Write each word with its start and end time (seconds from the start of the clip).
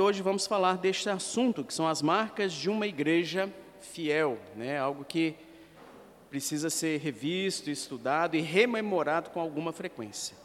Hoje 0.00 0.22
vamos 0.22 0.46
falar 0.46 0.78
deste 0.78 1.10
assunto, 1.10 1.64
que 1.64 1.74
são 1.74 1.88
as 1.88 2.02
marcas 2.02 2.52
de 2.52 2.70
uma 2.70 2.86
igreja 2.86 3.52
fiel, 3.80 4.38
né? 4.54 4.78
algo 4.78 5.04
que 5.04 5.34
precisa 6.30 6.70
ser 6.70 7.00
revisto, 7.00 7.68
estudado 7.68 8.36
e 8.36 8.40
rememorado 8.40 9.30
com 9.30 9.40
alguma 9.40 9.72
frequência. 9.72 10.36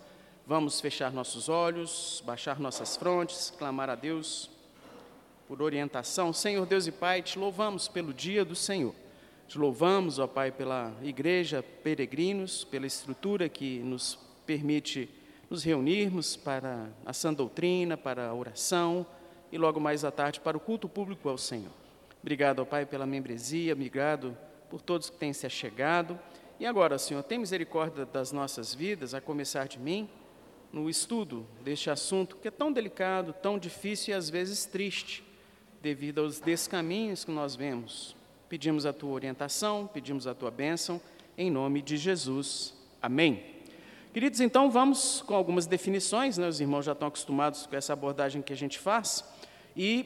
Vamos 0.48 0.82
fechar 0.82 1.12
nossos 1.12 1.50
olhos, 1.50 2.24
baixar 2.26 2.60
nossas 2.60 2.98
frontes, 2.98 3.54
clamar 3.56 3.92
a 3.92 3.96
Deus 3.96 4.50
por 5.48 5.62
orientação. 5.62 6.34
Senhor 6.34 6.66
Deus 6.66 6.88
e 6.88 6.92
Pai, 6.92 7.22
te 7.22 7.38
louvamos 7.38 7.88
pelo 7.88 8.12
dia 8.12 8.44
do 8.44 8.56
Senhor. 8.56 8.96
Te 9.48 9.60
louvamos, 9.60 10.18
ó 10.18 10.26
Pai, 10.26 10.52
pela 10.52 10.92
igreja 11.04 11.62
peregrinos, 11.62 12.64
pela 12.64 12.88
estrutura 12.88 13.48
que 13.48 13.80
nos 13.80 14.18
permite 14.48 15.08
nos 15.48 15.64
reunirmos 15.64 16.36
para 16.36 16.90
a 17.06 17.14
sã 17.14 17.32
doutrina, 17.32 17.96
para 17.96 18.30
a 18.30 18.34
oração 18.34 19.06
e 19.54 19.58
logo 19.60 19.80
mais 19.80 20.04
à 20.04 20.10
tarde 20.10 20.40
para 20.40 20.58
o 20.58 20.60
culto 20.60 20.90
público 20.90 21.30
ao 21.30 21.38
Senhor. 21.38 21.72
Obrigado, 22.24 22.60
ó 22.64 22.66
Pai, 22.66 22.88
pela 22.88 23.06
membresia, 23.06 23.74
obrigado 23.74 24.36
por 24.68 24.82
todos 24.82 25.12
que 25.12 25.18
têm 25.18 25.32
se 25.32 25.46
achegado. 25.46 26.20
E 26.60 26.66
agora, 26.66 26.98
Senhor, 26.98 27.22
tem 27.22 27.38
misericórdia 27.38 28.04
das 28.04 28.32
nossas 28.32 28.74
vidas, 28.74 29.14
a 29.14 29.22
começar 29.22 29.68
de 29.68 29.78
mim, 29.78 30.10
no 30.72 30.90
estudo 30.90 31.46
deste 31.64 31.92
assunto 31.92 32.36
que 32.38 32.48
é 32.48 32.52
tão 32.52 32.74
delicado, 32.74 33.32
tão 33.32 33.60
difícil 33.60 34.16
e 34.16 34.18
às 34.18 34.28
vezes 34.28 34.66
triste, 34.66 35.24
devido 35.84 36.22
aos 36.22 36.40
descaminhos 36.40 37.24
que 37.24 37.30
nós 37.30 37.56
vemos. 37.56 38.16
Pedimos 38.50 38.88
a 38.88 38.92
tua 38.92 39.12
orientação, 39.12 39.86
pedimos 39.86 40.26
a 40.26 40.34
tua 40.34 40.50
bênção, 40.50 41.00
em 41.38 41.52
nome 41.52 41.80
de 41.80 41.96
Jesus. 41.96 42.74
Amém. 43.00 43.63
Queridos, 44.14 44.40
então 44.40 44.70
vamos 44.70 45.24
com 45.26 45.34
algumas 45.34 45.66
definições, 45.66 46.38
né? 46.38 46.48
os 46.48 46.62
irmãos 46.62 46.86
já 46.86 46.92
estão 46.92 47.08
acostumados 47.08 47.66
com 47.66 47.76
essa 47.76 47.94
abordagem 47.94 48.44
que 48.44 48.54
a 48.54 48.56
gente 48.56 48.78
faz. 48.78 49.26
E 49.76 50.06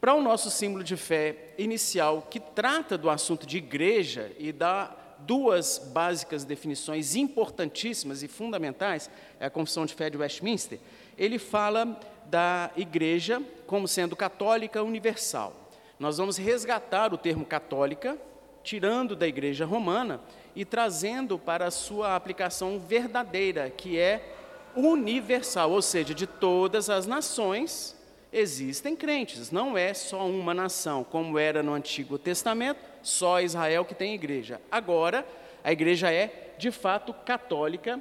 para 0.00 0.14
o 0.14 0.22
nosso 0.22 0.48
símbolo 0.48 0.84
de 0.84 0.96
fé 0.96 1.54
inicial, 1.58 2.28
que 2.30 2.38
trata 2.38 2.96
do 2.96 3.10
assunto 3.10 3.44
de 3.44 3.56
igreja 3.56 4.30
e 4.38 4.52
dá 4.52 4.94
duas 5.18 5.90
básicas 5.92 6.44
definições 6.44 7.16
importantíssimas 7.16 8.22
e 8.22 8.28
fundamentais, 8.28 9.10
é 9.40 9.46
a 9.46 9.50
Confissão 9.50 9.84
de 9.84 9.92
Fé 9.92 10.08
de 10.08 10.16
Westminster, 10.16 10.78
ele 11.18 11.36
fala 11.36 12.00
da 12.26 12.70
igreja 12.76 13.42
como 13.66 13.88
sendo 13.88 14.14
católica 14.14 14.84
universal. 14.84 15.52
Nós 15.98 16.18
vamos 16.18 16.36
resgatar 16.36 17.12
o 17.12 17.18
termo 17.18 17.44
católica, 17.44 18.16
tirando 18.62 19.16
da 19.16 19.26
igreja 19.26 19.66
romana 19.66 20.20
e 20.54 20.64
trazendo 20.64 21.38
para 21.38 21.66
a 21.66 21.70
sua 21.70 22.14
aplicação 22.14 22.78
verdadeira, 22.78 23.70
que 23.70 23.98
é 23.98 24.34
universal, 24.74 25.70
ou 25.70 25.82
seja, 25.82 26.14
de 26.14 26.26
todas 26.26 26.88
as 26.90 27.06
nações 27.06 27.96
existem 28.32 28.94
crentes, 28.94 29.50
não 29.50 29.76
é 29.76 29.94
só 29.94 30.26
uma 30.26 30.52
nação, 30.52 31.02
como 31.02 31.38
era 31.38 31.62
no 31.62 31.72
Antigo 31.72 32.18
Testamento, 32.18 32.80
só 33.02 33.40
Israel 33.40 33.84
que 33.84 33.94
tem 33.94 34.14
igreja. 34.14 34.60
Agora, 34.70 35.26
a 35.64 35.72
igreja 35.72 36.12
é, 36.12 36.54
de 36.58 36.70
fato, 36.70 37.12
católica 37.12 38.00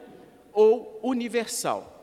ou 0.51 0.99
universal. 1.01 1.93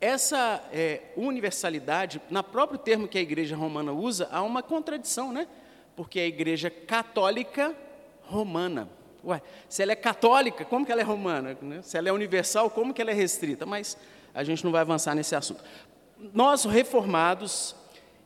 Essa 0.00 0.62
é, 0.72 1.00
universalidade, 1.16 2.20
na 2.28 2.42
próprio 2.42 2.78
termo 2.78 3.06
que 3.06 3.18
a 3.18 3.22
igreja 3.22 3.54
romana 3.56 3.92
usa, 3.92 4.28
há 4.32 4.42
uma 4.42 4.62
contradição, 4.62 5.32
né? 5.32 5.46
Porque 5.94 6.18
a 6.18 6.26
igreja 6.26 6.70
católica 6.70 7.74
romana. 8.22 8.88
Ué, 9.24 9.40
se 9.68 9.82
ela 9.82 9.92
é 9.92 9.96
católica, 9.96 10.64
como 10.64 10.84
que 10.84 10.92
ela 10.92 11.00
é 11.00 11.04
romana? 11.04 11.56
Né? 11.62 11.80
Se 11.82 11.96
ela 11.96 12.08
é 12.08 12.12
universal, 12.12 12.70
como 12.70 12.92
que 12.92 13.00
ela 13.00 13.10
é 13.10 13.14
restrita? 13.14 13.64
Mas 13.64 13.96
a 14.34 14.42
gente 14.42 14.64
não 14.64 14.72
vai 14.72 14.80
avançar 14.80 15.14
nesse 15.14 15.34
assunto 15.34 15.62
nós 16.32 16.64
reformados 16.64 17.74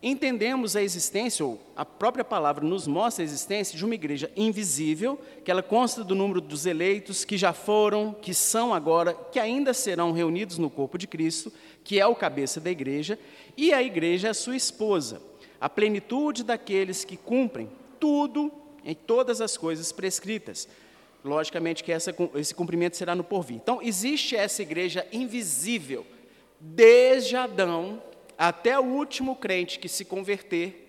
entendemos 0.03 0.77
a 0.77 0.83
existência, 0.83 1.45
ou 1.45 1.59
a 1.75 1.85
própria 1.85 2.23
palavra 2.23 2.65
nos 2.65 2.87
mostra 2.87 3.25
a 3.25 3.25
existência 3.25 3.77
de 3.77 3.85
uma 3.85 3.95
igreja 3.95 4.31
invisível, 4.37 5.19
que 5.43 5.51
ela 5.51 5.63
consta 5.63 6.05
do 6.05 6.15
número 6.15 6.41
dos 6.41 6.67
eleitos 6.67 7.25
que 7.25 7.37
já 7.39 7.53
foram, 7.53 8.13
que 8.13 8.35
são 8.35 8.75
agora, 8.75 9.15
que 9.33 9.41
ainda 9.41 9.73
serão 9.73 10.13
reunidos 10.13 10.59
no 10.59 10.69
corpo 10.69 10.99
de 10.99 11.07
Cristo, 11.07 11.51
que 11.83 11.99
é 11.99 12.07
o 12.07 12.15
cabeça 12.15 12.61
da 12.61 12.71
igreja, 12.71 13.19
e 13.57 13.73
a 13.73 13.83
igreja 13.83 14.29
é 14.29 14.31
a 14.31 14.35
sua 14.35 14.55
esposa, 14.55 15.21
a 15.59 15.69
plenitude 15.69 16.45
daqueles 16.45 17.05
que 17.05 17.17
cumprem 17.17 17.69
tudo 17.99 18.53
em 18.85 18.95
todas 18.95 19.41
as 19.41 19.57
coisas 19.57 19.91
prescritas. 19.91 20.69
Logicamente 21.27 21.83
que 21.83 21.91
essa, 21.91 22.15
esse 22.37 22.55
cumprimento 22.55 22.97
será 22.97 23.15
no 23.15 23.25
porvir. 23.25 23.57
Então, 23.57 23.83
existe 23.83 24.37
essa 24.37 24.63
igreja 24.63 25.05
invisível, 25.13 26.07
desde 26.61 27.37
Adão 27.37 28.01
até 28.39 28.79
o 28.79 28.85
último 28.85 29.35
crente 29.35 29.79
que 29.79 29.89
se 29.89 30.05
converter, 30.05 30.85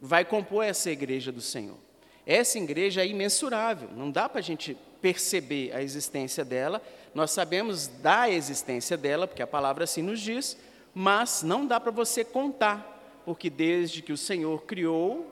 vai 0.00 0.24
compor 0.24 0.64
essa 0.64 0.90
igreja 0.90 1.30
do 1.30 1.40
Senhor. 1.40 1.76
Essa 2.24 2.58
igreja 2.58 3.02
é 3.02 3.06
imensurável, 3.06 3.90
não 3.94 4.10
dá 4.10 4.28
para 4.28 4.38
a 4.38 4.42
gente 4.42 4.76
perceber 5.02 5.74
a 5.74 5.82
existência 5.82 6.44
dela, 6.44 6.82
nós 7.14 7.30
sabemos 7.30 7.88
da 7.88 8.30
existência 8.30 8.96
dela, 8.96 9.26
porque 9.26 9.42
a 9.42 9.46
palavra 9.46 9.84
assim 9.84 10.02
nos 10.02 10.20
diz, 10.20 10.56
mas 10.94 11.42
não 11.42 11.66
dá 11.66 11.78
para 11.78 11.90
você 11.90 12.24
contar, 12.24 13.22
porque 13.24 13.50
desde 13.50 14.02
que 14.02 14.12
o 14.12 14.16
Senhor 14.16 14.62
criou 14.62 15.30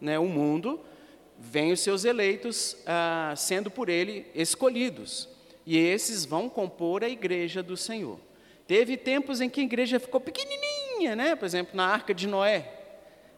né, 0.00 0.18
o 0.18 0.26
mundo, 0.26 0.80
vêm 1.38 1.72
os 1.72 1.80
seus 1.80 2.04
eleitos 2.04 2.76
ah, 2.86 3.34
sendo 3.36 3.70
por 3.70 3.88
ele 3.88 4.26
escolhidos, 4.34 5.28
e 5.64 5.76
esses 5.76 6.24
vão 6.24 6.48
compor 6.48 7.02
a 7.02 7.08
igreja 7.08 7.62
do 7.62 7.76
Senhor. 7.76 8.18
Teve 8.66 8.96
tempos 8.96 9.40
em 9.40 9.48
que 9.48 9.60
a 9.60 9.64
igreja 9.64 10.00
ficou 10.00 10.20
pequenininha, 10.20 11.14
né? 11.14 11.36
Por 11.36 11.44
exemplo, 11.44 11.76
na 11.76 11.86
Arca 11.86 12.12
de 12.12 12.26
Noé. 12.26 12.72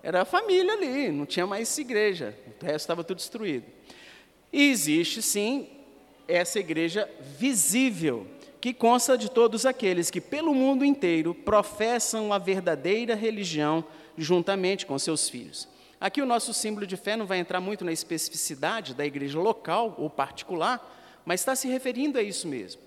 Era 0.03 0.23
a 0.23 0.25
família 0.25 0.73
ali, 0.73 1.11
não 1.11 1.27
tinha 1.27 1.47
mais 1.47 1.77
igreja, 1.77 2.35
o 2.47 2.65
resto 2.65 2.85
estava 2.85 3.05
tudo 3.05 3.19
destruído. 3.19 3.67
E 4.53 4.71
existe, 4.71 5.21
sim, 5.21 5.69
essa 6.27 6.59
igreja 6.59 7.09
visível, 7.39 8.27
que 8.61 8.73
consta 8.73 9.17
de 9.17 9.31
todos 9.31 9.67
aqueles 9.67 10.11
que, 10.11 10.21
pelo 10.21 10.55
mundo 10.55 10.85
inteiro, 10.85 11.35
professam 11.35 12.33
a 12.33 12.39
verdadeira 12.39 13.15
religião 13.15 13.85
juntamente 14.17 14.87
com 14.87 14.99
seus 14.99 15.29
filhos. 15.29 15.69
Aqui 16.01 16.23
o 16.23 16.27
nosso 16.27 16.55
símbolo 16.55 16.87
de 16.87 16.97
fé 16.97 17.17
não 17.17 17.27
vai 17.27 17.39
entrar 17.39 17.61
muito 17.61 17.85
na 17.85 17.93
especificidade 17.93 18.95
da 18.95 19.05
igreja 19.05 19.39
local 19.39 19.95
ou 19.99 20.09
particular, 20.09 21.23
mas 21.25 21.41
está 21.41 21.57
se 21.57 21.67
referindo 21.69 22.19
a 22.19 22.23
isso 22.23 22.47
mesmo. 22.47 22.81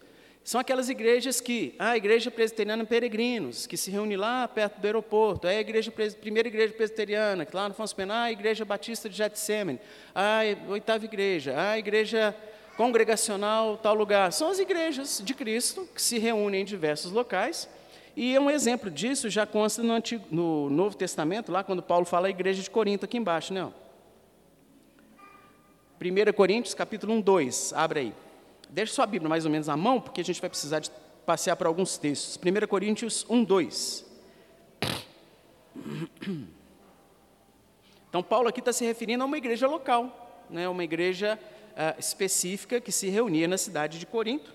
São 0.44 0.59
aquelas 0.59 0.89
igrejas 0.89 1.39
que, 1.39 1.75
ah, 1.77 1.91
a 1.91 1.97
igreja 1.97 2.31
presbiteriana 2.31 2.83
Peregrinos, 2.83 3.67
que 3.67 3.77
se 3.77 3.91
reúne 3.91 4.17
lá 4.17 4.47
perto 4.47 4.79
do 4.79 4.85
aeroporto, 4.85 5.45
a 5.45 5.53
igreja, 5.53 5.91
primeira 6.19 6.47
igreja 6.47 6.73
presbiteriana, 6.73 7.45
que 7.45 7.55
lá 7.55 7.67
no 7.67 7.73
Afonso 7.73 7.95
Pena, 7.95 8.16
ah, 8.16 8.23
a 8.23 8.31
igreja 8.31 8.66
batista 8.66 9.07
de 9.07 9.16
Getsemane, 9.16 9.79
ah, 10.16 10.39
a 10.41 10.71
oitava 10.71 11.05
igreja, 11.05 11.53
a 11.55 11.77
igreja 11.77 12.35
congregacional, 12.75 13.77
tal 13.77 13.94
lugar. 13.94 14.31
São 14.33 14.50
as 14.50 14.57
igrejas 14.57 15.21
de 15.23 15.35
Cristo 15.35 15.88
que 15.94 16.01
se 16.01 16.17
reúnem 16.17 16.61
em 16.61 16.66
diversos 16.66 17.11
locais. 17.11 17.69
E 18.16 18.38
um 18.38 18.49
exemplo 18.49 18.89
disso 18.89 19.29
já 19.29 19.45
consta 19.45 19.81
no, 19.81 19.94
Antigo, 19.94 20.25
no 20.29 20.69
Novo 20.69 20.95
Testamento, 20.95 21.51
lá 21.51 21.63
quando 21.63 21.81
Paulo 21.81 22.05
fala 22.05 22.27
a 22.27 22.29
igreja 22.29 22.61
de 22.61 22.69
Corinto, 22.69 23.05
aqui 23.05 23.17
embaixo, 23.17 23.53
né? 23.53 23.72
1 26.01 26.33
Coríntios, 26.33 26.73
capítulo 26.73 27.13
1, 27.13 27.21
2, 27.21 27.73
abre 27.73 28.00
aí. 28.00 28.13
Deixe 28.69 28.94
sua 28.94 29.05
Bíblia 29.05 29.29
mais 29.29 29.45
ou 29.45 29.51
menos 29.51 29.69
à 29.69 29.77
mão, 29.77 30.01
porque 30.01 30.21
a 30.21 30.23
gente 30.23 30.41
vai 30.41 30.50
precisar 30.50 30.79
de 30.79 30.91
passear 31.25 31.55
por 31.55 31.67
alguns 31.67 31.97
textos. 31.97 32.38
1 32.38 32.67
Coríntios 32.67 33.25
1, 33.29 33.44
2. 33.44 34.05
Então, 38.09 38.21
Paulo 38.21 38.50
aqui 38.50 38.59
está 38.59 38.73
se 38.73 38.83
referindo 38.83 39.23
a 39.23 39.25
uma 39.25 39.38
igreja 39.38 39.67
local, 39.67 40.44
né, 40.50 40.67
uma 40.67 40.83
igreja 40.83 41.39
uh, 41.71 41.97
específica 41.97 42.81
que 42.81 42.91
se 42.91 43.07
reunia 43.07 43.47
na 43.47 43.57
cidade 43.57 44.00
de 44.00 44.06
Corinto. 44.06 44.53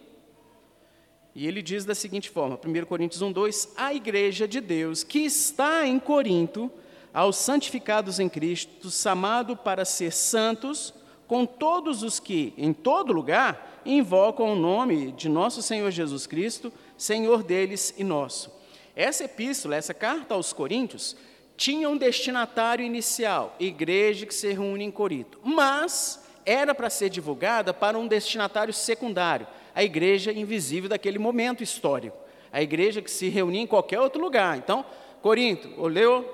E 1.38 1.46
ele 1.46 1.60
diz 1.60 1.84
da 1.84 1.94
seguinte 1.94 2.30
forma, 2.30 2.58
1 2.64 2.86
Coríntios 2.86 3.20
1, 3.20 3.30
2: 3.30 3.74
A 3.76 3.92
igreja 3.92 4.48
de 4.48 4.58
Deus 4.58 5.04
que 5.04 5.18
está 5.18 5.86
em 5.86 5.98
Corinto, 5.98 6.72
aos 7.12 7.36
santificados 7.36 8.18
em 8.18 8.26
Cristo, 8.26 8.90
chamado 8.90 9.54
para 9.54 9.84
ser 9.84 10.12
santos, 10.12 10.94
com 11.26 11.44
todos 11.44 12.02
os 12.02 12.18
que, 12.18 12.54
em 12.56 12.72
todo 12.72 13.12
lugar, 13.12 13.82
invocam 13.84 14.54
o 14.54 14.56
nome 14.56 15.12
de 15.12 15.28
nosso 15.28 15.60
Senhor 15.60 15.90
Jesus 15.90 16.26
Cristo, 16.26 16.72
Senhor 16.96 17.42
deles 17.42 17.92
e 17.98 18.02
nosso. 18.02 18.50
Essa 18.94 19.24
epístola, 19.24 19.76
essa 19.76 19.92
carta 19.92 20.32
aos 20.32 20.54
Coríntios, 20.54 21.18
tinha 21.54 21.90
um 21.90 21.98
destinatário 21.98 22.82
inicial, 22.82 23.54
igreja 23.60 24.24
que 24.24 24.34
se 24.34 24.50
reúne 24.54 24.84
em 24.84 24.90
Corinto, 24.90 25.38
mas 25.44 26.24
era 26.46 26.74
para 26.74 26.88
ser 26.88 27.10
divulgada 27.10 27.74
para 27.74 27.98
um 27.98 28.06
destinatário 28.06 28.72
secundário, 28.72 29.46
a 29.76 29.84
igreja 29.84 30.32
invisível 30.32 30.88
daquele 30.88 31.18
momento 31.18 31.62
histórico, 31.62 32.16
a 32.50 32.62
igreja 32.62 33.02
que 33.02 33.10
se 33.10 33.28
reunia 33.28 33.60
em 33.60 33.66
qualquer 33.66 34.00
outro 34.00 34.18
lugar. 34.22 34.56
Então, 34.56 34.82
Corinto, 35.20 35.70
olhou, 35.76 36.24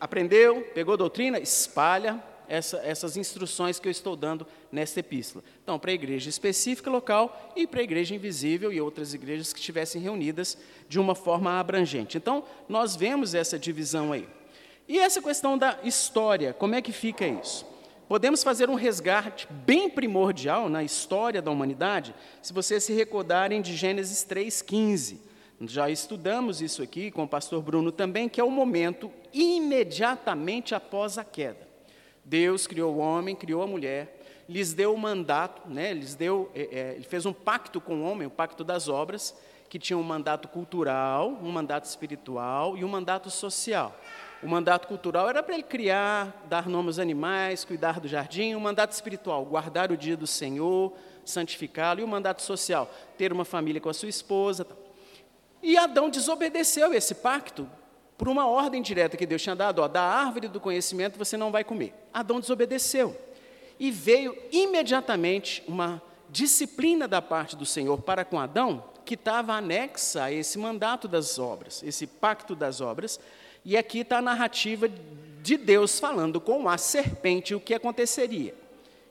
aprendeu, 0.00 0.62
pegou 0.74 0.96
doutrina, 0.96 1.38
espalha 1.38 2.20
essa, 2.48 2.78
essas 2.78 3.16
instruções 3.16 3.78
que 3.78 3.86
eu 3.86 3.92
estou 3.92 4.16
dando 4.16 4.44
nesta 4.72 4.98
epístola. 4.98 5.44
Então, 5.62 5.78
para 5.78 5.92
a 5.92 5.94
igreja 5.94 6.28
específica 6.28 6.90
local 6.90 7.52
e 7.54 7.64
para 7.64 7.78
a 7.78 7.84
igreja 7.84 8.12
invisível 8.12 8.72
e 8.72 8.80
outras 8.80 9.14
igrejas 9.14 9.52
que 9.52 9.60
estivessem 9.60 10.02
reunidas 10.02 10.58
de 10.88 10.98
uma 10.98 11.14
forma 11.14 11.60
abrangente. 11.60 12.18
Então, 12.18 12.42
nós 12.68 12.96
vemos 12.96 13.36
essa 13.36 13.56
divisão 13.56 14.12
aí. 14.12 14.28
E 14.88 14.98
essa 14.98 15.22
questão 15.22 15.56
da 15.56 15.78
história, 15.84 16.52
como 16.52 16.74
é 16.74 16.82
que 16.82 16.90
fica 16.90 17.24
isso? 17.24 17.64
Podemos 18.10 18.42
fazer 18.42 18.68
um 18.68 18.74
resgate 18.74 19.46
bem 19.48 19.88
primordial 19.88 20.68
na 20.68 20.82
história 20.82 21.40
da 21.40 21.48
humanidade, 21.48 22.12
se 22.42 22.52
vocês 22.52 22.82
se 22.82 22.92
recordarem 22.92 23.62
de 23.62 23.76
Gênesis 23.76 24.26
3,15. 24.28 25.18
Já 25.60 25.88
estudamos 25.88 26.60
isso 26.60 26.82
aqui 26.82 27.12
com 27.12 27.22
o 27.22 27.28
pastor 27.28 27.62
Bruno 27.62 27.92
também, 27.92 28.28
que 28.28 28.40
é 28.40 28.42
o 28.42 28.50
momento 28.50 29.12
imediatamente 29.32 30.74
após 30.74 31.18
a 31.18 31.24
queda. 31.24 31.68
Deus 32.24 32.66
criou 32.66 32.96
o 32.96 32.98
homem, 32.98 33.36
criou 33.36 33.62
a 33.62 33.66
mulher, 33.68 34.20
lhes 34.48 34.72
deu 34.72 34.92
o 34.92 34.98
mandato, 34.98 35.70
né, 35.70 35.92
lhes 35.92 36.16
deu, 36.16 36.50
é, 36.52 36.62
é, 36.62 36.94
ele 36.96 37.04
fez 37.04 37.24
um 37.24 37.32
pacto 37.32 37.80
com 37.80 38.00
o 38.00 38.02
homem, 38.02 38.26
o 38.26 38.30
pacto 38.30 38.64
das 38.64 38.88
obras, 38.88 39.36
que 39.68 39.78
tinha 39.78 39.96
um 39.96 40.02
mandato 40.02 40.48
cultural, 40.48 41.38
um 41.40 41.52
mandato 41.52 41.84
espiritual 41.84 42.76
e 42.76 42.84
um 42.84 42.88
mandato 42.88 43.30
social. 43.30 43.96
O 44.42 44.48
mandato 44.48 44.88
cultural 44.88 45.28
era 45.28 45.42
para 45.42 45.54
ele 45.54 45.62
criar, 45.62 46.44
dar 46.48 46.66
nome 46.66 46.88
aos 46.88 46.98
animais, 46.98 47.64
cuidar 47.64 48.00
do 48.00 48.08
jardim. 48.08 48.54
O 48.54 48.60
mandato 48.60 48.92
espiritual, 48.92 49.44
guardar 49.44 49.92
o 49.92 49.96
dia 49.96 50.16
do 50.16 50.26
Senhor, 50.26 50.94
santificá-lo. 51.24 52.00
E 52.00 52.04
o 52.04 52.08
mandato 52.08 52.40
social, 52.40 52.90
ter 53.18 53.32
uma 53.32 53.44
família 53.44 53.80
com 53.80 53.90
a 53.90 53.94
sua 53.94 54.08
esposa. 54.08 54.66
E 55.62 55.76
Adão 55.76 56.08
desobedeceu 56.08 56.94
esse 56.94 57.16
pacto 57.16 57.68
por 58.16 58.28
uma 58.28 58.46
ordem 58.46 58.80
direta 58.80 59.16
que 59.16 59.26
Deus 59.26 59.42
tinha 59.42 59.54
dado: 59.54 59.82
ó, 59.82 59.88
da 59.88 60.02
árvore 60.02 60.48
do 60.48 60.58
conhecimento 60.58 61.18
você 61.18 61.36
não 61.36 61.52
vai 61.52 61.62
comer. 61.62 61.94
Adão 62.12 62.40
desobedeceu. 62.40 63.14
E 63.78 63.90
veio 63.90 64.36
imediatamente 64.50 65.62
uma 65.66 66.02
disciplina 66.30 67.06
da 67.06 67.20
parte 67.20 67.56
do 67.56 67.66
Senhor 67.66 68.00
para 68.00 68.24
com 68.24 68.38
Adão, 68.38 68.84
que 69.04 69.14
estava 69.14 69.54
anexa 69.54 70.24
a 70.24 70.32
esse 70.32 70.58
mandato 70.58 71.08
das 71.08 71.38
obras, 71.38 71.82
esse 71.82 72.06
pacto 72.06 72.54
das 72.54 72.80
obras. 72.80 73.20
E 73.64 73.76
aqui 73.76 74.00
está 74.00 74.18
a 74.18 74.22
narrativa 74.22 74.88
de 75.42 75.56
Deus 75.56 75.98
falando 75.98 76.40
com 76.40 76.68
a 76.68 76.78
serpente 76.78 77.54
o 77.54 77.60
que 77.60 77.74
aconteceria. 77.74 78.54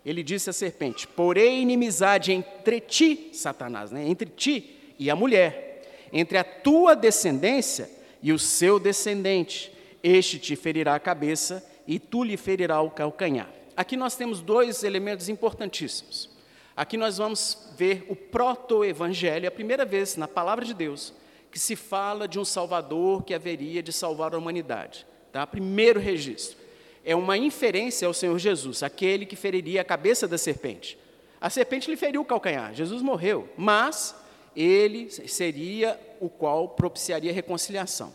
Ele 0.06 0.24
disse 0.24 0.50
à 0.50 0.54
serpente: 0.54 1.08
Porém, 1.08 1.62
inimizade 1.62 2.32
entre 2.32 2.80
ti, 2.80 3.30
Satanás, 3.34 3.92
né, 3.92 4.08
entre 4.08 4.30
ti 4.30 4.94
e 4.98 5.10
a 5.10 5.16
mulher, 5.16 6.08
entre 6.12 6.38
a 6.38 6.44
tua 6.44 6.96
descendência 6.96 7.90
e 8.22 8.32
o 8.32 8.40
seu 8.40 8.80
descendente. 8.80 9.72
Este 10.02 10.40
te 10.40 10.56
ferirá 10.56 10.96
a 10.96 11.00
cabeça 11.00 11.64
e 11.86 12.00
tu 12.00 12.24
lhe 12.24 12.38
ferirá 12.38 12.82
o 12.82 12.90
calcanhar. 12.90 13.50
Aqui 13.76 13.98
nós 13.98 14.16
temos 14.16 14.42
dois 14.42 14.84
elementos 14.84 15.30
importantíssimos. 15.30 16.30
Aqui 16.76 16.96
nós 16.96 17.18
vamos 17.18 17.58
ver 17.78 18.06
o 18.08 18.16
proto-evangelho, 18.16 19.48
a 19.48 19.52
primeira 19.52 19.84
vez 19.84 20.16
na 20.16 20.28
palavra 20.28 20.64
de 20.64 20.74
Deus 20.74 21.14
que 21.52 21.60
se 21.60 21.76
fala 21.76 22.28
de 22.28 22.40
um 22.40 22.46
Salvador 22.46 23.24
que 23.24 23.34
haveria 23.34 23.82
de 23.82 23.92
salvar 23.92 24.34
a 24.34 24.38
humanidade. 24.38 25.06
Tá? 25.32 25.46
Primeiro 25.46 26.00
registro. 26.00 26.58
É 27.04 27.16
uma 27.16 27.38
inferência 27.38 28.08
ao 28.08 28.14
Senhor 28.14 28.38
Jesus, 28.38 28.84
aquele 28.84 29.26
que 29.26 29.36
feriria 29.36 29.82
a 29.82 29.86
cabeça 29.86 30.28
da 30.28 30.38
serpente. 30.38 30.98
A 31.40 31.50
serpente 31.50 31.90
lhe 31.90 31.96
feriu 31.96 32.22
o 32.22 32.26
calcanhar, 32.26 32.74
Jesus 32.74 33.02
morreu, 33.02 33.48
mas 33.58 34.16
ele 34.56 35.10
seria 35.10 36.00
o 36.20 36.30
qual 36.30 36.68
propiciaria 36.68 37.32
a 37.32 37.34
reconciliação. 37.34 38.14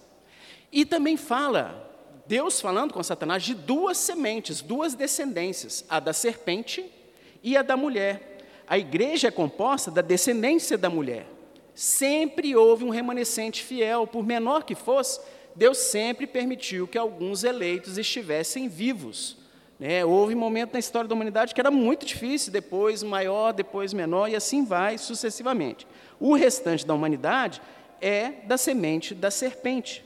E 0.71 0.85
também 0.85 1.17
fala 1.17 1.91
Deus 2.27 2.61
falando 2.61 2.93
com 2.93 3.03
Satanás 3.03 3.43
de 3.43 3.55
duas 3.55 3.97
sementes, 3.99 4.61
duas 4.61 4.95
descendências, 4.95 5.85
a 5.89 6.01
da 6.01 6.13
serpente 6.13 6.85
e 7.43 7.57
a 7.57 7.63
da 7.63 7.77
mulher. 7.77 8.39
A 8.67 8.79
igreja 8.79 9.29
é 9.29 9.31
composta 9.31 9.91
da 9.91 10.03
descendência 10.03 10.77
da 10.77 10.89
mulher. 10.89 11.27
Sempre 11.75 12.55
houve 12.55 12.85
um 12.85 12.91
remanescente 12.91 13.63
fiel, 13.63 14.07
por 14.07 14.25
menor 14.25 14.65
que 14.65 14.75
fosse, 14.75 15.21
Deus 15.57 15.79
sempre 15.79 16.27
permitiu 16.27 16.87
que 16.87 16.99
alguns 16.99 17.45
eleitos 17.45 17.99
estivessem 17.99 18.69
vivos. 18.69 19.37
Né? 19.79 20.05
Houve 20.05 20.35
um 20.35 20.39
momento 20.39 20.73
na 20.73 20.79
história 20.79 21.09
da 21.09 21.15
humanidade 21.15 21.55
que 21.55 21.61
era 21.61 21.71
muito 21.71 22.07
difícil, 22.07 22.53
depois 22.53 23.03
maior, 23.03 23.53
depois 23.53 23.93
menor, 23.93 24.29
e 24.29 24.37
assim 24.37 24.65
vai 24.65 24.99
sucessivamente. 24.99 25.87
O 26.21 26.35
restante 26.35 26.87
da 26.87 26.95
humanidade 26.95 27.61
é 28.01 28.31
da 28.47 28.57
semente 28.57 29.15
da 29.15 29.31
serpente. 29.31 30.05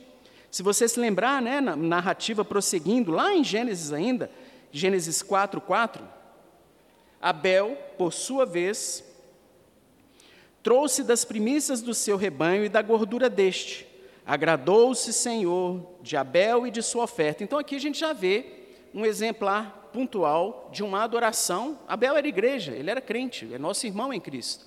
Se 0.51 0.63
você 0.63 0.89
se 0.89 0.99
lembrar, 0.99 1.43
né, 1.43 1.61
na 1.61 1.77
narrativa 1.77 2.45
prosseguindo, 2.45 3.13
lá 3.13 3.35
em 3.35 3.45
Gênesis 3.45 3.93
ainda, 3.93 4.31
Gênesis 4.73 5.23
4, 5.23 5.61
4, 5.61 6.03
Abel, 7.21 7.77
por 7.99 8.13
sua 8.13 8.47
vez, 8.47 9.05
trouxe 10.63 11.03
das 11.03 11.25
primícias 11.25 11.81
do 11.81 11.95
seu 11.95 12.17
rebanho 12.17 12.65
e 12.65 12.69
da 12.69 12.83
gordura 12.83 13.29
deste. 13.31 13.87
Agradou-se, 14.27 15.13
Senhor, 15.13 15.83
de 16.03 16.17
Abel 16.17 16.67
e 16.67 16.71
de 16.71 16.83
sua 16.83 17.05
oferta. 17.05 17.43
Então 17.43 17.59
aqui 17.59 17.77
a 17.77 17.81
gente 17.81 17.99
já 17.99 18.13
vê 18.13 18.45
um 18.93 19.07
exemplar 19.07 19.89
pontual 19.93 20.69
de 20.73 20.83
uma 20.83 21.03
adoração. 21.03 21.79
Abel 21.89 22.17
era 22.17 22.29
igreja, 22.29 22.73
ele 22.73 22.91
era 22.91 23.01
crente, 23.01 23.49
é 23.53 23.59
nosso 23.59 23.87
irmão 23.87 24.13
em 24.13 24.21
Cristo. 24.21 24.67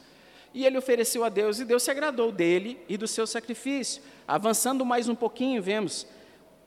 E 0.53 0.65
ele 0.65 0.77
ofereceu 0.77 1.23
a 1.23 1.29
Deus, 1.29 1.59
e 1.59 1.65
Deus 1.65 1.83
se 1.83 1.91
agradou 1.91 2.31
dele 2.31 2.77
e 2.89 2.97
do 2.97 3.07
seu 3.07 3.25
sacrifício. 3.25 4.01
Avançando 4.27 4.85
mais 4.85 5.07
um 5.07 5.15
pouquinho, 5.15 5.61
vemos. 5.61 6.05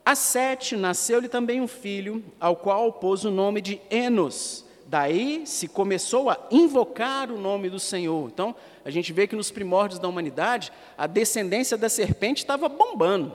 A 0.04 0.14
Sete 0.14 0.76
nasceu-lhe 0.76 1.28
também 1.28 1.60
um 1.60 1.66
filho, 1.66 2.24
ao 2.38 2.56
qual 2.56 2.92
pôs 2.92 3.24
o 3.24 3.30
nome 3.30 3.60
de 3.60 3.80
Enos. 3.90 4.63
Daí 4.86 5.46
se 5.46 5.66
começou 5.68 6.30
a 6.30 6.38
invocar 6.50 7.30
o 7.30 7.38
nome 7.38 7.70
do 7.70 7.80
Senhor. 7.80 8.28
Então, 8.32 8.54
a 8.84 8.90
gente 8.90 9.12
vê 9.12 9.26
que 9.26 9.36
nos 9.36 9.50
primórdios 9.50 9.98
da 9.98 10.08
humanidade, 10.08 10.72
a 10.96 11.06
descendência 11.06 11.76
da 11.76 11.88
serpente 11.88 12.38
estava 12.38 12.68
bombando. 12.68 13.32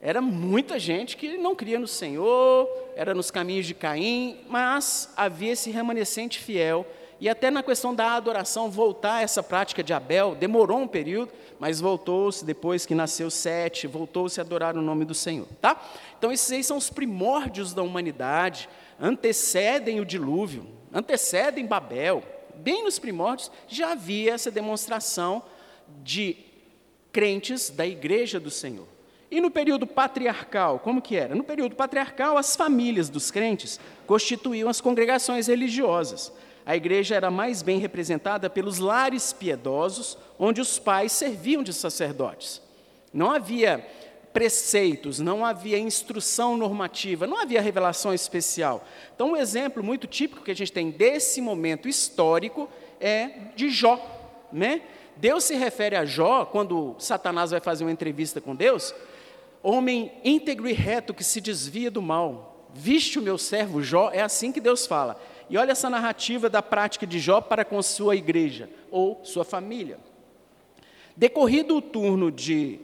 Era 0.00 0.20
muita 0.20 0.78
gente 0.78 1.16
que 1.16 1.38
não 1.38 1.54
cria 1.54 1.78
no 1.78 1.86
Senhor, 1.86 2.68
era 2.96 3.14
nos 3.14 3.30
caminhos 3.30 3.66
de 3.66 3.74
Caim, 3.74 4.40
mas 4.48 5.12
havia 5.16 5.52
esse 5.52 5.70
remanescente 5.70 6.38
fiel 6.38 6.84
e 7.22 7.28
até 7.28 7.52
na 7.52 7.62
questão 7.62 7.94
da 7.94 8.16
adoração, 8.16 8.68
voltar 8.68 9.18
a 9.18 9.22
essa 9.22 9.44
prática 9.44 9.80
de 9.80 9.92
Abel, 9.92 10.34
demorou 10.34 10.80
um 10.80 10.88
período, 10.88 11.30
mas 11.56 11.78
voltou-se 11.80 12.44
depois 12.44 12.84
que 12.84 12.96
nasceu 12.96 13.30
Sete, 13.30 13.86
voltou-se 13.86 14.40
a 14.40 14.42
adorar 14.42 14.76
o 14.76 14.82
nome 14.82 15.04
do 15.04 15.14
Senhor. 15.14 15.46
Tá? 15.60 15.80
Então, 16.18 16.32
esses 16.32 16.50
aí 16.50 16.64
são 16.64 16.76
os 16.76 16.90
primórdios 16.90 17.72
da 17.72 17.80
humanidade, 17.80 18.68
antecedem 19.02 20.00
o 20.00 20.06
dilúvio, 20.06 20.66
antecedem 20.92 21.66
Babel. 21.66 22.22
Bem 22.54 22.84
nos 22.84 22.98
primórdios 22.98 23.50
já 23.66 23.92
havia 23.92 24.32
essa 24.32 24.50
demonstração 24.50 25.42
de 26.02 26.36
crentes 27.12 27.68
da 27.68 27.86
igreja 27.86 28.38
do 28.38 28.50
Senhor. 28.50 28.86
E 29.30 29.40
no 29.40 29.50
período 29.50 29.86
patriarcal, 29.86 30.78
como 30.78 31.02
que 31.02 31.16
era? 31.16 31.34
No 31.34 31.42
período 31.42 31.74
patriarcal, 31.74 32.38
as 32.38 32.54
famílias 32.54 33.08
dos 33.08 33.30
crentes 33.30 33.80
constituíam 34.06 34.68
as 34.68 34.80
congregações 34.80 35.48
religiosas 35.48 36.32
a 36.64 36.76
igreja 36.76 37.16
era 37.16 37.30
mais 37.30 37.60
bem 37.60 37.78
representada 37.78 38.48
pelos 38.48 38.78
lares 38.78 39.32
piedosos, 39.32 40.16
onde 40.38 40.60
os 40.60 40.78
pais 40.78 41.12
serviam 41.12 41.62
de 41.62 41.72
sacerdotes. 41.72 42.62
Não 43.12 43.30
havia 43.30 43.86
preceitos, 44.32 45.18
não 45.18 45.44
havia 45.44 45.78
instrução 45.78 46.56
normativa, 46.56 47.26
não 47.26 47.38
havia 47.38 47.60
revelação 47.60 48.12
especial. 48.14 48.84
Então, 49.14 49.32
um 49.32 49.36
exemplo 49.36 49.82
muito 49.82 50.06
típico 50.06 50.42
que 50.42 50.50
a 50.50 50.56
gente 50.56 50.72
tem 50.72 50.90
desse 50.90 51.40
momento 51.40 51.88
histórico 51.88 52.68
é 53.00 53.30
de 53.54 53.68
Jó. 53.68 54.00
Né? 54.52 54.82
Deus 55.16 55.44
se 55.44 55.54
refere 55.54 55.96
a 55.96 56.04
Jó, 56.04 56.44
quando 56.44 56.96
Satanás 56.98 57.50
vai 57.50 57.60
fazer 57.60 57.84
uma 57.84 57.92
entrevista 57.92 58.40
com 58.40 58.54
Deus, 58.54 58.94
homem 59.62 60.12
íntegro 60.24 60.68
e 60.68 60.72
reto 60.72 61.14
que 61.14 61.24
se 61.24 61.40
desvia 61.40 61.90
do 61.90 62.02
mal. 62.02 62.68
Viste 62.74 63.18
o 63.18 63.22
meu 63.22 63.36
servo 63.36 63.82
Jó, 63.82 64.10
é 64.12 64.22
assim 64.22 64.50
que 64.50 64.60
Deus 64.60 64.86
fala. 64.86 65.20
E 65.50 65.58
olha 65.58 65.72
essa 65.72 65.90
narrativa 65.90 66.48
da 66.48 66.62
prática 66.62 67.06
de 67.06 67.18
Jó 67.18 67.40
para 67.40 67.64
com 67.64 67.82
sua 67.82 68.16
igreja 68.16 68.70
ou 68.90 69.20
sua 69.22 69.44
família. 69.44 69.98
Decorrido 71.14 71.76
o 71.76 71.82
turno 71.82 72.32
de 72.32 72.80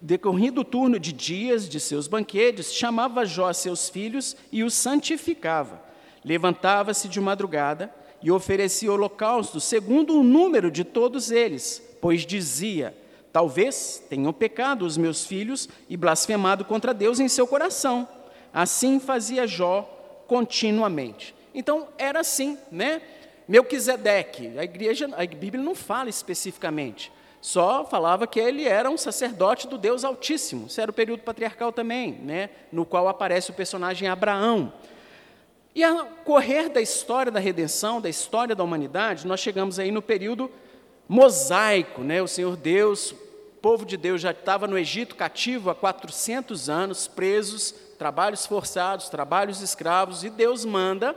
decorrido 0.00 0.60
o 0.60 0.64
turno 0.64 0.98
de 0.98 1.12
dias 1.12 1.68
de 1.68 1.80
seus 1.80 2.06
banquetes, 2.06 2.72
chamava 2.72 3.24
Jó 3.24 3.52
seus 3.52 3.88
filhos 3.88 4.36
e 4.52 4.62
os 4.62 4.74
santificava. 4.74 5.82
Levantava-se 6.24 7.08
de 7.08 7.20
madrugada 7.20 7.94
e 8.22 8.30
oferecia 8.30 8.92
holocausto 8.92 9.60
segundo 9.60 10.18
o 10.18 10.24
número 10.24 10.70
de 10.70 10.84
todos 10.84 11.30
eles, 11.30 11.82
pois 12.00 12.26
dizia: 12.26 12.94
Talvez 13.32 14.02
tenham 14.08 14.32
pecado 14.32 14.84
os 14.84 14.96
meus 14.96 15.24
filhos 15.24 15.68
e 15.88 15.96
blasfemado 15.96 16.64
contra 16.64 16.94
Deus 16.94 17.20
em 17.20 17.28
seu 17.28 17.46
coração. 17.46 18.08
Assim 18.52 18.98
fazia 18.98 19.46
Jó 19.46 19.82
continuamente. 20.26 21.34
Então, 21.54 21.88
era 21.98 22.20
assim, 22.20 22.58
né? 22.70 23.00
Melquisedeque, 23.46 24.58
a 24.58 24.64
igreja, 24.64 25.08
a 25.16 25.24
Bíblia 25.24 25.62
não 25.62 25.74
fala 25.74 26.10
especificamente, 26.10 27.10
só 27.40 27.84
falava 27.84 28.26
que 28.26 28.40
ele 28.40 28.64
era 28.64 28.90
um 28.90 28.96
sacerdote 28.96 29.68
do 29.68 29.78
Deus 29.78 30.04
Altíssimo. 30.04 30.66
Isso 30.66 30.80
era 30.80 30.90
o 30.90 30.94
período 30.94 31.22
patriarcal 31.22 31.72
também, 31.72 32.12
né? 32.12 32.50
no 32.72 32.84
qual 32.84 33.08
aparece 33.08 33.50
o 33.50 33.54
personagem 33.54 34.08
Abraão. 34.08 34.72
E 35.74 35.84
ao 35.84 36.06
correr 36.24 36.68
da 36.68 36.80
história 36.80 37.30
da 37.30 37.38
redenção, 37.38 38.00
da 38.00 38.08
história 38.08 38.54
da 38.54 38.64
humanidade, 38.64 39.26
nós 39.26 39.40
chegamos 39.40 39.78
aí 39.78 39.90
no 39.90 40.02
período 40.02 40.50
mosaico, 41.08 42.02
né? 42.02 42.20
O 42.20 42.26
Senhor 42.26 42.56
Deus 42.56 43.14
povo 43.58 43.84
de 43.84 43.96
Deus 43.96 44.20
já 44.20 44.30
estava 44.30 44.66
no 44.66 44.78
Egito 44.78 45.16
cativo 45.16 45.68
há 45.68 45.74
400 45.74 46.70
anos, 46.70 47.08
presos, 47.08 47.74
trabalhos 47.98 48.46
forçados, 48.46 49.08
trabalhos 49.08 49.60
escravos, 49.60 50.22
e 50.22 50.30
Deus 50.30 50.64
manda 50.64 51.16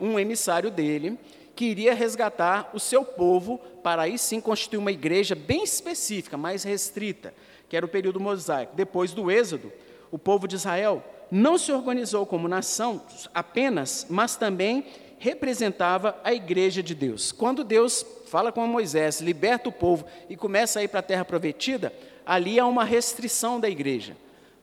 um 0.00 0.18
emissário 0.18 0.70
dele 0.70 1.18
que 1.60 1.66
iria 1.66 1.92
resgatar 1.92 2.70
o 2.72 2.80
seu 2.80 3.04
povo 3.04 3.58
para 3.82 4.00
aí 4.00 4.16
sim 4.16 4.40
constituir 4.40 4.78
uma 4.78 4.90
igreja 4.90 5.34
bem 5.34 5.62
específica, 5.62 6.38
mais 6.38 6.64
restrita, 6.64 7.34
que 7.68 7.76
era 7.76 7.84
o 7.84 7.88
período 7.88 8.18
mosaico. 8.18 8.74
Depois 8.74 9.12
do 9.12 9.30
Êxodo, 9.30 9.70
o 10.10 10.18
povo 10.18 10.48
de 10.48 10.56
Israel 10.56 11.04
não 11.30 11.58
se 11.58 11.70
organizou 11.70 12.24
como 12.24 12.48
nação 12.48 13.02
apenas, 13.34 14.06
mas 14.08 14.36
também 14.36 14.86
representava 15.18 16.18
a 16.24 16.32
igreja 16.32 16.82
de 16.82 16.94
Deus. 16.94 17.30
Quando 17.30 17.62
Deus 17.62 18.06
fala 18.24 18.50
com 18.50 18.66
Moisés, 18.66 19.20
liberta 19.20 19.68
o 19.68 19.72
povo 19.72 20.06
e 20.30 20.36
começa 20.36 20.80
a 20.80 20.82
ir 20.82 20.88
para 20.88 21.00
a 21.00 21.02
terra 21.02 21.26
prometida, 21.26 21.92
ali 22.24 22.58
há 22.58 22.64
uma 22.66 22.84
restrição 22.84 23.60
da 23.60 23.68
igreja. 23.68 24.16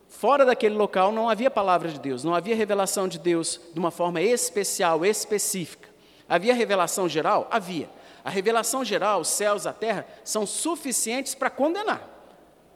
Fora 0.09 0.43
daquele 0.43 0.73
local 0.73 1.11
não 1.11 1.29
havia 1.29 1.51
palavra 1.51 1.89
de 1.89 1.99
Deus, 1.99 2.23
não 2.23 2.33
havia 2.33 2.55
revelação 2.55 3.07
de 3.07 3.19
Deus 3.19 3.61
de 3.71 3.79
uma 3.79 3.91
forma 3.91 4.19
especial, 4.19 5.05
específica. 5.05 5.86
Havia 6.27 6.53
revelação 6.53 7.07
geral? 7.07 7.47
Havia. 7.51 7.89
A 8.23 8.29
revelação 8.29 8.83
geral, 8.83 9.21
os 9.21 9.29
céus, 9.29 9.65
a 9.65 9.73
terra, 9.73 10.05
são 10.23 10.45
suficientes 10.45 11.33
para 11.33 11.49
condenar 11.49 12.17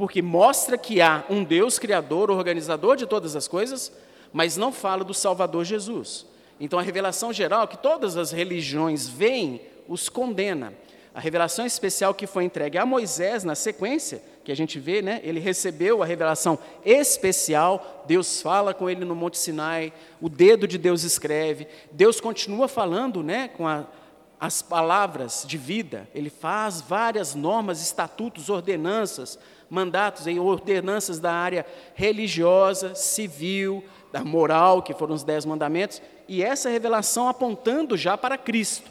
porque 0.02 0.20
mostra 0.20 0.80
que 0.80 1.00
há 1.00 1.24
um 1.30 1.44
Deus 1.44 1.78
criador, 1.78 2.32
organizador 2.32 2.96
de 2.96 3.06
todas 3.06 3.36
as 3.36 3.48
coisas, 3.48 3.92
mas 4.34 4.58
não 4.58 4.72
fala 4.72 5.04
do 5.04 5.14
Salvador 5.14 5.64
Jesus. 5.64 6.26
Então 6.60 6.80
a 6.80 6.82
revelação 6.82 7.32
geral 7.32 7.68
que 7.68 7.78
todas 7.78 8.18
as 8.18 8.32
religiões 8.32 9.08
veem 9.08 9.62
os 9.88 10.10
condena. 10.10 10.74
A 11.14 11.20
revelação 11.20 11.68
especial 11.68 12.16
que 12.16 12.26
foi 12.26 12.46
entregue 12.46 12.80
a 12.80 12.86
Moisés 12.86 13.44
na 13.44 13.54
sequência, 13.54 14.24
que 14.44 14.52
a 14.52 14.56
gente 14.56 14.80
vê, 14.80 15.02
né? 15.02 15.22
Ele 15.24 15.40
recebeu 15.40 16.02
a 16.02 16.06
revelação 16.06 16.58
especial, 16.84 18.04
Deus 18.08 18.42
fala 18.42 18.74
com 18.74 18.90
ele 18.90 19.06
no 19.06 19.16
Monte 19.16 19.38
Sinai, 19.38 19.94
o 20.20 20.28
dedo 20.28 20.68
de 20.68 20.78
Deus 20.78 21.04
escreve, 21.04 21.68
Deus 21.92 22.20
continua 22.20 22.68
falando, 22.68 23.22
né, 23.22 23.50
com 23.50 23.68
a, 23.68 23.86
as 24.40 24.62
palavras 24.62 25.46
de 25.48 25.58
vida, 25.58 26.10
ele 26.16 26.30
faz 26.30 26.82
várias 26.82 27.36
normas, 27.36 27.82
estatutos, 27.82 28.50
ordenanças, 28.50 29.38
mandatos 29.70 30.26
e 30.26 30.40
ordenanças 30.40 31.20
da 31.20 31.32
área 31.32 31.66
religiosa, 31.94 32.96
civil, 32.96 33.84
da 34.12 34.24
moral, 34.24 34.82
que 34.82 34.94
foram 34.94 35.14
os 35.14 35.24
dez 35.24 35.46
mandamentos, 35.46 36.02
e 36.28 36.44
essa 36.44 36.70
revelação 36.70 37.30
apontando 37.30 37.96
já 37.96 38.18
para 38.18 38.38
Cristo. 38.38 38.90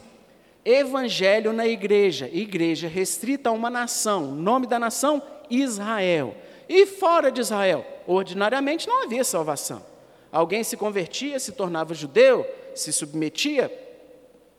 Evangelho 0.64 1.52
na 1.52 1.66
igreja, 1.66 2.28
igreja 2.32 2.86
restrita 2.86 3.48
a 3.48 3.52
uma 3.52 3.68
nação, 3.68 4.26
nome 4.32 4.66
da 4.66 4.78
nação, 4.78 5.22
Israel. 5.50 6.34
E 6.68 6.86
fora 6.86 7.30
de 7.30 7.40
Israel, 7.40 7.84
ordinariamente 8.06 8.86
não 8.86 9.02
havia 9.02 9.24
salvação. 9.24 9.84
Alguém 10.30 10.62
se 10.62 10.76
convertia, 10.76 11.40
se 11.40 11.52
tornava 11.52 11.92
judeu, 11.92 12.46
se 12.74 12.92
submetia, 12.92 13.70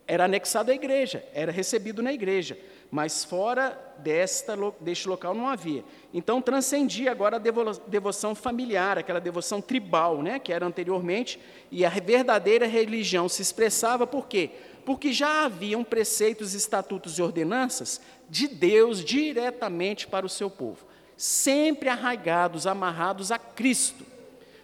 era 0.05 0.25
anexado 0.25 0.71
à 0.71 0.74
igreja, 0.74 1.24
era 1.33 1.51
recebido 1.51 2.03
na 2.03 2.12
igreja 2.12 2.57
mas 2.91 3.24
fora 3.24 3.79
desta, 4.00 4.53
deste 4.81 5.07
local 5.07 5.33
não 5.33 5.48
havia. 5.48 5.83
Então 6.13 6.41
transcendia 6.41 7.10
agora 7.10 7.38
a 7.38 7.39
devoção 7.88 8.36
familiar, 8.36 8.98
aquela 8.98 9.21
devoção 9.21 9.62
tribal, 9.62 10.21
né, 10.21 10.38
que 10.38 10.51
era 10.51 10.65
anteriormente, 10.65 11.39
e 11.71 11.86
a 11.86 11.89
verdadeira 11.89 12.67
religião 12.67 13.29
se 13.29 13.41
expressava 13.41 14.05
por 14.05 14.27
quê? 14.27 14.51
Porque 14.86 15.13
já 15.13 15.45
haviam 15.45 15.86
preceitos, 15.86 16.53
estatutos 16.53 17.17
e 17.17 17.21
ordenanças 17.21 18.01
de 18.31 18.47
Deus 18.47 19.03
diretamente 19.03 20.07
para 20.07 20.25
o 20.25 20.29
seu 20.29 20.50
povo, 20.50 20.85
sempre 21.17 21.89
arraigados, 21.89 22.65
amarrados 22.65 23.29
a 23.29 23.38
Cristo. 23.38 24.05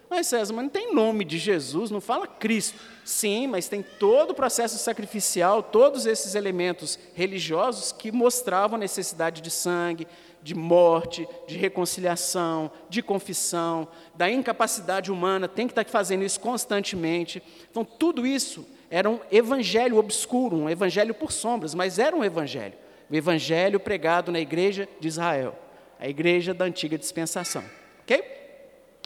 Mas 0.09 0.27
César, 0.27 0.53
mas 0.53 0.63
não 0.63 0.69
tem 0.69 0.93
nome 0.93 1.25
de 1.25 1.37
Jesus, 1.37 1.91
não 1.91 1.99
fala 1.99 2.25
Cristo. 2.25 2.79
Sim, 3.03 3.45
mas 3.47 3.67
tem 3.67 3.83
todo 3.83 4.31
o 4.31 4.33
processo 4.33 4.77
sacrificial, 4.77 5.61
todos 5.61 6.05
esses 6.05 6.33
elementos 6.33 6.97
religiosos 7.13 7.91
que 7.91 8.09
mostravam 8.09 8.77
a 8.77 8.79
necessidade 8.79 9.41
de 9.41 9.51
sangue, 9.51 10.07
de 10.41 10.55
morte, 10.55 11.27
de 11.45 11.57
reconciliação, 11.57 12.71
de 12.89 13.01
confissão, 13.01 13.85
da 14.15 14.31
incapacidade 14.31 15.11
humana, 15.11 15.45
tem 15.45 15.67
que 15.67 15.73
estar 15.73 15.83
fazendo 15.83 16.23
isso 16.23 16.39
constantemente. 16.39 17.43
Então, 17.69 17.83
tudo 17.83 18.25
isso 18.25 18.65
era 18.89 19.09
um 19.09 19.19
evangelho 19.29 19.97
obscuro, 19.97 20.55
um 20.55 20.69
evangelho 20.69 21.13
por 21.13 21.33
sombras, 21.33 21.75
mas 21.75 21.99
era 21.99 22.15
um 22.15 22.23
evangelho. 22.23 22.86
O 23.09 23.15
evangelho 23.15 23.79
pregado 23.79 24.31
na 24.31 24.39
igreja 24.39 24.87
de 24.99 25.07
Israel, 25.07 25.57
a 25.99 26.07
igreja 26.07 26.53
da 26.53 26.65
antiga 26.65 26.97
dispensação. 26.97 27.63
Ok? 28.01 28.23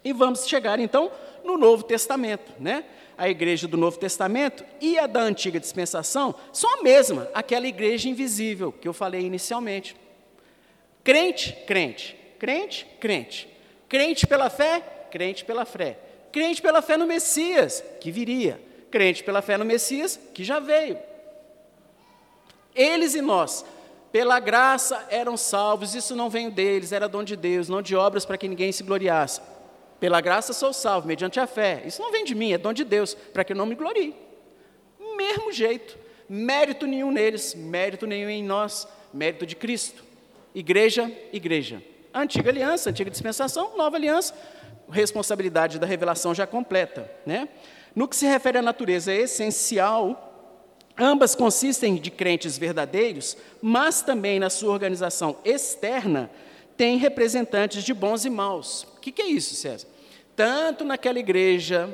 E 0.03 0.13
vamos 0.13 0.47
chegar 0.47 0.79
então 0.79 1.11
no 1.43 1.57
Novo 1.57 1.83
Testamento, 1.83 2.51
né? 2.59 2.83
A 3.17 3.29
igreja 3.29 3.67
do 3.67 3.77
Novo 3.77 3.99
Testamento 3.99 4.65
e 4.79 4.97
a 4.97 5.05
da 5.05 5.21
antiga 5.21 5.59
dispensação 5.59 6.33
são 6.51 6.79
a 6.79 6.81
mesma, 6.81 7.29
aquela 7.33 7.67
igreja 7.67 8.09
invisível 8.09 8.71
que 8.71 8.87
eu 8.87 8.93
falei 8.93 9.21
inicialmente. 9.21 9.95
Crente, 11.03 11.55
crente, 11.67 12.17
crente, 12.39 12.87
crente. 12.99 13.47
Crente 13.87 14.25
pela 14.25 14.49
fé, 14.49 14.81
crente 15.11 15.45
pela 15.45 15.65
fé. 15.65 15.99
Crente 16.31 16.61
pela 16.61 16.81
fé 16.81 16.97
no 16.97 17.05
Messias, 17.05 17.83
que 17.99 18.09
viria. 18.09 18.59
Crente 18.89 19.23
pela 19.23 19.41
fé 19.41 19.57
no 19.57 19.65
Messias, 19.65 20.19
que 20.33 20.43
já 20.43 20.59
veio. 20.59 20.97
Eles 22.73 23.15
e 23.15 23.21
nós, 23.21 23.65
pela 24.11 24.39
graça 24.39 25.07
eram 25.09 25.37
salvos, 25.37 25.95
isso 25.95 26.15
não 26.15 26.29
vem 26.29 26.49
deles, 26.49 26.91
era 26.91 27.07
dom 27.07 27.23
de 27.23 27.35
Deus, 27.35 27.69
não 27.69 27.81
de 27.81 27.95
obras 27.95 28.25
para 28.25 28.37
que 28.37 28.47
ninguém 28.47 28.71
se 28.71 28.83
gloriasse. 28.83 29.41
Pela 30.01 30.19
graça 30.19 30.51
sou 30.51 30.73
salvo, 30.73 31.07
mediante 31.07 31.39
a 31.39 31.47
fé. 31.47 31.83
Isso 31.85 32.01
não 32.01 32.11
vem 32.11 32.25
de 32.25 32.35
mim, 32.35 32.51
é 32.51 32.57
dom 32.57 32.73
de 32.73 32.83
Deus, 32.83 33.13
para 33.13 33.43
que 33.43 33.53
eu 33.53 33.57
não 33.57 33.65
me 33.65 33.75
glorie. 33.75 34.15
Mesmo 35.15 35.51
jeito, 35.51 35.97
mérito 36.27 36.85
nenhum 36.85 37.11
neles, 37.11 37.55
mérito 37.55 38.05
nenhum 38.05 38.29
em 38.29 38.43
nós, 38.43 38.87
mérito 39.13 39.45
de 39.45 39.55
Cristo. 39.55 40.03
Igreja, 40.53 41.09
igreja. 41.31 41.81
Antiga 42.13 42.49
aliança, 42.49 42.89
antiga 42.89 43.09
dispensação, 43.09 43.77
nova 43.77 43.95
aliança, 43.95 44.33
responsabilidade 44.89 45.79
da 45.79 45.87
revelação 45.87 46.35
já 46.35 46.45
completa. 46.45 47.09
Né? 47.25 47.47
No 47.95 48.07
que 48.07 48.15
se 48.15 48.25
refere 48.25 48.57
à 48.57 48.61
natureza 48.61 49.13
essencial, 49.13 50.30
ambas 51.01 51.35
consistem 51.35 51.95
de 51.95 52.11
crentes 52.11 52.57
verdadeiros, 52.57 53.35
mas 53.61 54.01
também 54.01 54.39
na 54.39 54.49
sua 54.49 54.71
organização 54.71 55.35
externa, 55.43 56.29
tem 56.77 56.97
representantes 56.97 57.83
de 57.83 57.93
bons 57.93 58.23
e 58.23 58.29
maus. 58.29 58.83
O 58.95 58.99
que, 59.01 59.11
que 59.11 59.21
é 59.21 59.27
isso, 59.27 59.55
César? 59.55 59.87
tanto 60.35 60.83
naquela 60.83 61.19
igreja 61.19 61.89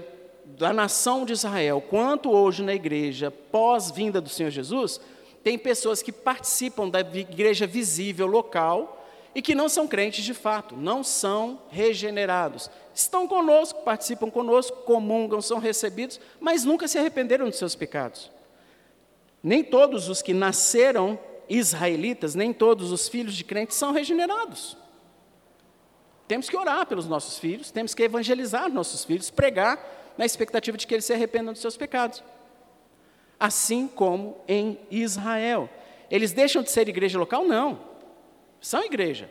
da 0.45 0.71
nação 0.71 1.25
de 1.25 1.33
Israel, 1.33 1.81
quanto 1.81 2.31
hoje 2.31 2.63
na 2.63 2.73
igreja 2.73 3.29
pós-vinda 3.29 4.21
do 4.21 4.29
Senhor 4.29 4.49
Jesus, 4.49 5.01
tem 5.43 5.57
pessoas 5.57 6.01
que 6.01 6.11
participam 6.11 6.89
da 6.89 7.01
igreja 7.01 7.67
visível 7.67 8.25
local 8.25 9.05
e 9.35 9.41
que 9.41 9.53
não 9.53 9.67
são 9.67 9.87
crentes 9.87 10.23
de 10.23 10.33
fato, 10.33 10.75
não 10.75 11.03
são 11.03 11.59
regenerados. 11.69 12.71
Estão 12.95 13.27
conosco, 13.27 13.83
participam 13.83 14.29
conosco, 14.29 14.77
comungam, 14.83 15.41
são 15.41 15.59
recebidos, 15.59 16.19
mas 16.39 16.63
nunca 16.63 16.87
se 16.87 16.97
arrependeram 16.97 17.49
dos 17.49 17.57
seus 17.57 17.75
pecados. 17.75 18.31
Nem 19.47 19.63
todos 19.63 20.09
os 20.09 20.21
que 20.21 20.33
nasceram 20.33 21.17
israelitas, 21.47 22.35
nem 22.35 22.51
todos 22.51 22.91
os 22.91 23.07
filhos 23.07 23.33
de 23.33 23.45
crentes 23.45 23.77
são 23.77 23.93
regenerados. 23.93 24.75
Temos 26.27 26.49
que 26.49 26.57
orar 26.57 26.85
pelos 26.85 27.07
nossos 27.07 27.39
filhos, 27.39 27.71
temos 27.71 27.95
que 27.95 28.03
evangelizar 28.03 28.69
nossos 28.69 29.05
filhos, 29.05 29.29
pregar 29.29 30.13
na 30.17 30.25
expectativa 30.25 30.77
de 30.77 30.85
que 30.85 30.93
eles 30.93 31.05
se 31.05 31.13
arrependam 31.13 31.53
dos 31.53 31.61
seus 31.61 31.77
pecados. 31.77 32.21
Assim 33.39 33.87
como 33.87 34.37
em 34.49 34.81
Israel. 34.91 35.69
Eles 36.11 36.33
deixam 36.33 36.61
de 36.61 36.69
ser 36.69 36.89
igreja 36.89 37.17
local? 37.17 37.45
Não. 37.45 37.79
São 38.59 38.83
igreja. 38.83 39.29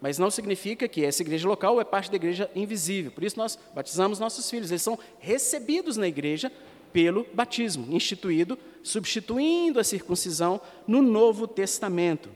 Mas 0.00 0.18
não 0.18 0.28
significa 0.28 0.88
que 0.88 1.04
essa 1.04 1.22
igreja 1.22 1.46
local 1.46 1.80
é 1.80 1.84
parte 1.84 2.10
da 2.10 2.16
igreja 2.16 2.50
invisível. 2.52 3.12
Por 3.12 3.22
isso 3.22 3.38
nós 3.38 3.56
batizamos 3.72 4.18
nossos 4.18 4.50
filhos. 4.50 4.72
Eles 4.72 4.82
são 4.82 4.98
recebidos 5.20 5.96
na 5.96 6.08
igreja 6.08 6.50
pelo 6.92 7.26
batismo, 7.32 7.86
instituído, 7.94 8.58
substituindo 8.82 9.80
a 9.80 9.84
circuncisão 9.84 10.60
no 10.86 11.00
Novo 11.00 11.46
Testamento. 11.46 12.28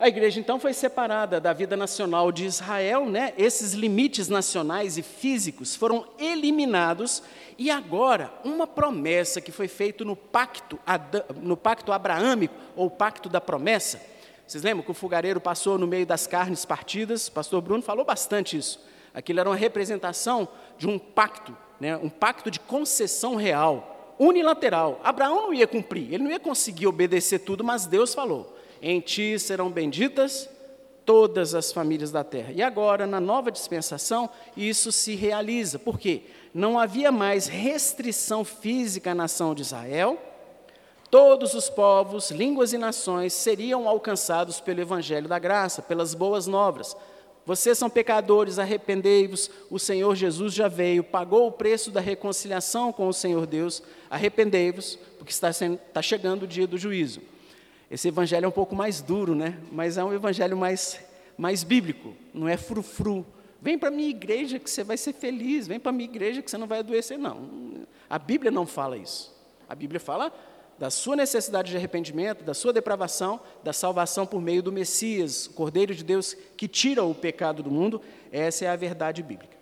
A 0.00 0.06
igreja 0.06 0.38
então 0.38 0.60
foi 0.60 0.72
separada 0.72 1.40
da 1.40 1.52
vida 1.52 1.76
nacional 1.76 2.30
de 2.30 2.44
Israel, 2.44 3.06
né? 3.06 3.34
Esses 3.36 3.72
limites 3.72 4.28
nacionais 4.28 4.96
e 4.96 5.02
físicos 5.02 5.74
foram 5.74 6.06
eliminados 6.20 7.20
e 7.58 7.68
agora 7.68 8.32
uma 8.44 8.64
promessa 8.64 9.40
que 9.40 9.50
foi 9.50 9.66
feita 9.66 10.04
no 10.04 10.14
pacto 10.14 10.78
no 11.42 11.56
pacto 11.56 11.92
abraâmico 11.92 12.54
ou 12.76 12.88
pacto 12.88 13.28
da 13.28 13.40
promessa. 13.40 14.00
Vocês 14.46 14.62
lembram 14.62 14.84
que 14.84 14.90
o 14.92 14.94
fogareiro 14.94 15.40
passou 15.40 15.76
no 15.76 15.86
meio 15.86 16.06
das 16.06 16.28
carnes 16.28 16.64
partidas? 16.64 17.26
O 17.26 17.32
pastor 17.32 17.60
Bruno 17.60 17.82
falou 17.82 18.04
bastante 18.04 18.56
isso. 18.56 18.80
Aquilo 19.12 19.40
era 19.40 19.48
uma 19.50 19.56
representação 19.56 20.46
de 20.78 20.86
um 20.86 20.96
pacto, 20.96 21.56
né? 21.80 21.96
Um 21.96 22.08
pacto 22.08 22.50
de 22.50 22.60
concessão 22.60 23.36
real, 23.36 24.14
unilateral. 24.18 25.00
Abraão 25.02 25.42
não 25.42 25.54
ia 25.54 25.66
cumprir, 25.66 26.12
ele 26.12 26.24
não 26.24 26.30
ia 26.30 26.40
conseguir 26.40 26.86
obedecer 26.86 27.40
tudo, 27.40 27.62
mas 27.62 27.86
Deus 27.86 28.14
falou: 28.14 28.56
em 28.82 29.00
ti 29.00 29.38
serão 29.38 29.70
benditas 29.70 30.48
todas 31.04 31.54
as 31.54 31.72
famílias 31.72 32.10
da 32.10 32.22
terra. 32.22 32.52
E 32.52 32.62
agora, 32.62 33.06
na 33.06 33.18
nova 33.18 33.50
dispensação, 33.50 34.28
isso 34.54 34.92
se 34.92 35.14
realiza. 35.14 35.78
Por 35.78 35.98
quê? 35.98 36.24
Não 36.52 36.78
havia 36.78 37.10
mais 37.10 37.46
restrição 37.46 38.44
física 38.44 39.12
à 39.12 39.14
nação 39.14 39.54
de 39.54 39.62
Israel. 39.62 40.18
Todos 41.10 41.54
os 41.54 41.70
povos, 41.70 42.30
línguas 42.30 42.74
e 42.74 42.78
nações 42.78 43.32
seriam 43.32 43.88
alcançados 43.88 44.60
pelo 44.60 44.80
evangelho 44.80 45.26
da 45.26 45.38
graça, 45.38 45.80
pelas 45.80 46.12
boas 46.12 46.46
novas. 46.46 46.94
Vocês 47.48 47.78
são 47.78 47.88
pecadores, 47.88 48.58
arrependei-vos. 48.58 49.50
O 49.70 49.78
Senhor 49.78 50.14
Jesus 50.14 50.52
já 50.52 50.68
veio, 50.68 51.02
pagou 51.02 51.46
o 51.46 51.50
preço 51.50 51.90
da 51.90 51.98
reconciliação 51.98 52.92
com 52.92 53.08
o 53.08 53.12
Senhor 53.14 53.46
Deus. 53.46 53.82
Arrependei-vos, 54.10 54.98
porque 55.16 55.32
está, 55.32 55.50
sendo, 55.50 55.80
está 55.88 56.02
chegando 56.02 56.42
o 56.42 56.46
dia 56.46 56.66
do 56.66 56.76
juízo. 56.76 57.22
Esse 57.90 58.08
evangelho 58.08 58.44
é 58.44 58.48
um 58.48 58.52
pouco 58.52 58.76
mais 58.76 59.00
duro, 59.00 59.34
né? 59.34 59.58
Mas 59.72 59.96
é 59.96 60.04
um 60.04 60.12
evangelho 60.12 60.58
mais, 60.58 61.00
mais 61.38 61.64
bíblico, 61.64 62.12
não 62.34 62.46
é 62.46 62.58
frufru. 62.58 63.24
Vem 63.62 63.78
para 63.78 63.88
a 63.88 63.92
minha 63.92 64.10
igreja 64.10 64.58
que 64.58 64.68
você 64.68 64.84
vai 64.84 64.98
ser 64.98 65.14
feliz, 65.14 65.66
vem 65.66 65.80
para 65.80 65.88
a 65.88 65.92
minha 65.94 66.10
igreja 66.10 66.42
que 66.42 66.50
você 66.50 66.58
não 66.58 66.66
vai 66.66 66.80
adoecer, 66.80 67.16
não. 67.16 67.86
A 68.10 68.18
Bíblia 68.18 68.50
não 68.50 68.66
fala 68.66 68.98
isso. 68.98 69.34
A 69.66 69.74
Bíblia 69.74 69.98
fala 69.98 70.30
da 70.78 70.90
sua 70.90 71.16
necessidade 71.16 71.70
de 71.70 71.76
arrependimento, 71.76 72.44
da 72.44 72.54
sua 72.54 72.72
depravação, 72.72 73.40
da 73.64 73.72
salvação 73.72 74.24
por 74.24 74.40
meio 74.40 74.62
do 74.62 74.70
Messias, 74.70 75.46
o 75.46 75.52
Cordeiro 75.52 75.94
de 75.94 76.04
Deus 76.04 76.36
que 76.56 76.68
tira 76.68 77.02
o 77.02 77.14
pecado 77.14 77.62
do 77.62 77.70
mundo. 77.70 78.00
Essa 78.30 78.66
é 78.66 78.68
a 78.68 78.76
verdade 78.76 79.22
bíblica. 79.22 79.56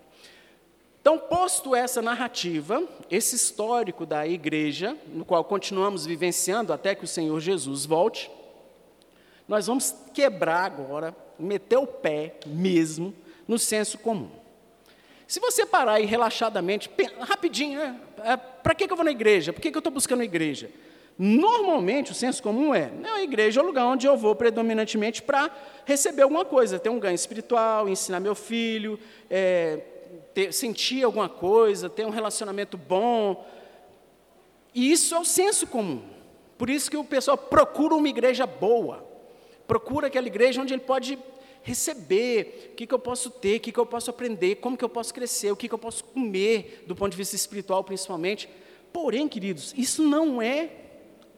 Então, 1.01 1.19
posto 1.19 1.75
essa 1.75 2.03
narrativa, 2.03 2.83
esse 3.11 3.37
histórico 3.37 4.05
da 4.05 4.27
igreja, 4.27 4.97
no 5.07 5.25
qual 5.25 5.45
continuamos 5.45 6.05
vivenciando 6.05 6.73
até 6.73 6.95
que 6.95 7.05
o 7.05 7.09
Senhor 7.09 7.39
Jesus 7.41 7.87
volte, 7.87 8.31
nós 9.47 9.69
vamos 9.69 9.95
quebrar 10.13 10.65
agora, 10.65 11.15
meter 11.39 11.77
o 11.77 11.87
pé 11.87 12.35
mesmo 12.45 13.15
no 13.47 13.59
senso 13.59 13.99
comum. 13.99 14.29
Se 15.29 15.41
você 15.41 15.65
parar 15.65 15.95
aí 15.95 16.07
relaxadamente, 16.07 16.91
rapidinho, 17.21 17.79
né? 17.79 18.01
É, 18.25 18.37
para 18.37 18.75
que, 18.75 18.85
eu 18.85 18.97
vou 18.97 19.05
na 19.05 19.11
igreja? 19.11 19.53
Por 19.53 19.61
que, 19.61 19.71
que 19.71 19.77
eu 19.77 19.81
estou 19.81 19.93
buscando 19.93 20.21
a 20.21 20.25
igreja? 20.25 20.71
Normalmente, 21.19 22.13
o 22.13 22.15
senso 22.15 22.43
comum 22.43 22.75
é: 22.75 22.91
a 23.15 23.23
igreja 23.23 23.61
é 23.61 23.63
o 23.63 23.67
lugar 23.67 23.87
onde 23.87 24.07
eu 24.07 24.17
vou 24.17 24.35
predominantemente 24.35 25.23
para 25.23 25.51
receber 25.85 26.23
alguma 26.23 26.45
coisa, 26.45 26.79
ter 26.79 26.91
um 26.91 26.99
ganho 26.99 27.15
espiritual, 27.15 27.89
ensinar 27.89 28.21
meu 28.21 28.35
filho, 28.35 28.99
é, 29.31 29.81
ter, 30.35 30.53
sentir 30.53 31.03
alguma 31.05 31.29
coisa, 31.29 31.89
ter 31.89 32.05
um 32.05 32.11
relacionamento 32.11 32.77
bom. 32.77 33.47
E 34.75 34.93
isso 34.93 35.15
é 35.15 35.19
o 35.19 35.25
senso 35.25 35.67
comum. 35.67 36.03
Por 36.59 36.69
isso 36.69 36.91
que 36.91 36.97
o 36.97 37.05
pessoal 37.05 37.39
procura 37.39 37.95
uma 37.95 38.09
igreja 38.09 38.47
boa. 38.47 39.07
Procura 39.67 40.09
aquela 40.09 40.27
igreja 40.27 40.61
onde 40.61 40.75
ele 40.75 40.83
pode 40.83 41.19
receber, 41.63 42.71
o 42.73 42.77
que, 42.77 42.87
que 42.87 42.95
eu 42.95 42.99
posso 42.99 43.29
ter, 43.31 43.57
o 43.57 43.61
que, 43.61 43.73
que 43.73 43.81
eu 43.81 43.87
posso 43.87 44.11
aprender, 44.11 44.57
como 44.57 44.77
que 44.77 44.85
eu 44.85 44.89
posso 44.89 45.13
crescer, 45.13 45.51
o 45.51 45.57
que, 45.57 45.67
que 45.67 45.75
eu 45.75 45.79
posso 45.79 46.05
comer, 46.05 46.85
do 46.87 46.95
ponto 46.95 47.11
de 47.11 47.17
vista 47.17 47.35
espiritual 47.35 47.83
principalmente. 47.83 48.49
Porém, 48.93 49.27
queridos, 49.27 49.75
isso 49.77 50.03
não 50.03 50.41
é 50.41 50.86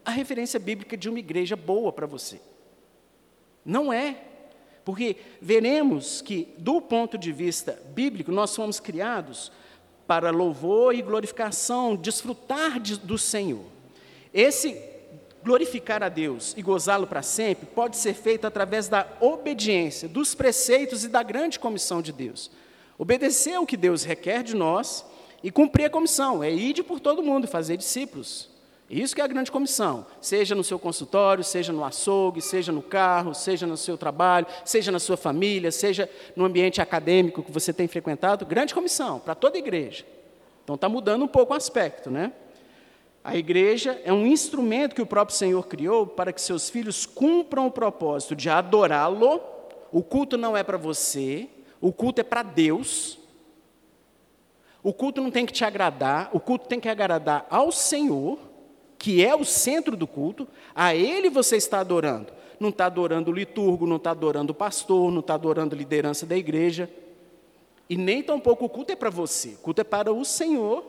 a 0.08 0.10
referência 0.10 0.58
bíblica 0.58 0.96
de 0.96 1.06
uma 1.06 1.18
igreja 1.18 1.54
boa 1.54 1.92
para 1.92 2.06
você. 2.06 2.40
Não 3.62 3.92
é. 3.92 4.16
Porque 4.82 5.16
veremos 5.38 6.22
que, 6.22 6.48
do 6.56 6.80
ponto 6.80 7.18
de 7.18 7.30
vista 7.30 7.78
bíblico, 7.90 8.32
nós 8.32 8.56
fomos 8.56 8.80
criados 8.80 9.52
para 10.06 10.30
louvor 10.30 10.94
e 10.94 11.02
glorificação, 11.02 11.94
desfrutar 11.94 12.80
de, 12.80 12.98
do 12.98 13.18
Senhor. 13.18 13.66
Esse 14.32 14.82
glorificar 15.44 16.02
a 16.02 16.08
Deus 16.08 16.54
e 16.56 16.62
gozá-lo 16.62 17.06
para 17.06 17.20
sempre 17.20 17.66
pode 17.66 17.98
ser 17.98 18.14
feito 18.14 18.46
através 18.46 18.88
da 18.88 19.06
obediência, 19.20 20.08
dos 20.08 20.34
preceitos 20.34 21.04
e 21.04 21.08
da 21.08 21.22
grande 21.22 21.60
comissão 21.60 22.00
de 22.00 22.12
Deus. 22.12 22.50
Obedecer 22.96 23.60
o 23.60 23.66
que 23.66 23.76
Deus 23.76 24.04
requer 24.04 24.42
de 24.42 24.56
nós 24.56 25.04
e 25.42 25.50
cumprir 25.50 25.84
a 25.84 25.90
comissão, 25.90 26.42
é 26.42 26.50
ir 26.50 26.82
por 26.82 26.98
todo 26.98 27.22
mundo 27.22 27.46
fazer 27.46 27.76
discípulos. 27.76 28.56
Isso 28.90 29.14
que 29.14 29.20
é 29.20 29.24
a 29.24 29.28
grande 29.28 29.52
comissão, 29.52 30.06
seja 30.18 30.54
no 30.54 30.64
seu 30.64 30.78
consultório, 30.78 31.44
seja 31.44 31.74
no 31.74 31.84
açougue, 31.84 32.40
seja 32.40 32.72
no 32.72 32.80
carro, 32.80 33.34
seja 33.34 33.66
no 33.66 33.76
seu 33.76 33.98
trabalho, 33.98 34.46
seja 34.64 34.90
na 34.90 34.98
sua 34.98 35.16
família, 35.16 35.70
seja 35.70 36.08
no 36.34 36.46
ambiente 36.46 36.80
acadêmico 36.80 37.42
que 37.42 37.52
você 37.52 37.70
tem 37.70 37.86
frequentado, 37.86 38.46
grande 38.46 38.72
comissão 38.72 39.18
para 39.18 39.34
toda 39.34 39.56
a 39.56 39.58
igreja. 39.58 40.06
Então 40.64 40.74
está 40.74 40.88
mudando 40.88 41.22
um 41.22 41.28
pouco 41.28 41.52
o 41.52 41.56
aspecto, 41.56 42.10
né? 42.10 42.32
A 43.22 43.36
igreja 43.36 44.00
é 44.04 44.12
um 44.12 44.26
instrumento 44.26 44.94
que 44.94 45.02
o 45.02 45.06
próprio 45.06 45.36
Senhor 45.36 45.66
criou 45.66 46.06
para 46.06 46.32
que 46.32 46.40
seus 46.40 46.70
filhos 46.70 47.04
cumpram 47.04 47.66
o 47.66 47.70
propósito 47.70 48.34
de 48.34 48.48
adorá-lo. 48.48 49.42
O 49.92 50.02
culto 50.02 50.38
não 50.38 50.56
é 50.56 50.62
para 50.62 50.78
você, 50.78 51.46
o 51.78 51.92
culto 51.92 52.22
é 52.22 52.24
para 52.24 52.42
Deus. 52.42 53.18
O 54.82 54.94
culto 54.94 55.20
não 55.20 55.30
tem 55.30 55.44
que 55.44 55.52
te 55.52 55.62
agradar, 55.62 56.30
o 56.32 56.40
culto 56.40 56.66
tem 56.66 56.80
que 56.80 56.88
agradar 56.88 57.46
ao 57.50 57.70
Senhor 57.70 58.38
que 58.98 59.24
é 59.24 59.34
o 59.34 59.44
centro 59.44 59.96
do 59.96 60.06
culto, 60.06 60.46
a 60.74 60.94
Ele 60.94 61.30
você 61.30 61.56
está 61.56 61.80
adorando. 61.80 62.32
Não 62.58 62.70
está 62.70 62.86
adorando 62.86 63.30
o 63.30 63.34
liturgo, 63.34 63.86
não 63.86 63.96
está 63.96 64.10
adorando 64.10 64.52
o 64.52 64.54
pastor, 64.54 65.12
não 65.12 65.20
está 65.20 65.34
adorando 65.34 65.74
a 65.74 65.78
liderança 65.78 66.26
da 66.26 66.36
igreja. 66.36 66.90
E 67.88 67.96
nem 67.96 68.22
tampouco 68.22 68.64
o 68.64 68.68
culto 68.68 68.92
é 68.92 68.96
para 68.96 69.10
você, 69.10 69.50
o 69.50 69.58
culto 69.58 69.80
é 69.80 69.84
para 69.84 70.12
o 70.12 70.24
Senhor. 70.24 70.84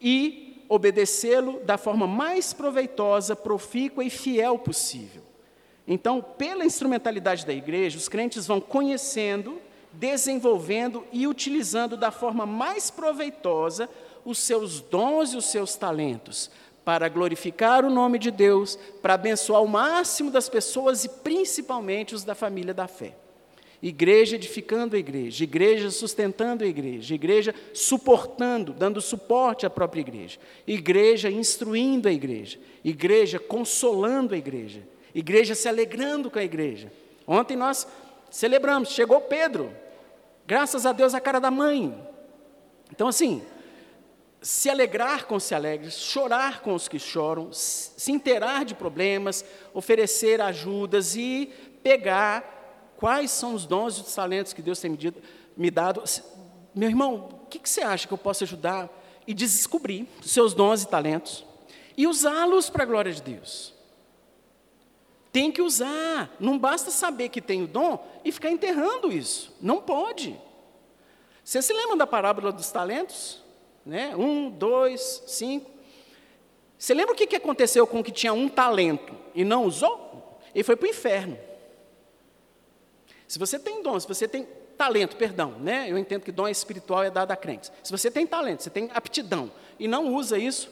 E 0.00 0.64
obedecê-lo 0.68 1.60
da 1.64 1.76
forma 1.76 2.06
mais 2.06 2.52
proveitosa, 2.52 3.36
profícua 3.36 4.04
e 4.04 4.08
fiel 4.08 4.58
possível. 4.58 5.22
Então, 5.86 6.22
pela 6.22 6.64
instrumentalidade 6.64 7.44
da 7.44 7.52
igreja, 7.52 7.98
os 7.98 8.08
crentes 8.08 8.46
vão 8.46 8.60
conhecendo, 8.60 9.60
desenvolvendo 9.92 11.04
e 11.12 11.26
utilizando 11.26 11.96
da 11.96 12.10
forma 12.10 12.46
mais 12.46 12.90
proveitosa 12.90 13.88
os 14.24 14.38
seus 14.38 14.80
dons 14.80 15.34
e 15.34 15.36
os 15.36 15.46
seus 15.46 15.74
talentos, 15.74 16.50
para 16.84 17.08
glorificar 17.08 17.84
o 17.84 17.90
nome 17.90 18.18
de 18.18 18.30
Deus, 18.30 18.78
para 19.00 19.14
abençoar 19.14 19.62
o 19.62 19.68
máximo 19.68 20.30
das 20.30 20.48
pessoas 20.48 21.04
e 21.04 21.08
principalmente 21.08 22.14
os 22.14 22.24
da 22.24 22.34
família 22.34 22.74
da 22.74 22.88
fé. 22.88 23.14
Igreja 23.82 24.36
edificando 24.36 24.94
a 24.94 24.98
igreja, 24.98 25.42
igreja 25.42 25.90
sustentando 25.90 26.62
a 26.62 26.66
igreja, 26.66 27.14
igreja 27.14 27.54
suportando, 27.74 28.72
dando 28.72 29.00
suporte 29.00 29.66
à 29.66 29.70
própria 29.70 30.00
igreja, 30.00 30.38
igreja 30.66 31.28
instruindo 31.28 32.08
a 32.08 32.12
igreja, 32.12 32.58
igreja 32.84 33.40
consolando 33.40 34.34
a 34.34 34.38
igreja, 34.38 34.82
igreja 35.12 35.56
se 35.56 35.68
alegrando 35.68 36.30
com 36.30 36.38
a 36.38 36.44
igreja. 36.44 36.92
Ontem 37.26 37.56
nós 37.56 37.86
celebramos, 38.30 38.90
chegou 38.90 39.20
Pedro, 39.20 39.72
graças 40.46 40.86
a 40.86 40.92
Deus 40.92 41.12
a 41.12 41.20
cara 41.20 41.40
da 41.40 41.50
mãe. 41.50 41.92
Então, 42.92 43.08
assim, 43.08 43.42
se 44.42 44.68
alegrar 44.68 45.26
com 45.26 45.36
os 45.36 45.46
que 45.46 45.54
alegram, 45.54 45.88
chorar 45.90 46.60
com 46.60 46.74
os 46.74 46.88
que 46.88 46.98
choram, 46.98 47.52
se 47.52 48.10
inteirar 48.10 48.64
de 48.64 48.74
problemas, 48.74 49.44
oferecer 49.72 50.40
ajudas 50.40 51.14
e 51.14 51.46
pegar 51.82 52.92
quais 52.96 53.30
são 53.30 53.54
os 53.54 53.64
dons 53.64 53.98
e 53.98 54.00
os 54.00 54.14
talentos 54.14 54.52
que 54.52 54.60
Deus 54.60 54.80
tem 54.80 54.98
me 55.56 55.70
dado. 55.70 56.02
Meu 56.74 56.88
irmão, 56.88 57.28
o 57.44 57.46
que, 57.46 57.60
você 57.62 57.82
acha 57.82 58.06
que 58.08 58.12
eu 58.12 58.18
posso 58.18 58.42
ajudar? 58.42 58.90
E 59.24 59.32
descobrir 59.32 60.08
seus 60.20 60.52
dons 60.52 60.82
e 60.82 60.88
talentos 60.88 61.44
e 61.96 62.06
usá-los 62.08 62.68
para 62.68 62.82
a 62.82 62.86
glória 62.86 63.12
de 63.12 63.22
Deus. 63.22 63.72
Tem 65.30 65.52
que 65.52 65.62
usar, 65.62 66.34
não 66.40 66.58
basta 66.58 66.90
saber 66.90 67.28
que 67.28 67.40
tem 67.40 67.62
o 67.62 67.66
dom 67.66 68.04
e 68.24 68.32
ficar 68.32 68.50
enterrando 68.50 69.12
isso, 69.12 69.54
não 69.60 69.80
pode. 69.80 70.38
Você 71.44 71.62
se 71.62 71.72
lembra 71.72 71.96
da 71.96 72.06
parábola 72.06 72.52
dos 72.52 72.70
talentos? 72.70 73.41
Né? 73.84 74.14
Um, 74.16 74.50
dois, 74.50 75.22
cinco. 75.26 75.70
Você 76.78 76.94
lembra 76.94 77.14
o 77.14 77.16
que 77.16 77.36
aconteceu 77.36 77.86
com 77.86 78.00
o 78.00 78.04
que 78.04 78.10
tinha 78.10 78.32
um 78.32 78.48
talento 78.48 79.14
e 79.34 79.44
não 79.44 79.64
usou? 79.64 80.40
Ele 80.54 80.64
foi 80.64 80.76
para 80.76 80.86
o 80.86 80.90
inferno. 80.90 81.38
Se 83.28 83.38
você 83.38 83.58
tem 83.58 83.82
dom, 83.82 83.98
se 83.98 84.06
você 84.06 84.28
tem 84.28 84.46
talento, 84.76 85.16
perdão, 85.16 85.52
né? 85.60 85.86
Eu 85.88 85.96
entendo 85.96 86.22
que 86.22 86.32
dom 86.32 86.48
espiritual 86.48 87.04
é 87.04 87.10
dado 87.10 87.30
a 87.30 87.36
crentes. 87.36 87.70
Se 87.82 87.90
você 87.90 88.10
tem 88.10 88.26
talento, 88.26 88.62
você 88.62 88.70
tem 88.70 88.90
aptidão 88.92 89.50
e 89.78 89.86
não 89.86 90.12
usa 90.12 90.36
isso, 90.36 90.70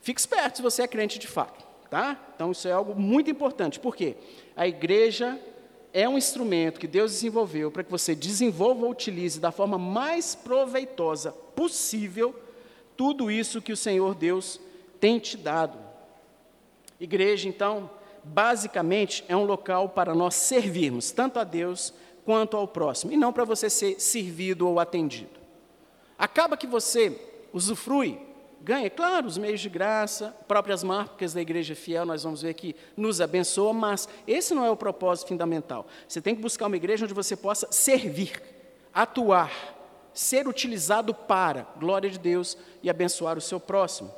fique 0.00 0.18
esperto 0.18 0.56
se 0.56 0.62
você 0.62 0.82
é 0.82 0.88
crente 0.88 1.18
de 1.18 1.26
fato, 1.26 1.64
tá? 1.90 2.18
Então 2.34 2.50
isso 2.50 2.66
é 2.66 2.72
algo 2.72 2.98
muito 2.98 3.30
importante. 3.30 3.78
Por 3.78 3.94
quê? 3.94 4.16
A 4.56 4.66
igreja 4.66 5.38
é 5.92 6.08
um 6.08 6.16
instrumento 6.16 6.80
que 6.80 6.86
Deus 6.86 7.12
desenvolveu 7.12 7.70
para 7.70 7.84
que 7.84 7.90
você 7.90 8.14
desenvolva 8.14 8.84
ou 8.84 8.90
utilize 8.90 9.38
da 9.38 9.52
forma 9.52 9.78
mais 9.78 10.34
proveitosa 10.34 11.32
possível 11.54 12.34
tudo 12.96 13.30
isso 13.30 13.60
que 13.60 13.72
o 13.72 13.76
Senhor 13.76 14.14
Deus 14.14 14.60
tem 14.98 15.18
te 15.18 15.36
dado. 15.36 15.78
Igreja, 16.98 17.48
então, 17.48 17.90
basicamente 18.24 19.24
é 19.28 19.36
um 19.36 19.44
local 19.44 19.88
para 19.88 20.14
nós 20.14 20.34
servirmos 20.34 21.10
tanto 21.10 21.38
a 21.38 21.44
Deus 21.44 21.92
quanto 22.24 22.56
ao 22.56 22.68
próximo, 22.68 23.12
e 23.12 23.16
não 23.16 23.32
para 23.32 23.44
você 23.44 23.68
ser 23.68 24.00
servido 24.00 24.68
ou 24.68 24.78
atendido. 24.78 25.40
Acaba 26.16 26.56
que 26.56 26.68
você 26.68 27.20
usufrui 27.52 28.18
Ganha, 28.64 28.88
claro, 28.88 29.26
os 29.26 29.36
meios 29.36 29.60
de 29.60 29.68
graça, 29.68 30.36
próprias 30.46 30.84
marcas 30.84 31.34
da 31.34 31.40
igreja 31.40 31.74
fiel, 31.74 32.06
nós 32.06 32.22
vamos 32.22 32.42
ver 32.42 32.54
que 32.54 32.76
nos 32.96 33.20
abençoa, 33.20 33.72
mas 33.72 34.08
esse 34.24 34.54
não 34.54 34.64
é 34.64 34.70
o 34.70 34.76
propósito 34.76 35.28
fundamental. 35.28 35.84
Você 36.06 36.20
tem 36.20 36.32
que 36.36 36.40
buscar 36.40 36.68
uma 36.68 36.76
igreja 36.76 37.04
onde 37.04 37.12
você 37.12 37.34
possa 37.34 37.66
servir, 37.72 38.40
atuar, 38.94 39.50
ser 40.14 40.46
utilizado 40.46 41.12
para 41.12 41.66
glória 41.76 42.08
de 42.08 42.20
Deus 42.20 42.56
e 42.84 42.88
abençoar 42.88 43.36
o 43.36 43.40
seu 43.40 43.58
próximo. 43.58 44.14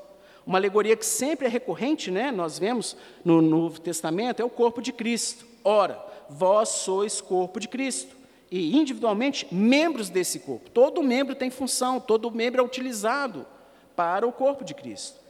Uma 0.46 0.58
alegoria 0.58 0.94
que 0.94 1.06
sempre 1.06 1.46
é 1.46 1.50
recorrente, 1.50 2.10
né? 2.10 2.30
nós 2.30 2.58
vemos 2.58 2.98
no 3.24 3.40
Novo 3.40 3.80
Testamento, 3.80 4.42
é 4.42 4.44
o 4.44 4.50
corpo 4.50 4.82
de 4.82 4.92
Cristo. 4.92 5.46
Ora, 5.64 5.98
vós 6.28 6.68
sois 6.68 7.18
corpo 7.18 7.58
de 7.58 7.66
Cristo. 7.66 8.14
E 8.50 8.76
individualmente, 8.76 9.48
membros 9.50 10.10
desse 10.10 10.40
corpo. 10.40 10.68
Todo 10.68 11.02
membro 11.02 11.34
tem 11.34 11.48
função, 11.48 11.98
todo 11.98 12.30
membro 12.30 12.60
é 12.60 12.64
utilizado 12.64 13.46
para 13.94 14.26
o 14.26 14.32
corpo 14.32 14.64
de 14.64 14.74
Cristo. 14.74 15.20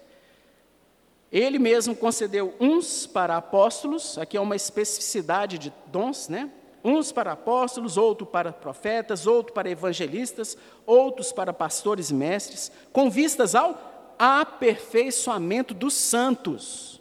Ele 1.31 1.59
mesmo 1.59 1.97
concedeu 1.97 2.55
uns 2.61 3.07
para 3.07 3.37
apóstolos, 3.37 4.17
aqui 4.19 4.37
é 4.37 4.41
uma 4.41 4.55
especificidade 4.55 5.59
de 5.59 5.73
dons, 5.87 6.29
né? 6.29 6.51
Uns 6.85 7.11
para 7.11 7.33
apóstolos, 7.33 7.97
outros 7.97 8.29
para 8.29 8.53
profetas, 8.53 9.27
outros 9.27 9.55
para 9.55 9.69
evangelistas, 9.69 10.57
outros 10.87 11.33
para 11.33 11.53
pastores 11.53 12.11
e 12.11 12.15
mestres, 12.15 12.71
com 12.93 13.11
vistas 13.11 13.55
ao 13.55 14.15
aperfeiçoamento 14.19 15.75
dos 15.75 15.95
santos, 15.95 17.01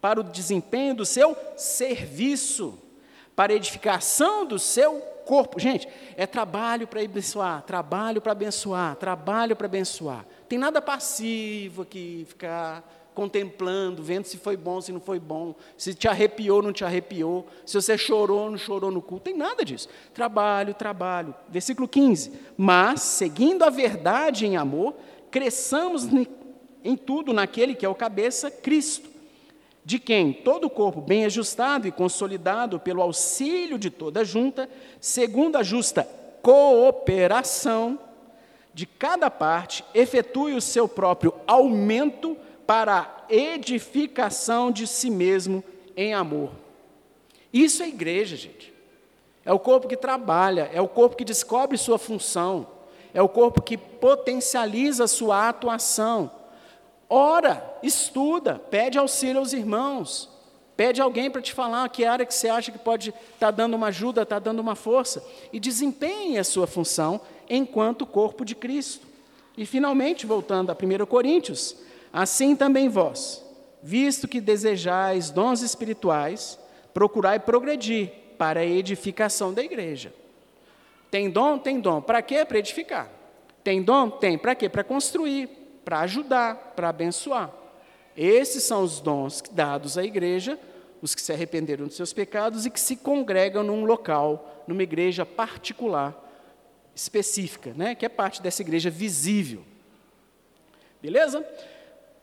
para 0.00 0.18
o 0.18 0.24
desempenho 0.24 0.94
do 0.96 1.06
seu 1.06 1.36
serviço, 1.56 2.76
para 3.34 3.54
edificação 3.54 4.44
do 4.44 4.58
seu 4.58 5.00
corpo. 5.24 5.60
Gente, 5.60 5.88
é 6.16 6.26
trabalho 6.26 6.86
para 6.86 7.00
abençoar, 7.00 7.62
trabalho 7.62 8.20
para 8.20 8.32
abençoar, 8.32 8.96
trabalho 8.96 9.54
para 9.54 9.66
abençoar. 9.66 10.26
Tem 10.48 10.58
nada 10.58 10.82
passivo 10.82 11.82
aqui, 11.82 12.24
ficar 12.28 12.84
contemplando, 13.14 14.02
vendo 14.02 14.24
se 14.24 14.38
foi 14.38 14.56
bom, 14.56 14.80
se 14.80 14.92
não 14.92 15.00
foi 15.00 15.18
bom, 15.18 15.54
se 15.76 15.94
te 15.94 16.08
arrepiou, 16.08 16.62
não 16.62 16.72
te 16.72 16.84
arrepiou, 16.84 17.46
se 17.66 17.74
você 17.74 17.98
chorou, 17.98 18.50
não 18.50 18.58
chorou 18.58 18.90
no 18.90 19.02
culto, 19.02 19.24
tem 19.24 19.36
nada 19.36 19.64
disso. 19.64 19.88
Trabalho, 20.14 20.74
trabalho. 20.74 21.34
Versículo 21.48 21.86
15. 21.86 22.32
Mas, 22.56 23.02
seguindo 23.02 23.62
a 23.62 23.70
verdade 23.70 24.46
em 24.46 24.56
amor, 24.56 24.94
cresçamos 25.30 26.08
em 26.82 26.96
tudo 26.96 27.32
naquele 27.32 27.74
que 27.74 27.84
é 27.84 27.88
o 27.88 27.94
cabeça, 27.94 28.50
Cristo, 28.50 29.10
de 29.84 29.98
quem 29.98 30.32
todo 30.32 30.64
o 30.66 30.70
corpo 30.70 31.00
bem 31.00 31.24
ajustado 31.24 31.88
e 31.88 31.92
consolidado 31.92 32.78
pelo 32.78 33.02
auxílio 33.02 33.78
de 33.78 33.90
toda 33.90 34.24
junta, 34.24 34.68
segundo 35.00 35.56
a 35.56 35.62
justa 35.62 36.06
cooperação, 36.42 37.98
de 38.72 38.86
cada 38.86 39.30
parte 39.30 39.84
efetue 39.94 40.54
o 40.54 40.60
seu 40.60 40.88
próprio 40.88 41.34
aumento 41.46 42.36
para 42.66 43.00
a 43.00 43.32
edificação 43.32 44.70
de 44.70 44.86
si 44.86 45.10
mesmo 45.10 45.62
em 45.96 46.14
amor. 46.14 46.50
Isso 47.52 47.82
é 47.82 47.88
igreja, 47.88 48.36
gente. 48.36 48.72
É 49.44 49.52
o 49.52 49.58
corpo 49.58 49.88
que 49.88 49.96
trabalha, 49.96 50.70
é 50.72 50.80
o 50.80 50.88
corpo 50.88 51.16
que 51.16 51.24
descobre 51.24 51.76
sua 51.76 51.98
função, 51.98 52.66
é 53.12 53.20
o 53.20 53.28
corpo 53.28 53.60
que 53.60 53.76
potencializa 53.76 55.06
sua 55.06 55.48
atuação. 55.48 56.30
Ora, 57.12 57.76
estuda, 57.82 58.54
pede 58.70 58.96
auxílio 58.96 59.40
aos 59.40 59.52
irmãos, 59.52 60.28
pede 60.76 61.02
alguém 61.02 61.28
para 61.28 61.42
te 61.42 61.52
falar 61.52 61.88
que 61.88 62.04
área 62.04 62.24
que 62.24 62.32
você 62.32 62.48
acha 62.48 62.70
que 62.70 62.78
pode 62.78 63.10
estar 63.10 63.24
tá 63.38 63.50
dando 63.50 63.74
uma 63.74 63.88
ajuda, 63.88 64.22
está 64.22 64.38
dando 64.38 64.60
uma 64.60 64.76
força, 64.76 65.20
e 65.52 65.58
desempenhe 65.58 66.38
a 66.38 66.44
sua 66.44 66.68
função 66.68 67.20
enquanto 67.48 68.06
corpo 68.06 68.44
de 68.44 68.54
Cristo. 68.54 69.08
E 69.58 69.66
finalmente, 69.66 70.24
voltando 70.24 70.70
a 70.70 70.72
1 70.72 71.04
Coríntios, 71.06 71.74
assim 72.12 72.54
também 72.54 72.88
vós, 72.88 73.44
visto 73.82 74.28
que 74.28 74.40
desejais 74.40 75.30
dons 75.30 75.62
espirituais, 75.62 76.56
procurai 76.94 77.40
progredir 77.40 78.12
para 78.38 78.60
a 78.60 78.64
edificação 78.64 79.52
da 79.52 79.64
igreja. 79.64 80.14
Tem 81.10 81.28
dom? 81.28 81.58
Tem 81.58 81.80
dom. 81.80 82.00
Para 82.00 82.22
quê? 82.22 82.44
Para 82.44 82.60
edificar. 82.60 83.10
Tem 83.64 83.82
dom? 83.82 84.08
Tem. 84.08 84.38
Para 84.38 84.54
quê? 84.54 84.68
Para 84.68 84.84
construir, 84.84 85.59
para 85.84 86.00
ajudar, 86.00 86.72
para 86.76 86.88
abençoar. 86.88 87.50
Esses 88.16 88.64
são 88.64 88.82
os 88.82 89.00
dons 89.00 89.42
dados 89.50 89.96
à 89.96 90.04
igreja, 90.04 90.58
os 91.00 91.14
que 91.14 91.22
se 91.22 91.32
arrependeram 91.32 91.86
dos 91.86 91.96
seus 91.96 92.12
pecados 92.12 92.66
e 92.66 92.70
que 92.70 92.80
se 92.80 92.96
congregam 92.96 93.62
num 93.62 93.84
local, 93.84 94.64
numa 94.66 94.82
igreja 94.82 95.24
particular, 95.24 96.14
específica, 96.94 97.72
né, 97.74 97.94
que 97.94 98.04
é 98.04 98.08
parte 98.08 98.42
dessa 98.42 98.62
igreja 98.62 98.90
visível. 98.90 99.64
Beleza? 101.00 101.46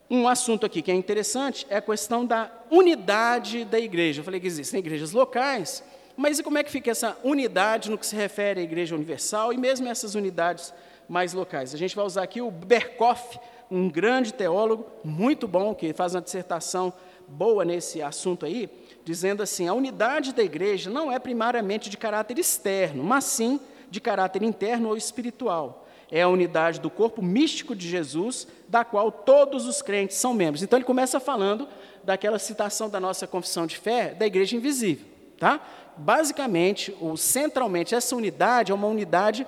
Um 0.10 0.28
assunto 0.28 0.65
aqui 0.65 0.82
que 0.82 0.91
é 0.91 0.93
interessante 0.93 1.65
é 1.70 1.78
a 1.78 1.82
questão 1.82 2.26
da 2.26 2.52
unidade 2.70 3.65
da 3.65 3.80
igreja. 3.80 4.22
Eu 4.22 4.24
falei 4.24 4.39
que 4.39 4.48
existem 4.48 4.80
igrejas 4.80 5.12
locais, 5.12 5.84
mas 6.15 6.39
e 6.39 6.43
como 6.43 6.58
é 6.58 6.63
que 6.63 6.72
fica 6.72 6.91
essa 6.91 7.17
unidade 7.24 7.89
no 7.89 7.98
que 7.98 8.06
se 8.06 8.15
refere 8.15 8.62
à 8.62 8.63
igreja 8.63 8.96
universal 8.96 9.52
e 9.52 9.58
mesmo 9.58 9.88
essas 9.88 10.15
unidades 10.15 10.74
mais 11.08 11.34
locais? 11.34 11.74
A 11.74 11.78
gente 11.78 11.96
vai 11.96 12.06
usar 12.06 12.24
aqui 12.24 12.41
o 12.41 12.52
Berkoff, 12.52 13.39
um 13.70 13.89
grande 13.89 14.34
teólogo, 14.34 14.86
muito 15.04 15.48
bom, 15.48 15.76
que 15.76 15.93
faz 15.93 16.15
uma 16.15 16.22
dissertação 16.22 16.93
boa 17.28 17.65
nesse 17.65 18.02
assunto 18.02 18.46
aí, 18.46 18.70
dizendo 19.04 19.43
assim: 19.43 19.67
a 19.67 19.74
unidade 19.74 20.34
da 20.34 20.43
igreja 20.43 20.89
não 20.89 21.12
é 21.12 21.20
primariamente 21.20 21.89
de 21.89 21.98
caráter 21.98 22.39
externo, 22.39 23.04
mas 23.04 23.26
sim 23.26 23.60
de 23.89 24.00
caráter 24.00 24.43
interno 24.43 24.89
ou 24.89 24.98
espiritual. 24.98 25.86
É 26.10 26.22
a 26.22 26.30
unidade 26.30 26.80
do 26.80 26.89
corpo 26.89 27.22
místico 27.22 27.76
de 27.76 27.88
Jesus, 27.88 28.48
da 28.70 28.86
qual 28.86 29.12
todos 29.12 29.65
os 29.65 29.82
crentes 29.82 30.15
são 30.17 30.34
membros. 30.34 30.63
Então 30.63 30.78
ele 30.78 30.86
começa 30.86 31.20
falando 31.20 31.67
daquela 32.04 32.39
citação 32.39 32.89
da 32.89 33.00
nossa 33.00 33.28
confissão 33.28 33.67
de 33.67 33.78
fé 33.78 34.13
da 34.13 34.26
igreja 34.26 34.56
invisível, 34.56 35.06
tá? 35.38 35.60
Basicamente, 35.98 36.96
ou 37.02 37.17
centralmente, 37.17 37.93
essa 37.93 38.15
unidade 38.15 38.72
é 38.72 38.76
uma 38.76 38.88
unidade 38.88 39.46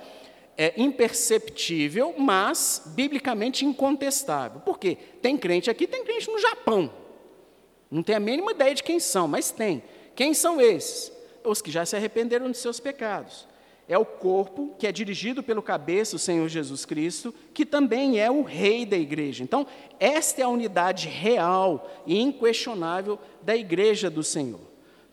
é, 0.59 0.73
imperceptível, 0.75 2.13
mas 2.17 2.83
biblicamente 2.87 3.63
incontestável. 3.63 4.59
Por 4.59 4.77
quê? 4.77 4.97
Tem 5.21 5.37
crente 5.37 5.69
aqui, 5.69 5.87
tem 5.87 6.03
crente 6.03 6.29
no 6.29 6.37
Japão. 6.37 6.91
Não 7.89 8.03
tem 8.03 8.17
a 8.17 8.19
mínima 8.19 8.51
ideia 8.51 8.75
de 8.75 8.83
quem 8.83 8.99
são, 8.99 9.25
mas 9.25 9.51
tem. 9.51 9.81
Quem 10.13 10.33
são 10.33 10.59
esses? 10.59 11.13
Os 11.45 11.61
que 11.61 11.71
já 11.71 11.85
se 11.85 11.95
arrependeram 11.95 12.51
de 12.51 12.57
seus 12.57 12.77
pecados 12.77 13.47
é 13.87 13.97
o 13.97 14.05
corpo 14.05 14.75
que 14.77 14.85
é 14.85 14.91
dirigido 14.91 15.41
pelo 15.41 15.63
cabeça, 15.63 16.17
o 16.17 16.19
Senhor 16.19 16.47
Jesus 16.49 16.85
Cristo, 16.85 17.33
que 17.53 17.65
também 17.65 18.19
é 18.19 18.29
o 18.29 18.41
rei 18.41 18.85
da 18.85 18.97
igreja. 18.97 19.41
Então, 19.45 19.65
esta 19.97 20.41
é 20.41 20.43
a 20.43 20.49
unidade 20.49 21.07
real 21.07 21.89
e 22.05 22.19
inquestionável 22.19 23.17
da 23.41 23.55
igreja 23.55 24.09
do 24.09 24.23
Senhor. 24.25 24.59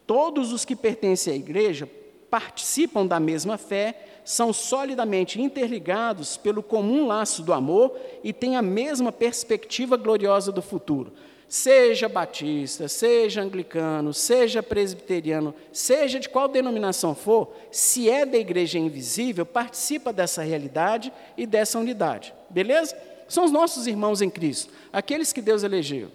Todos 0.08 0.52
os 0.52 0.64
que 0.64 0.74
pertencem 0.74 1.32
à 1.32 1.36
igreja 1.36 1.88
participam 2.36 3.06
da 3.06 3.18
mesma 3.18 3.56
fé, 3.56 4.20
são 4.22 4.52
solidamente 4.52 5.40
interligados 5.40 6.36
pelo 6.36 6.62
comum 6.62 7.06
laço 7.06 7.42
do 7.42 7.50
amor 7.50 7.96
e 8.22 8.30
têm 8.30 8.56
a 8.56 8.62
mesma 8.62 9.10
perspectiva 9.10 9.96
gloriosa 9.96 10.52
do 10.52 10.60
futuro 10.60 11.14
seja 11.48 12.08
batista, 12.08 12.88
seja 12.88 13.40
anglicano, 13.40 14.12
seja 14.12 14.64
presbiteriano, 14.64 15.54
seja 15.72 16.18
de 16.18 16.28
qual 16.28 16.48
denominação 16.48 17.14
for, 17.14 17.54
se 17.70 18.10
é 18.10 18.26
da 18.26 18.36
igreja 18.36 18.80
invisível, 18.80 19.46
participa 19.46 20.12
dessa 20.12 20.42
realidade 20.42 21.12
e 21.36 21.46
dessa 21.46 21.78
unidade. 21.78 22.34
Beleza? 22.50 22.96
São 23.28 23.44
os 23.44 23.52
nossos 23.52 23.86
irmãos 23.86 24.20
em 24.20 24.28
Cristo, 24.28 24.72
aqueles 24.92 25.32
que 25.32 25.40
Deus 25.40 25.62
elegeu. 25.62 26.10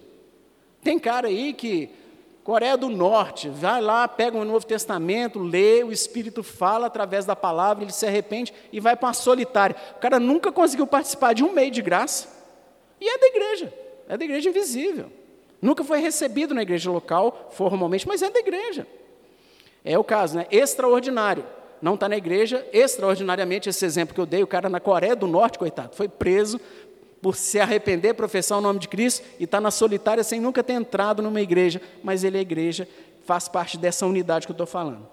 Tem 0.84 1.00
cara 1.00 1.30
aí 1.30 1.54
que 1.54 1.90
Coreia 2.44 2.76
do 2.76 2.90
Norte, 2.90 3.50
vai 3.50 3.80
lá, 3.80 4.08
pega 4.08 4.38
o 4.38 4.44
Novo 4.44 4.66
Testamento, 4.66 5.40
lê, 5.40 5.84
o 5.84 5.92
Espírito 5.92 6.42
fala 6.42 6.88
através 6.88 7.24
da 7.24 7.36
palavra, 7.36 7.84
ele 7.84 7.92
se 7.92 8.06
arrepende 8.06 8.52
e 8.74 8.80
vai 8.80 8.96
para 8.96 9.10
uma 9.10 9.14
solitária. 9.14 9.76
O 9.96 10.00
cara 10.00 10.20
nunca 10.20 10.52
conseguiu 10.52 10.88
participar 10.88 11.34
de 11.34 11.44
um 11.44 11.54
meio 11.54 11.70
de 11.70 11.82
graça 11.82 12.28
e 13.00 13.08
é 13.08 13.18
da 13.18 13.28
igreja, 13.28 13.74
é 14.10 14.18
da 14.18 14.26
igreja 14.26 14.50
invisível. 14.50 15.12
Nunca 15.62 15.84
foi 15.84 16.00
recebido 16.00 16.56
na 16.56 16.64
igreja 16.64 16.90
local, 16.90 17.50
formalmente, 17.52 18.08
mas 18.08 18.24
é 18.24 18.30
da 18.32 18.40
igreja. 18.40 18.88
É 19.86 19.98
o 19.98 20.04
caso, 20.04 20.38
né? 20.38 20.48
Extraordinário. 20.50 21.46
Não 21.82 21.96
está 21.96 22.08
na 22.08 22.16
igreja, 22.16 22.66
extraordinariamente, 22.72 23.68
esse 23.68 23.84
exemplo 23.84 24.14
que 24.14 24.22
eu 24.22 24.26
dei, 24.26 24.44
o 24.44 24.48
cara 24.48 24.70
na 24.70 24.80
Coreia 24.80 25.16
do 25.16 25.26
Norte, 25.26 25.58
coitado, 25.58 25.96
foi 25.96 26.08
preso 26.08 26.60
por 27.22 27.36
se 27.36 27.60
arrepender, 27.60 28.16
professar 28.16 28.58
o 28.58 28.62
nome 28.62 28.80
de 28.80 28.88
Cristo 28.88 29.24
e 29.40 29.44
está 29.44 29.62
na 29.62 29.70
solitária 29.70 30.24
sem 30.24 30.40
nunca 30.40 30.64
ter 30.64 30.74
entrado 30.74 31.22
numa 31.22 31.40
igreja, 31.40 31.82
mas 32.04 32.24
ele 32.24 32.38
é 32.38 32.42
igreja, 32.42 32.88
faz 33.26 33.48
parte 33.48 33.78
dessa 33.78 34.06
unidade 34.06 34.48
que 34.48 34.52
eu 34.52 34.56
estou 34.56 34.68
falando. 34.68 35.08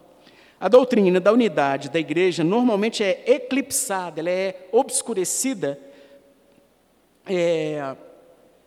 A 0.58 0.68
doutrina 0.68 1.20
da 1.20 1.32
unidade 1.32 1.88
da 1.88 2.00
igreja 2.00 2.42
normalmente 2.42 3.04
é 3.04 3.22
eclipsada, 3.26 4.20
ela 4.20 4.30
é 4.30 4.68
obscurecida 4.72 5.78
é, 7.26 7.94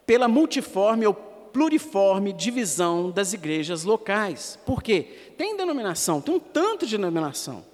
pela 0.06 0.27
multiforme 0.27 1.06
ou 1.06 1.13
pluriforme 1.13 2.32
divisão 2.32 3.12
das 3.12 3.34
igrejas 3.34 3.84
locais. 3.84 4.58
Por 4.65 4.82
quê? 4.82 5.34
Tem 5.38 5.58
denominação, 5.58 6.21
tem 6.21 6.36
um 6.36 6.39
tanto 6.39 6.86
de 6.86 6.95
denominação. 6.95 7.65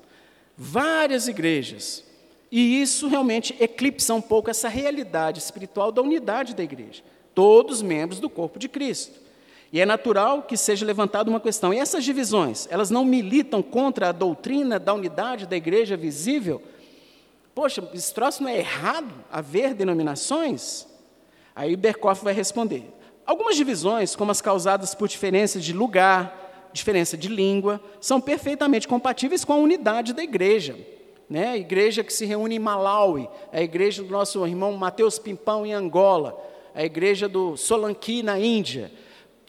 Várias 0.58 1.28
igrejas. 1.28 2.07
E 2.52 2.82
isso 2.82 3.08
realmente 3.08 3.56
eclipsa 3.60 4.14
um 4.14 4.22
pouco 4.22 4.50
essa 4.50 4.70
realidade 4.70 5.40
espiritual 5.40 5.92
da 5.92 6.02
unidade 6.02 6.56
da 6.56 6.64
igreja. 6.64 7.04
Todos 7.36 7.82
membros 7.82 8.20
do 8.20 8.30
corpo 8.30 8.58
de 8.58 8.70
Cristo. 8.70 9.20
E 9.72 9.82
é 9.82 9.86
natural 9.86 10.44
que 10.44 10.56
seja 10.56 10.86
levantada 10.86 11.30
uma 11.30 11.40
questão. 11.40 11.74
E 11.74 11.78
essas 11.78 12.04
divisões, 12.04 12.68
elas 12.72 12.90
não 12.90 13.04
militam 13.04 13.62
contra 13.62 14.10
a 14.10 14.12
doutrina 14.12 14.80
da 14.80 14.94
unidade 14.94 15.46
da 15.46 15.58
igreja 15.58 15.98
visível? 15.98 16.62
Poxa, 17.54 17.88
esse 17.94 18.14
troço 18.14 18.42
não 18.44 18.50
é 18.50 18.60
errado 18.60 19.12
haver 19.32 19.74
denominações? 19.74 20.88
Aí 21.56 21.76
Berkoff 21.76 22.24
vai 22.24 22.34
responder. 22.34 22.94
Algumas 23.26 23.58
divisões, 23.58 24.16
como 24.16 24.32
as 24.32 24.40
causadas 24.40 24.96
por 24.96 25.10
diferenças 25.10 25.66
de 25.66 25.74
lugar, 25.74 26.70
diferença 26.72 27.18
de 27.18 27.28
língua, 27.28 27.82
são 28.00 28.22
perfeitamente 28.22 28.88
compatíveis 28.88 29.44
com 29.44 29.52
a 29.52 29.58
unidade 29.58 30.14
da 30.14 30.24
igreja. 30.24 30.78
Né? 31.30 31.50
A 31.50 31.58
igreja 31.58 32.04
que 32.04 32.14
se 32.14 32.26
reúne 32.26 32.56
em 32.56 32.60
Malawi, 32.60 33.30
a 33.52 33.62
igreja 33.62 34.02
do 34.02 34.10
nosso 34.10 34.46
irmão 34.46 34.72
Mateus 34.74 35.20
Pimpão 35.20 35.66
em 35.66 35.74
Angola, 35.74 36.42
a 36.74 36.86
igreja 36.86 37.28
do 37.28 37.58
Solanki 37.58 38.24
na 38.24 38.40
Índia. 38.40 38.92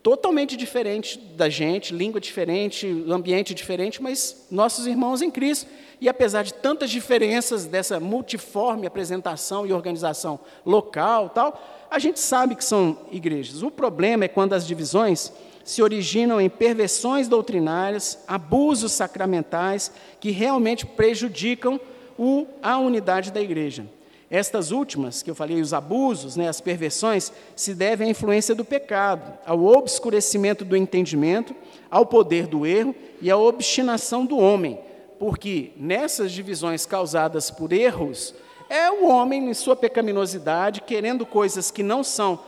Totalmente 0.02 0.56
diferente 0.56 1.18
da 1.18 1.48
gente, 1.48 1.94
língua 1.94 2.20
diferente, 2.20 2.86
ambiente 3.08 3.52
diferente, 3.52 4.02
mas 4.02 4.46
nossos 4.50 4.86
irmãos 4.86 5.20
em 5.20 5.30
Cristo. 5.30 5.68
E 6.00 6.08
apesar 6.08 6.44
de 6.44 6.54
tantas 6.54 6.90
diferenças 6.90 7.66
dessa 7.66 7.98
multiforme 7.98 8.86
apresentação 8.86 9.66
e 9.66 9.72
organização 9.72 10.38
local, 10.64 11.28
tal, 11.30 11.86
a 11.90 11.98
gente 11.98 12.20
sabe 12.20 12.54
que 12.54 12.64
são 12.64 12.98
igrejas. 13.10 13.62
O 13.62 13.70
problema 13.70 14.24
é 14.24 14.28
quando 14.28 14.52
as 14.52 14.66
divisões 14.66 15.32
se 15.68 15.82
originam 15.82 16.40
em 16.40 16.48
perversões 16.48 17.28
doutrinárias, 17.28 18.20
abusos 18.26 18.90
sacramentais 18.92 19.92
que 20.18 20.30
realmente 20.30 20.86
prejudicam 20.86 21.78
o, 22.18 22.46
a 22.62 22.78
unidade 22.78 23.30
da 23.30 23.38
igreja. 23.38 23.84
Estas 24.30 24.70
últimas, 24.70 25.22
que 25.22 25.30
eu 25.30 25.34
falei, 25.34 25.60
os 25.60 25.74
abusos, 25.74 26.36
né, 26.36 26.48
as 26.48 26.58
perversões, 26.58 27.30
se 27.54 27.74
devem 27.74 28.08
à 28.08 28.10
influência 28.10 28.54
do 28.54 28.64
pecado, 28.64 29.38
ao 29.44 29.62
obscurecimento 29.62 30.64
do 30.64 30.74
entendimento, 30.74 31.54
ao 31.90 32.06
poder 32.06 32.46
do 32.46 32.64
erro 32.64 32.94
e 33.20 33.30
à 33.30 33.36
obstinação 33.36 34.24
do 34.24 34.38
homem, 34.38 34.80
porque 35.18 35.72
nessas 35.76 36.32
divisões 36.32 36.86
causadas 36.86 37.50
por 37.50 37.74
erros, 37.74 38.34
é 38.70 38.90
o 38.90 39.06
homem, 39.06 39.50
em 39.50 39.52
sua 39.52 39.76
pecaminosidade, 39.76 40.80
querendo 40.80 41.26
coisas 41.26 41.70
que 41.70 41.82
não 41.82 42.02
são 42.02 42.40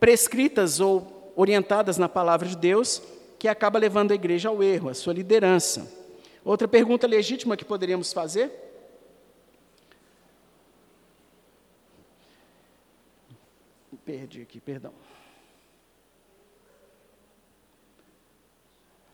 prescritas 0.00 0.80
ou 0.80 1.15
orientadas 1.36 1.98
na 1.98 2.08
palavra 2.08 2.48
de 2.48 2.56
Deus, 2.56 3.02
que 3.38 3.46
acaba 3.46 3.78
levando 3.78 4.10
a 4.10 4.14
igreja 4.14 4.48
ao 4.48 4.62
erro, 4.62 4.88
a 4.88 4.94
sua 4.94 5.12
liderança. 5.12 5.92
Outra 6.42 6.66
pergunta 6.66 7.06
legítima 7.06 7.56
que 7.56 7.64
poderíamos 7.64 8.12
fazer? 8.12 8.50
Perdi 14.04 14.40
aqui, 14.42 14.60
perdão. 14.60 14.92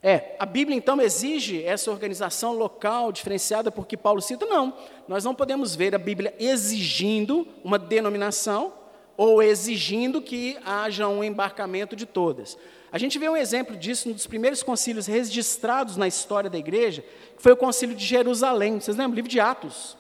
É, 0.03 0.37
a 0.39 0.45
Bíblia 0.45 0.77
então 0.77 1.01
exige 1.01 1.63
essa 1.65 1.91
organização 1.91 2.53
local 2.53 3.11
diferenciada 3.13 3.71
porque 3.71 3.97
Paulo 3.97 4.21
cita? 4.21 4.45
Não, 4.45 4.77
nós 5.09 5.25
não 5.25 5.35
podemos 5.35 5.75
ver 5.75 5.95
a 5.95 5.99
Bíblia 5.99 6.35
exigindo 6.39 7.47
uma 7.65 7.79
denominação 7.79 8.82
ou 9.17 9.43
exigindo 9.43 10.21
que 10.21 10.57
haja 10.65 11.09
um 11.09 11.23
embarcamento 11.23 11.95
de 11.95 12.07
todas. 12.07 12.59
A 12.91 12.99
gente 12.99 13.19
vê 13.19 13.29
um 13.29 13.37
exemplo 13.37 13.77
disso 13.77 14.09
um 14.09 14.13
dos 14.13 14.27
primeiros 14.27 14.63
concílios 14.63 15.07
registrados 15.07 15.97
na 15.97 16.07
história 16.07 16.51
da 16.51 16.59
igreja, 16.59 17.03
que 17.37 17.43
foi 17.43 17.53
o 17.53 17.57
concílio 17.57 17.97
de 17.97 18.05
Jerusalém. 18.05 18.81
Vocês 18.81 18.97
lembram? 18.97 19.15
Livro 19.15 19.31
de 19.31 19.41
Atos. 19.41 19.97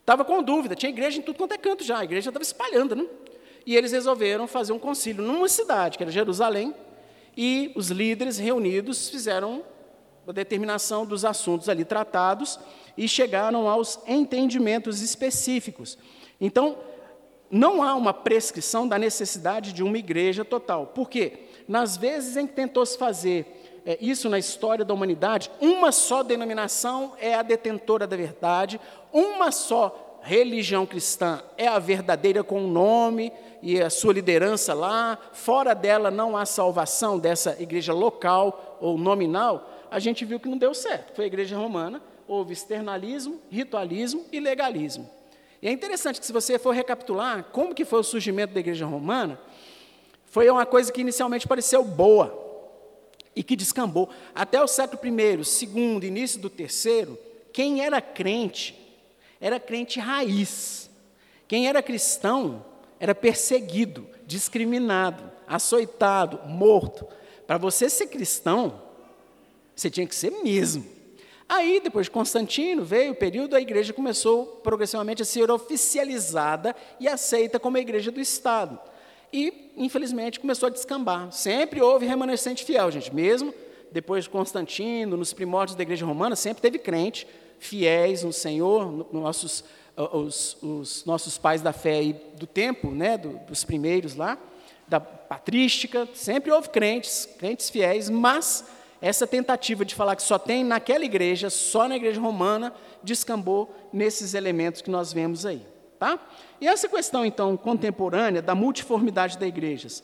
Estava 0.00 0.24
com 0.24 0.42
dúvida, 0.42 0.74
tinha 0.76 0.90
igreja 0.90 1.18
em 1.18 1.22
tudo 1.22 1.36
quanto 1.36 1.52
é 1.52 1.58
canto 1.58 1.82
já, 1.82 1.98
a 1.98 2.04
igreja 2.04 2.30
estava 2.30 2.42
espalhando, 2.42 2.94
né? 2.94 3.06
E 3.64 3.74
eles 3.74 3.90
resolveram 3.90 4.46
fazer 4.46 4.72
um 4.72 4.78
concílio 4.78 5.24
numa 5.24 5.48
cidade, 5.48 5.96
que 5.96 6.04
era 6.04 6.12
Jerusalém, 6.12 6.72
e 7.36 7.72
os 7.74 7.88
líderes 7.88 8.38
reunidos 8.38 9.08
fizeram 9.08 9.64
a 10.26 10.32
determinação 10.32 11.04
dos 11.04 11.24
assuntos 11.24 11.68
ali 11.68 11.84
tratados 11.84 12.58
e 12.96 13.08
chegaram 13.08 13.68
aos 13.68 13.98
entendimentos 14.06 15.02
específicos. 15.02 15.98
Então, 16.40 16.78
não 17.50 17.82
há 17.82 17.94
uma 17.94 18.12
prescrição 18.12 18.86
da 18.86 18.98
necessidade 18.98 19.72
de 19.72 19.82
uma 19.82 19.98
igreja 19.98 20.44
total. 20.44 20.86
Por 20.88 21.08
quê? 21.08 21.46
Nas 21.68 21.96
vezes 21.96 22.36
em 22.36 22.46
que 22.46 22.54
tentou 22.54 22.84
se 22.84 22.98
fazer 22.98 23.82
é, 23.84 23.96
isso 24.00 24.28
na 24.28 24.38
história 24.38 24.84
da 24.84 24.92
humanidade, 24.92 25.50
uma 25.60 25.92
só 25.92 26.22
denominação 26.22 27.12
é 27.20 27.34
a 27.34 27.42
detentora 27.42 28.06
da 28.06 28.16
verdade, 28.16 28.80
uma 29.12 29.52
só 29.52 30.18
religião 30.22 30.84
cristã 30.84 31.40
é 31.56 31.68
a 31.68 31.78
verdadeira 31.78 32.42
com 32.42 32.64
o 32.64 32.68
nome 32.68 33.32
e 33.62 33.80
a 33.80 33.88
sua 33.88 34.12
liderança 34.12 34.74
lá, 34.74 35.16
fora 35.32 35.72
dela 35.72 36.10
não 36.10 36.36
há 36.36 36.44
salvação 36.44 37.16
dessa 37.16 37.56
igreja 37.60 37.92
local 37.92 38.78
ou 38.80 38.98
nominal, 38.98 39.70
a 39.88 40.00
gente 40.00 40.24
viu 40.24 40.40
que 40.40 40.48
não 40.48 40.58
deu 40.58 40.74
certo. 40.74 41.14
Foi 41.14 41.24
a 41.24 41.28
igreja 41.28 41.56
romana, 41.56 42.02
houve 42.26 42.52
externalismo, 42.52 43.40
ritualismo 43.48 44.24
e 44.32 44.40
legalismo. 44.40 45.08
E 45.60 45.68
é 45.68 45.72
interessante 45.72 46.20
que 46.20 46.26
se 46.26 46.32
você 46.32 46.58
for 46.58 46.72
recapitular 46.72 47.44
como 47.52 47.74
que 47.74 47.84
foi 47.84 48.00
o 48.00 48.04
surgimento 48.04 48.54
da 48.54 48.60
igreja 48.60 48.86
romana, 48.86 49.40
foi 50.26 50.48
uma 50.50 50.66
coisa 50.66 50.92
que 50.92 51.00
inicialmente 51.00 51.48
pareceu 51.48 51.82
boa 51.82 52.44
e 53.34 53.42
que 53.42 53.56
descambou. 53.56 54.08
Até 54.34 54.62
o 54.62 54.66
século 54.66 55.00
I, 55.04 55.44
segundo, 55.44 56.04
início 56.04 56.40
do 56.40 56.50
terceiro, 56.50 57.18
quem 57.52 57.84
era 57.84 58.00
crente 58.00 58.86
era 59.40 59.60
crente 59.60 60.00
raiz. 60.00 60.90
Quem 61.46 61.68
era 61.68 61.82
cristão 61.82 62.64
era 62.98 63.14
perseguido, 63.14 64.06
discriminado, 64.26 65.30
açoitado, 65.46 66.48
morto. 66.48 67.06
Para 67.46 67.58
você 67.58 67.88
ser 67.88 68.08
cristão, 68.08 68.82
você 69.74 69.90
tinha 69.90 70.06
que 70.06 70.14
ser 70.14 70.30
mesmo. 70.42 70.95
Aí, 71.48 71.80
depois 71.80 72.06
de 72.06 72.10
Constantino, 72.10 72.84
veio 72.84 73.12
o 73.12 73.16
período, 73.16 73.54
a 73.54 73.60
igreja 73.60 73.92
começou 73.92 74.46
progressivamente 74.64 75.22
a 75.22 75.24
ser 75.24 75.50
oficializada 75.50 76.74
e 76.98 77.06
aceita 77.06 77.60
como 77.60 77.76
a 77.76 77.80
igreja 77.80 78.10
do 78.10 78.20
Estado. 78.20 78.78
E, 79.32 79.70
infelizmente, 79.76 80.40
começou 80.40 80.66
a 80.66 80.70
descambar. 80.70 81.30
Sempre 81.30 81.80
houve 81.80 82.06
remanescente 82.06 82.64
fiel, 82.64 82.90
gente. 82.90 83.14
Mesmo 83.14 83.54
depois 83.92 84.24
de 84.24 84.30
Constantino, 84.30 85.16
nos 85.16 85.32
primórdios 85.32 85.76
da 85.76 85.82
igreja 85.82 86.04
romana, 86.04 86.34
sempre 86.36 86.60
teve 86.60 86.78
crente, 86.78 87.26
fiéis 87.58 88.22
no 88.22 88.32
Senhor, 88.32 89.08
nossos, 89.12 89.64
os, 89.96 90.58
os, 90.62 91.04
nossos 91.04 91.38
pais 91.38 91.62
da 91.62 91.72
fé 91.72 92.02
e 92.02 92.12
do 92.12 92.46
tempo, 92.46 92.90
né, 92.90 93.16
do, 93.16 93.38
dos 93.46 93.64
primeiros 93.64 94.14
lá, 94.14 94.38
da 94.86 95.00
patrística, 95.00 96.08
sempre 96.12 96.50
houve 96.50 96.68
crentes, 96.68 97.28
crentes 97.38 97.70
fiéis, 97.70 98.10
mas 98.10 98.64
essa 99.00 99.26
tentativa 99.26 99.84
de 99.84 99.94
falar 99.94 100.16
que 100.16 100.22
só 100.22 100.38
tem 100.38 100.64
naquela 100.64 101.04
igreja, 101.04 101.50
só 101.50 101.88
na 101.88 101.96
igreja 101.96 102.20
romana, 102.20 102.72
descambou 103.02 103.74
nesses 103.92 104.34
elementos 104.34 104.82
que 104.82 104.90
nós 104.90 105.12
vemos 105.12 105.44
aí. 105.44 105.62
Tá? 105.98 106.18
E 106.60 106.66
essa 106.68 106.88
questão, 106.88 107.24
então, 107.24 107.56
contemporânea 107.56 108.42
da 108.42 108.54
multiformidade 108.54 109.38
das 109.38 109.48
igrejas, 109.48 110.02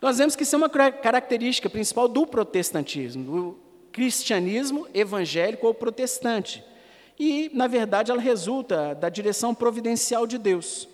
nós 0.00 0.18
vemos 0.18 0.34
que 0.34 0.42
isso 0.42 0.56
é 0.56 0.58
uma 0.58 0.68
característica 0.68 1.70
principal 1.70 2.08
do 2.08 2.26
protestantismo, 2.26 3.24
do 3.24 3.58
cristianismo 3.92 4.88
evangélico 4.92 5.66
ou 5.66 5.74
protestante. 5.74 6.64
E, 7.18 7.50
na 7.54 7.66
verdade, 7.66 8.10
ela 8.10 8.20
resulta 8.20 8.94
da 8.94 9.08
direção 9.08 9.54
providencial 9.54 10.26
de 10.26 10.38
Deus. 10.38 10.88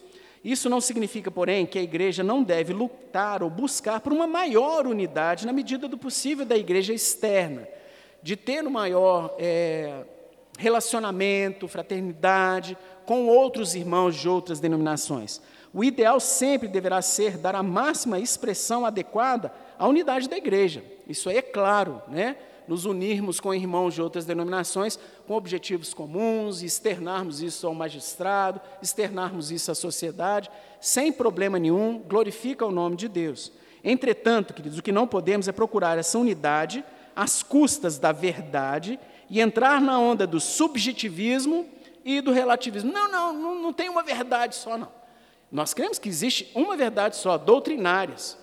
Isso 0.48 0.70
não 0.70 0.80
significa, 0.80 1.30
porém, 1.30 1.66
que 1.66 1.78
a 1.78 1.82
igreja 1.82 2.24
não 2.24 2.42
deve 2.42 2.72
lutar 2.72 3.42
ou 3.42 3.50
buscar 3.50 4.00
por 4.00 4.14
uma 4.14 4.26
maior 4.26 4.86
unidade 4.86 5.44
na 5.44 5.52
medida 5.52 5.86
do 5.86 5.98
possível 5.98 6.46
da 6.46 6.56
igreja 6.56 6.94
externa, 6.94 7.68
de 8.22 8.34
ter 8.34 8.66
um 8.66 8.70
maior 8.70 9.36
é, 9.38 10.04
relacionamento, 10.58 11.68
fraternidade 11.68 12.78
com 13.04 13.26
outros 13.26 13.74
irmãos 13.74 14.16
de 14.16 14.26
outras 14.26 14.58
denominações. 14.58 15.42
O 15.70 15.84
ideal 15.84 16.18
sempre 16.18 16.66
deverá 16.66 17.02
ser 17.02 17.36
dar 17.36 17.54
a 17.54 17.62
máxima 17.62 18.18
expressão 18.18 18.86
adequada 18.86 19.52
à 19.78 19.86
unidade 19.86 20.30
da 20.30 20.38
igreja. 20.38 20.82
Isso 21.06 21.28
aí 21.28 21.36
é 21.36 21.42
claro, 21.42 22.00
né? 22.08 22.36
Nos 22.68 22.84
unirmos 22.84 23.40
com 23.40 23.54
irmãos 23.54 23.94
de 23.94 24.02
outras 24.02 24.26
denominações 24.26 24.98
com 25.26 25.34
objetivos 25.34 25.94
comuns, 25.94 26.62
externarmos 26.62 27.40
isso 27.40 27.66
ao 27.66 27.74
magistrado, 27.74 28.60
externarmos 28.82 29.50
isso 29.50 29.70
à 29.70 29.74
sociedade, 29.74 30.50
sem 30.80 31.10
problema 31.10 31.58
nenhum, 31.58 31.98
glorifica 31.98 32.66
o 32.66 32.70
nome 32.70 32.94
de 32.94 33.08
Deus. 33.08 33.50
Entretanto, 33.82 34.52
queridos, 34.52 34.78
o 34.78 34.82
que 34.82 34.92
não 34.92 35.06
podemos 35.06 35.48
é 35.48 35.52
procurar 35.52 35.98
essa 35.98 36.18
unidade 36.18 36.84
às 37.16 37.42
custas 37.42 37.98
da 37.98 38.12
verdade 38.12 39.00
e 39.30 39.40
entrar 39.40 39.80
na 39.80 39.98
onda 39.98 40.26
do 40.26 40.38
subjetivismo 40.38 41.66
e 42.04 42.20
do 42.20 42.32
relativismo. 42.32 42.92
Não, 42.92 43.10
não, 43.10 43.32
não, 43.32 43.54
não 43.62 43.72
tem 43.72 43.88
uma 43.88 44.02
verdade 44.02 44.54
só, 44.54 44.76
não. 44.76 44.88
Nós 45.50 45.72
cremos 45.72 45.98
que 45.98 46.08
existe 46.08 46.50
uma 46.54 46.76
verdade 46.76 47.16
só, 47.16 47.38
doutrinárias. 47.38 48.36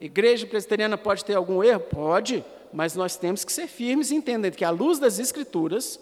Igreja 0.00 0.46
presbiteriana 0.46 0.96
pode 0.96 1.24
ter 1.24 1.34
algum 1.34 1.62
erro? 1.62 1.80
Pode 1.80 2.44
mas 2.72 2.94
nós 2.94 3.16
temos 3.16 3.44
que 3.44 3.52
ser 3.52 3.66
firmes 3.66 4.10
e 4.10 4.14
entender 4.14 4.52
que, 4.52 4.64
à 4.64 4.70
luz 4.70 4.98
das 4.98 5.18
Escrituras, 5.18 5.98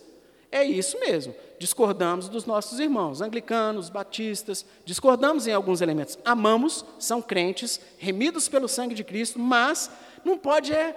É 0.51 0.65
isso 0.65 0.99
mesmo. 0.99 1.35
Discordamos 1.59 2.27
dos 2.27 2.47
nossos 2.47 2.81
irmãos, 2.81 3.21
anglicanos, 3.21 3.91
batistas, 3.91 4.65
discordamos 4.83 5.47
em 5.47 5.53
alguns 5.53 5.83
elementos. 5.83 6.19
Amamos, 6.25 6.87
são 6.99 7.21
crentes, 7.21 7.79
remidos 7.99 8.49
pelo 8.49 8.67
sangue 8.67 8.95
de 8.95 9.05
Cristo, 9.05 9.39
mas 9.39 9.91
não 10.25 10.39
pode 10.39 10.73
é 10.73 10.97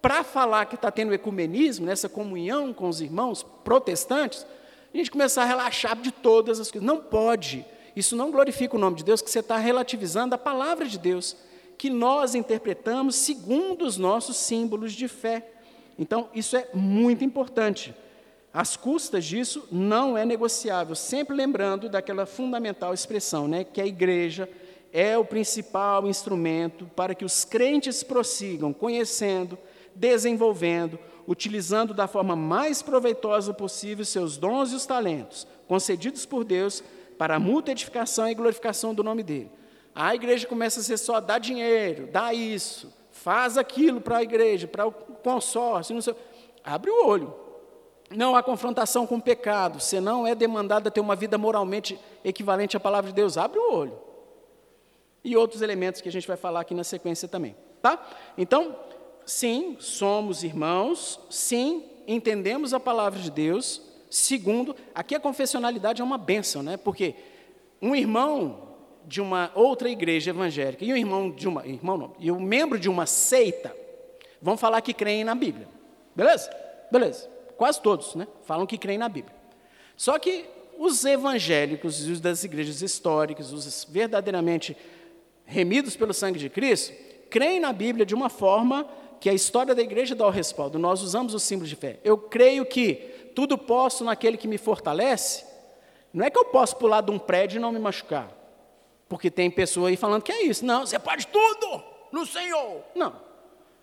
para 0.00 0.22
falar 0.22 0.66
que 0.66 0.76
está 0.76 0.88
tendo 0.92 1.12
ecumenismo, 1.12 1.84
nessa 1.84 2.08
comunhão 2.08 2.72
com 2.72 2.88
os 2.88 3.00
irmãos 3.00 3.44
protestantes, 3.64 4.46
a 4.94 4.96
gente 4.96 5.10
começar 5.10 5.42
a 5.42 5.46
relaxar 5.46 6.00
de 6.00 6.12
todas 6.12 6.60
as 6.60 6.70
coisas. 6.70 6.86
Não 6.86 6.98
pode. 6.98 7.66
Isso 7.96 8.14
não 8.14 8.30
glorifica 8.30 8.76
o 8.76 8.78
nome 8.78 8.98
de 8.98 9.04
Deus, 9.04 9.20
que 9.20 9.28
você 9.28 9.40
está 9.40 9.56
relativizando 9.56 10.32
a 10.32 10.38
palavra 10.38 10.86
de 10.86 10.96
Deus, 10.96 11.36
que 11.78 11.90
nós 11.90 12.34
interpretamos 12.34 13.16
segundo 13.16 13.84
os 13.84 13.96
nossos 13.96 14.36
símbolos 14.36 14.92
de 14.92 15.08
fé. 15.08 15.46
Então, 15.98 16.28
isso 16.34 16.56
é 16.56 16.68
muito 16.74 17.24
importante. 17.24 17.94
As 18.52 18.76
custas 18.76 19.24
disso 19.24 19.68
não 19.70 20.16
é 20.16 20.24
negociável, 20.24 20.94
sempre 20.94 21.36
lembrando 21.36 21.88
daquela 21.88 22.24
fundamental 22.24 22.94
expressão, 22.94 23.46
né, 23.46 23.64
que 23.64 23.80
a 23.80 23.86
igreja 23.86 24.48
é 24.92 25.18
o 25.18 25.24
principal 25.24 26.06
instrumento 26.06 26.90
para 26.96 27.14
que 27.14 27.24
os 27.24 27.44
crentes 27.44 28.02
prossigam 28.02 28.72
conhecendo, 28.72 29.58
desenvolvendo, 29.94 30.98
utilizando 31.28 31.92
da 31.92 32.06
forma 32.06 32.34
mais 32.34 32.80
proveitosa 32.80 33.52
possível 33.52 34.04
seus 34.04 34.38
dons 34.38 34.72
e 34.72 34.74
os 34.76 34.86
talentos 34.86 35.46
concedidos 35.68 36.24
por 36.24 36.44
Deus 36.44 36.82
para 37.18 37.36
a 37.36 37.40
mútua 37.40 37.72
edificação 37.72 38.28
e 38.28 38.34
glorificação 38.34 38.94
do 38.94 39.02
nome 39.02 39.22
dele. 39.22 39.50
A 39.98 40.14
igreja 40.14 40.46
começa 40.46 40.80
a 40.80 40.82
ser 40.82 40.98
só 40.98 41.22
dar 41.22 41.38
dinheiro, 41.38 42.06
dá 42.08 42.34
isso, 42.34 42.92
faz 43.10 43.56
aquilo 43.56 43.98
para 43.98 44.18
a 44.18 44.22
igreja, 44.22 44.68
para 44.68 44.86
o 44.86 44.92
consórcio, 44.92 45.94
não 45.94 46.02
sei. 46.02 46.14
Abre 46.62 46.90
o 46.90 47.06
olho, 47.06 47.34
não 48.10 48.36
há 48.36 48.42
confrontação 48.42 49.06
com 49.06 49.16
o 49.16 49.22
pecado, 49.22 49.80
você 49.80 49.98
não 49.98 50.26
é 50.26 50.34
demandado 50.34 50.86
a 50.86 50.90
ter 50.90 51.00
uma 51.00 51.16
vida 51.16 51.38
moralmente 51.38 51.98
equivalente 52.22 52.76
à 52.76 52.80
palavra 52.80 53.10
de 53.10 53.16
Deus. 53.16 53.38
Abre 53.38 53.58
o 53.58 53.72
olho. 53.72 53.98
E 55.24 55.34
outros 55.34 55.62
elementos 55.62 56.02
que 56.02 56.10
a 56.10 56.12
gente 56.12 56.28
vai 56.28 56.36
falar 56.36 56.60
aqui 56.60 56.74
na 56.74 56.84
sequência 56.84 57.26
também. 57.26 57.56
Tá? 57.80 57.98
Então, 58.36 58.76
sim, 59.24 59.78
somos 59.80 60.44
irmãos, 60.44 61.18
sim, 61.30 61.82
entendemos 62.06 62.74
a 62.74 62.78
palavra 62.78 63.18
de 63.18 63.30
Deus. 63.30 63.80
Segundo, 64.10 64.76
aqui 64.94 65.14
a 65.14 65.20
confessionalidade 65.20 66.02
é 66.02 66.04
uma 66.04 66.18
bênção, 66.18 66.62
né? 66.62 66.76
Porque 66.76 67.14
um 67.80 67.96
irmão 67.96 68.65
de 69.06 69.20
uma 69.20 69.50
outra 69.54 69.88
igreja 69.88 70.30
evangélica 70.30 70.84
e 70.84 70.92
um 70.92 70.96
irmão 70.96 71.30
de 71.30 71.46
uma 71.46 71.66
irmão 71.66 71.96
não, 71.96 72.16
e 72.18 72.30
um 72.30 72.40
membro 72.40 72.78
de 72.78 72.88
uma 72.88 73.06
seita 73.06 73.74
vão 74.42 74.56
falar 74.56 74.80
que 74.80 74.92
creem 74.92 75.24
na 75.24 75.34
Bíblia. 75.34 75.68
Beleza? 76.14 76.50
Beleza 76.90 77.36
quase 77.56 77.80
todos, 77.80 78.14
né, 78.14 78.28
falam 78.44 78.66
que 78.66 78.78
creem 78.78 78.98
na 78.98 79.08
Bíblia. 79.08 79.34
Só 79.96 80.18
que 80.18 80.44
os 80.78 81.04
evangélicos 81.04 82.06
e 82.06 82.12
os 82.12 82.20
das 82.20 82.44
igrejas 82.44 82.82
históricas, 82.82 83.52
os 83.52 83.86
verdadeiramente 83.88 84.76
remidos 85.44 85.96
pelo 85.96 86.12
sangue 86.12 86.38
de 86.38 86.50
Cristo, 86.50 86.92
creem 87.30 87.58
na 87.58 87.72
Bíblia 87.72 88.04
de 88.04 88.14
uma 88.14 88.28
forma 88.28 88.86
que 89.18 89.30
a 89.30 89.34
história 89.34 89.74
da 89.74 89.80
igreja 89.80 90.14
dá 90.14 90.26
o 90.26 90.30
respaldo. 90.30 90.78
Nós 90.78 91.02
usamos 91.02 91.32
o 91.32 91.40
símbolo 91.40 91.66
de 91.66 91.74
fé. 91.74 91.98
Eu 92.04 92.18
creio 92.18 92.66
que 92.66 93.30
tudo 93.34 93.56
posso 93.56 94.04
naquele 94.04 94.36
que 94.36 94.46
me 94.46 94.58
fortalece. 94.58 95.44
Não 96.12 96.24
é 96.24 96.30
que 96.30 96.38
eu 96.38 96.44
posso 96.44 96.76
pular 96.76 97.00
de 97.00 97.10
um 97.10 97.18
prédio 97.18 97.56
e 97.56 97.60
não 97.60 97.72
me 97.72 97.78
machucar. 97.78 98.35
Porque 99.08 99.30
tem 99.30 99.50
pessoa 99.50 99.88
aí 99.88 99.96
falando 99.96 100.22
que 100.22 100.32
é 100.32 100.44
isso. 100.44 100.64
Não, 100.64 100.84
você 100.84 100.98
pode 100.98 101.26
tudo 101.28 101.82
no 102.10 102.26
Senhor. 102.26 102.82
Não. 102.94 103.14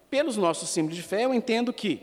Pelos 0.09 0.38
nossos 0.38 0.69
símbolos 0.69 0.97
de 0.97 1.03
fé, 1.03 1.25
eu 1.25 1.33
entendo 1.33 1.71
que 1.71 2.01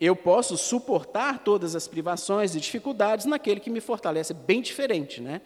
eu 0.00 0.16
posso 0.16 0.56
suportar 0.56 1.40
todas 1.40 1.74
as 1.74 1.86
privações 1.86 2.54
e 2.54 2.60
dificuldades 2.60 3.26
naquele 3.26 3.60
que 3.60 3.70
me 3.70 3.80
fortalece. 3.80 4.32
É 4.32 4.36
bem 4.36 4.62
diferente, 4.62 5.20
né? 5.20 5.40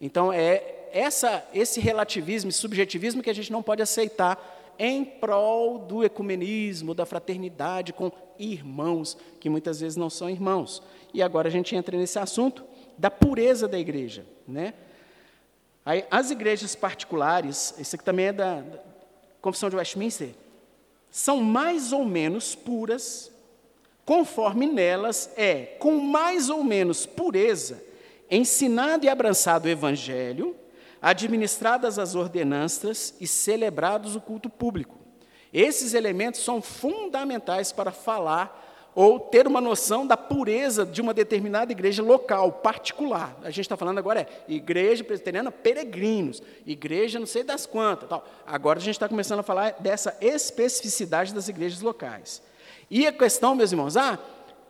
Então, 0.00 0.32
é 0.32 0.88
essa, 0.92 1.46
esse 1.54 1.80
relativismo 1.80 2.50
e 2.50 2.52
subjetivismo 2.52 3.22
que 3.22 3.30
a 3.30 3.34
gente 3.34 3.52
não 3.52 3.62
pode 3.62 3.82
aceitar 3.82 4.58
em 4.78 5.04
prol 5.04 5.78
do 5.78 6.02
ecumenismo, 6.02 6.94
da 6.94 7.04
fraternidade 7.04 7.92
com 7.92 8.10
irmãos, 8.38 9.16
que 9.38 9.50
muitas 9.50 9.80
vezes 9.80 9.96
não 9.96 10.08
são 10.08 10.30
irmãos. 10.30 10.82
E 11.12 11.22
agora 11.22 11.48
a 11.48 11.50
gente 11.50 11.76
entra 11.76 11.96
nesse 11.96 12.18
assunto 12.18 12.64
da 12.96 13.10
pureza 13.10 13.68
da 13.68 13.78
igreja. 13.78 14.24
Né? 14.48 14.72
Aí, 15.84 16.04
as 16.10 16.30
igrejas 16.30 16.74
particulares, 16.74 17.74
esse 17.78 17.96
aqui 17.96 18.04
também 18.04 18.26
é 18.26 18.32
da, 18.32 18.60
da 18.60 18.78
Confissão 19.40 19.70
de 19.70 19.76
Westminster, 19.76 20.30
são 21.10 21.38
mais 21.38 21.92
ou 21.92 22.04
menos 22.04 22.54
puras 22.54 23.30
conforme 24.04 24.66
nelas 24.66 25.30
é, 25.36 25.76
com 25.78 25.92
mais 26.00 26.50
ou 26.50 26.64
menos 26.64 27.06
pureza, 27.06 27.82
ensinado 28.30 29.04
e 29.04 29.08
abraçado 29.08 29.66
o 29.66 29.68
Evangelho, 29.68 30.56
administradas 31.00 31.98
as 31.98 32.14
ordenanças 32.14 33.14
e 33.20 33.26
celebrados 33.26 34.16
o 34.16 34.20
culto 34.20 34.50
público. 34.50 34.98
Esses 35.52 35.94
elementos 35.94 36.42
são 36.44 36.60
fundamentais 36.60 37.72
para 37.72 37.90
falar 37.90 38.69
ou 38.94 39.20
ter 39.20 39.46
uma 39.46 39.60
noção 39.60 40.06
da 40.06 40.16
pureza 40.16 40.84
de 40.84 41.00
uma 41.00 41.14
determinada 41.14 41.70
igreja 41.70 42.02
local, 42.02 42.52
particular. 42.52 43.36
A 43.42 43.50
gente 43.50 43.60
está 43.60 43.76
falando 43.76 43.98
agora 43.98 44.22
é 44.22 44.26
igreja 44.48 45.04
presbiteriana 45.04 45.52
peregrinos, 45.52 46.42
igreja 46.66 47.18
não 47.18 47.26
sei 47.26 47.44
das 47.44 47.66
quantas. 47.66 48.08
Tal. 48.08 48.26
Agora 48.46 48.78
a 48.78 48.82
gente 48.82 48.96
está 48.96 49.08
começando 49.08 49.40
a 49.40 49.44
falar 49.44 49.76
dessa 49.78 50.16
especificidade 50.20 51.32
das 51.32 51.48
igrejas 51.48 51.80
locais. 51.80 52.42
E 52.90 53.06
a 53.06 53.12
questão, 53.12 53.54
meus 53.54 53.70
irmãos, 53.70 53.96
ah, 53.96 54.18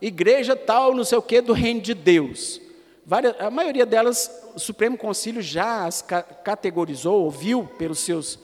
igreja 0.01 0.55
tal, 0.55 0.93
não 0.93 1.03
sei 1.03 1.17
o 1.17 1.21
quê, 1.21 1.41
do 1.41 1.53
reino 1.53 1.81
de 1.81 1.93
Deus. 1.93 2.61
Várias, 3.05 3.35
a 3.39 3.49
maioria 3.49 3.85
delas, 3.85 4.29
o 4.53 4.59
Supremo 4.59 4.97
Concílio 4.97 5.41
já 5.41 5.85
as 5.85 6.03
ca 6.03 6.21
categorizou, 6.21 7.23
ouviu 7.23 7.67
pelos 7.77 7.99
seus 7.99 8.37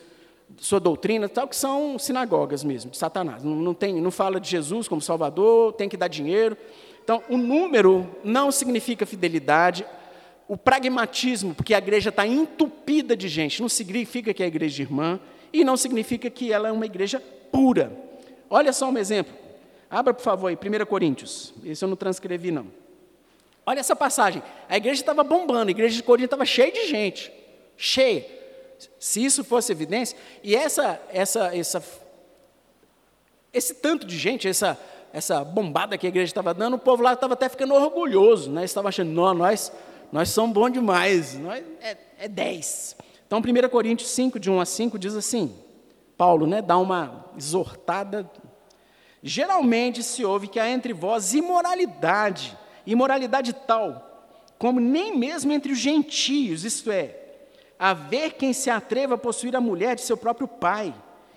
sua 0.57 0.79
doutrina, 0.79 1.29
tal 1.29 1.47
que 1.47 1.55
são 1.55 1.97
sinagogas 1.99 2.63
mesmo, 2.63 2.93
Satanás. 2.93 3.43
Não, 3.43 3.55
não, 3.55 3.73
tem, 3.73 4.01
não 4.01 4.11
fala 4.11 4.39
de 4.39 4.49
Jesus 4.49 4.87
como 4.87 5.01
Salvador, 5.01 5.73
tem 5.73 5.87
que 5.87 5.97
dar 5.97 6.07
dinheiro. 6.07 6.57
Então, 7.03 7.23
o 7.29 7.37
número 7.37 8.07
não 8.23 8.51
significa 8.51 9.05
fidelidade. 9.05 9.85
O 10.47 10.57
pragmatismo, 10.57 11.53
porque 11.53 11.73
a 11.73 11.77
igreja 11.77 12.09
está 12.09 12.25
entupida 12.25 13.15
de 13.15 13.27
gente, 13.27 13.61
não 13.61 13.69
significa 13.69 14.33
que 14.33 14.41
é 14.41 14.45
a 14.45 14.47
igreja 14.47 14.81
irmã 14.81 15.19
e 15.51 15.63
não 15.63 15.77
significa 15.77 16.29
que 16.29 16.51
ela 16.51 16.69
é 16.69 16.71
uma 16.71 16.85
igreja 16.85 17.21
pura. 17.51 17.91
Olha 18.49 18.71
só 18.73 18.89
um 18.89 18.97
exemplo. 18.97 19.33
Abra, 19.89 20.13
por 20.13 20.21
favor, 20.21 20.47
aí, 20.47 20.55
1 20.55 20.85
Coríntios. 20.85 21.53
Esse 21.63 21.83
eu 21.83 21.89
não 21.89 21.95
transcrevi, 21.95 22.51
não. 22.51 22.67
Olha 23.65 23.79
essa 23.79 23.95
passagem. 23.95 24.41
A 24.69 24.77
igreja 24.77 25.01
estava 25.01 25.23
bombando, 25.23 25.67
a 25.67 25.71
igreja 25.71 25.95
de 25.95 26.03
Corinto 26.03 26.25
estava 26.25 26.45
cheia 26.45 26.71
de 26.71 26.87
gente. 26.87 27.31
Cheia. 27.75 28.36
Se 28.99 29.23
isso 29.23 29.43
fosse 29.43 29.71
evidência, 29.71 30.17
e 30.43 30.55
essa, 30.55 31.01
essa, 31.09 31.55
essa, 31.55 31.83
esse 33.53 33.73
tanto 33.75 34.05
de 34.05 34.17
gente, 34.17 34.47
essa, 34.47 34.77
essa 35.11 35.43
bombada 35.43 35.97
que 35.97 36.05
a 36.05 36.09
igreja 36.09 36.29
estava 36.29 36.53
dando, 36.53 36.75
o 36.75 36.79
povo 36.79 37.03
lá 37.03 37.13
estava 37.13 37.33
até 37.33 37.49
ficando 37.49 37.73
orgulhoso, 37.73 38.51
né? 38.51 38.63
Estava 38.63 38.89
achando, 38.89 39.11
nós, 39.11 39.71
nós 40.11 40.29
somos 40.29 40.53
bons 40.53 40.71
demais, 40.71 41.37
nós, 41.37 41.63
é, 41.81 41.97
é 42.19 42.27
10. 42.27 42.95
Então, 43.25 43.39
1 43.39 43.69
Coríntios 43.69 44.09
5, 44.11 44.39
de 44.39 44.49
1 44.49 44.59
a 44.59 44.65
5, 44.65 44.99
diz 44.99 45.15
assim, 45.15 45.53
Paulo 46.17 46.47
né, 46.47 46.61
dá 46.61 46.77
uma 46.77 47.25
exortada 47.37 48.29
Geralmente 49.21 50.03
se 50.03 50.23
ouve 50.23 50.47
que 50.47 50.59
há 50.59 50.69
entre 50.69 50.93
vós 50.93 51.33
imoralidade, 51.33 52.57
imoralidade 52.85 53.51
tal, 53.51 54.25
como 54.57 54.79
nem 54.79 55.17
mesmo 55.17 55.51
entre 55.51 55.71
os 55.71 55.79
gentios, 55.79 56.63
isto 56.63 56.91
é, 56.91 57.26
haver 57.79 58.33
quem 58.33 58.53
se 58.53 58.69
atreva 58.69 59.15
a 59.15 59.17
possuir 59.17 59.55
a 59.55 59.61
mulher 59.61 59.95
de 59.95 60.01
seu 60.01 60.17
próprio 60.17 60.47
pai. 60.47 60.93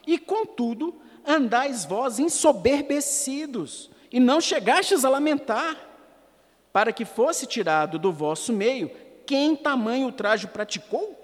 E 0.07 0.18
contudo, 0.18 0.94
andais 1.26 1.85
vós 1.85 2.18
ensoberbecidos, 2.18 3.90
e 4.11 4.18
não 4.18 4.40
chegastes 4.40 5.05
a 5.05 5.09
lamentar, 5.09 5.76
para 6.72 6.92
que 6.92 7.05
fosse 7.05 7.46
tirado 7.46 7.98
do 7.98 8.12
vosso 8.12 8.53
meio 8.53 8.90
quem 9.31 9.55
tamanho 9.55 10.07
ultraje 10.07 10.48
praticou? 10.48 11.17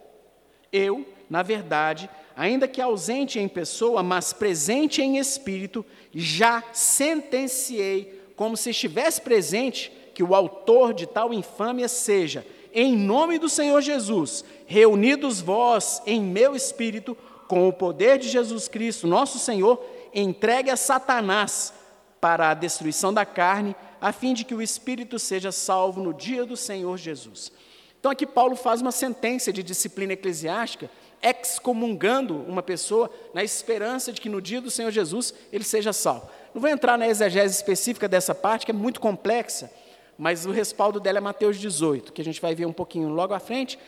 Eu, 0.72 1.05
na 1.28 1.43
verdade, 1.43 2.09
ainda 2.36 2.68
que 2.68 2.80
ausente 2.80 3.36
em 3.36 3.49
pessoa, 3.49 4.01
mas 4.01 4.32
presente 4.32 5.03
em 5.03 5.18
espírito, 5.18 5.84
já 6.14 6.62
sentenciei, 6.72 8.22
como 8.36 8.57
se 8.57 8.70
estivesse 8.70 9.20
presente, 9.20 9.91
que 10.14 10.22
o 10.22 10.36
autor 10.36 10.95
de 10.95 11.05
tal 11.05 11.34
infâmia 11.34 11.88
seja, 11.88 12.47
em 12.72 12.97
nome 12.97 13.41
do 13.41 13.49
Senhor 13.49 13.80
Jesus, 13.80 14.45
reunidos 14.67 15.41
vós 15.41 16.03
em 16.07 16.21
meu 16.21 16.55
espírito, 16.55 17.17
com 17.49 17.69
o 17.69 17.73
poder 17.73 18.19
de 18.19 18.29
Jesus 18.29 18.69
Cristo, 18.69 19.07
nosso 19.07 19.39
Senhor, 19.39 19.83
entregue 20.12 20.71
a 20.71 20.77
Satanás 20.77 21.73
para 22.21 22.51
a 22.51 22.55
destruição 22.55 23.14
da 23.14 23.25
carne, 23.25 23.77
a 24.01 24.12
fim 24.12 24.35
de 24.35 24.45
que 24.45 24.55
o 24.55 24.61
espírito 24.61 25.19
seja 25.19 25.53
salvo 25.53 26.03
no 26.03 26.12
dia 26.12 26.45
do 26.45 26.57
Senhor 26.57 26.97
Jesus. 26.97 27.53
Então 28.01 28.11
aqui 28.11 28.27
Paulo 28.27 28.57
faz 28.57 28.81
uma 28.81 28.93
sentença 28.93 29.53
de 29.53 29.62
disciplina 29.62 30.12
eclesiástica 30.12 30.91
excomungando 31.23 32.37
uma 32.47 32.62
pessoa 32.62 33.11
na 33.33 33.43
esperança 33.43 34.12
de 34.12 34.21
que 34.21 34.29
no 34.29 34.41
dia 34.41 34.61
do 34.61 34.71
Senhor 34.71 34.91
Jesus 34.91 35.35
ele 35.53 35.64
seja 35.64 35.93
salvo. 35.93 36.29
Não 36.55 36.61
vou 36.61 36.71
entrar 36.71 36.97
na 36.99 37.09
exegese 37.09 37.55
específica 37.55 38.09
dessa 38.09 38.35
parte, 38.35 38.64
que 38.64 38.71
é 38.71 38.75
muito 38.75 39.01
complexa, 39.01 39.71
mas 40.17 40.47
o 40.47 40.51
respaldo 40.51 40.99
dela 41.01 41.19
é 41.19 41.21
Mateus 41.21 41.59
18, 41.59 42.12
que 42.12 42.23
a 42.23 42.25
gente 42.25 42.41
vai 42.41 42.55
ver 42.55 42.67
um 42.67 42.73
pouquinho 42.73 43.09
logo 43.09 43.35
à 43.35 43.41
frente. 43.41 43.79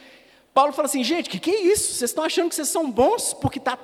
Paulo 0.54 0.72
fala 0.72 0.86
assim, 0.86 1.04
gente, 1.04 1.30
que, 1.30 1.38
que 1.38 1.50
é 1.50 1.60
isso? 1.60 1.94
Vocês 1.94 2.10
estão 2.10 2.24
achando 2.24 2.48
que 2.48 2.54
vocês 2.54 2.68
são 2.68 2.90
bons 2.90 3.32
porque 3.34 3.60
tá, 3.60 3.78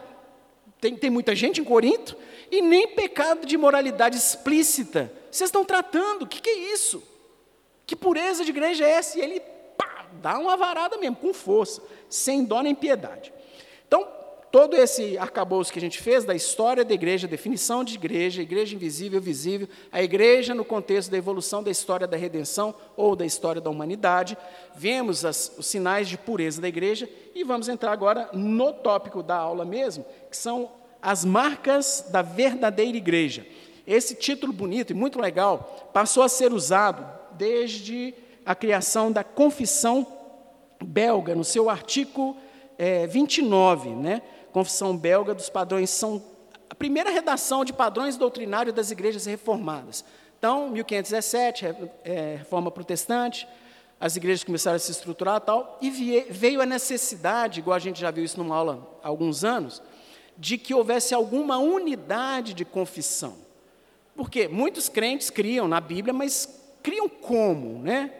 tem, 0.80 0.96
tem 0.96 1.10
muita 1.10 1.34
gente 1.34 1.60
em 1.60 1.64
Corinto? 1.64 2.16
E 2.50 2.60
nem 2.60 2.88
pecado 2.88 3.46
de 3.46 3.56
moralidade 3.56 4.16
explícita. 4.16 5.12
Vocês 5.30 5.48
estão 5.48 5.64
tratando, 5.64 6.26
que, 6.26 6.40
que 6.40 6.50
é 6.50 6.72
isso? 6.72 7.02
Que 7.86 7.96
pureza 7.96 8.44
de 8.44 8.50
igreja 8.50 8.84
é 8.84 8.90
essa? 8.90 9.18
E 9.18 9.22
ele 9.22 9.40
pá, 9.76 10.06
dá 10.20 10.38
uma 10.38 10.56
varada 10.56 10.96
mesmo, 10.96 11.16
com 11.16 11.34
força, 11.34 11.82
sem 12.08 12.44
dó 12.44 12.62
nem 12.62 12.74
piedade. 12.74 13.32
Então, 13.86 14.06
todo 14.54 14.76
esse 14.76 15.18
arcabouço 15.18 15.72
que 15.72 15.80
a 15.80 15.82
gente 15.82 16.00
fez 16.00 16.24
da 16.24 16.32
história 16.32 16.84
da 16.84 16.94
igreja, 16.94 17.26
definição 17.26 17.82
de 17.82 17.96
igreja, 17.96 18.40
igreja 18.40 18.76
invisível, 18.76 19.20
visível, 19.20 19.68
a 19.90 20.00
igreja 20.00 20.54
no 20.54 20.64
contexto 20.64 21.10
da 21.10 21.18
evolução 21.18 21.60
da 21.60 21.72
história 21.72 22.06
da 22.06 22.16
redenção 22.16 22.72
ou 22.96 23.16
da 23.16 23.26
história 23.26 23.60
da 23.60 23.68
humanidade, 23.68 24.38
vemos 24.76 25.24
as, 25.24 25.52
os 25.58 25.66
sinais 25.66 26.08
de 26.08 26.16
pureza 26.16 26.62
da 26.62 26.68
igreja 26.68 27.10
e 27.34 27.42
vamos 27.42 27.68
entrar 27.68 27.90
agora 27.90 28.28
no 28.32 28.72
tópico 28.72 29.24
da 29.24 29.34
aula 29.34 29.64
mesmo, 29.64 30.06
que 30.30 30.36
são 30.36 30.70
as 31.02 31.24
marcas 31.24 32.06
da 32.12 32.22
verdadeira 32.22 32.96
igreja. 32.96 33.44
Esse 33.84 34.14
título 34.14 34.52
bonito 34.52 34.92
e 34.92 34.94
muito 34.94 35.20
legal 35.20 35.90
passou 35.92 36.22
a 36.22 36.28
ser 36.28 36.52
usado 36.52 37.04
desde 37.32 38.14
a 38.46 38.54
criação 38.54 39.10
da 39.10 39.24
Confissão 39.24 40.06
Belga, 40.80 41.34
no 41.34 41.42
seu 41.42 41.68
artigo 41.68 42.36
é, 42.78 43.04
29, 43.08 43.90
né? 43.90 44.22
Confissão 44.54 44.96
Belga 44.96 45.34
dos 45.34 45.50
Padrões 45.50 45.90
são 45.90 46.22
a 46.70 46.76
primeira 46.76 47.10
redação 47.10 47.64
de 47.64 47.72
padrões 47.72 48.16
doutrinários 48.16 48.72
das 48.72 48.92
igrejas 48.92 49.26
reformadas. 49.26 50.04
Então, 50.38 50.70
1517, 50.70 51.66
é, 52.04 52.36
Reforma 52.38 52.70
Protestante, 52.70 53.48
as 53.98 54.14
igrejas 54.14 54.44
começaram 54.44 54.76
a 54.76 54.78
se 54.78 54.92
estruturar 54.92 55.40
tal, 55.40 55.76
e 55.82 55.90
veio 56.30 56.60
a 56.60 56.66
necessidade, 56.66 57.58
igual 57.58 57.74
a 57.74 57.80
gente 57.80 58.00
já 58.00 58.12
viu 58.12 58.22
isso 58.22 58.38
numa 58.38 58.54
aula 58.54 58.96
há 59.02 59.08
alguns 59.08 59.42
anos, 59.42 59.82
de 60.38 60.56
que 60.56 60.72
houvesse 60.72 61.12
alguma 61.12 61.58
unidade 61.58 62.54
de 62.54 62.64
confissão. 62.64 63.34
Porque 64.14 64.46
muitos 64.46 64.88
crentes 64.88 65.30
criam 65.30 65.66
na 65.66 65.80
Bíblia, 65.80 66.14
mas 66.14 66.48
criam 66.80 67.08
como, 67.08 67.80
né? 67.80 68.12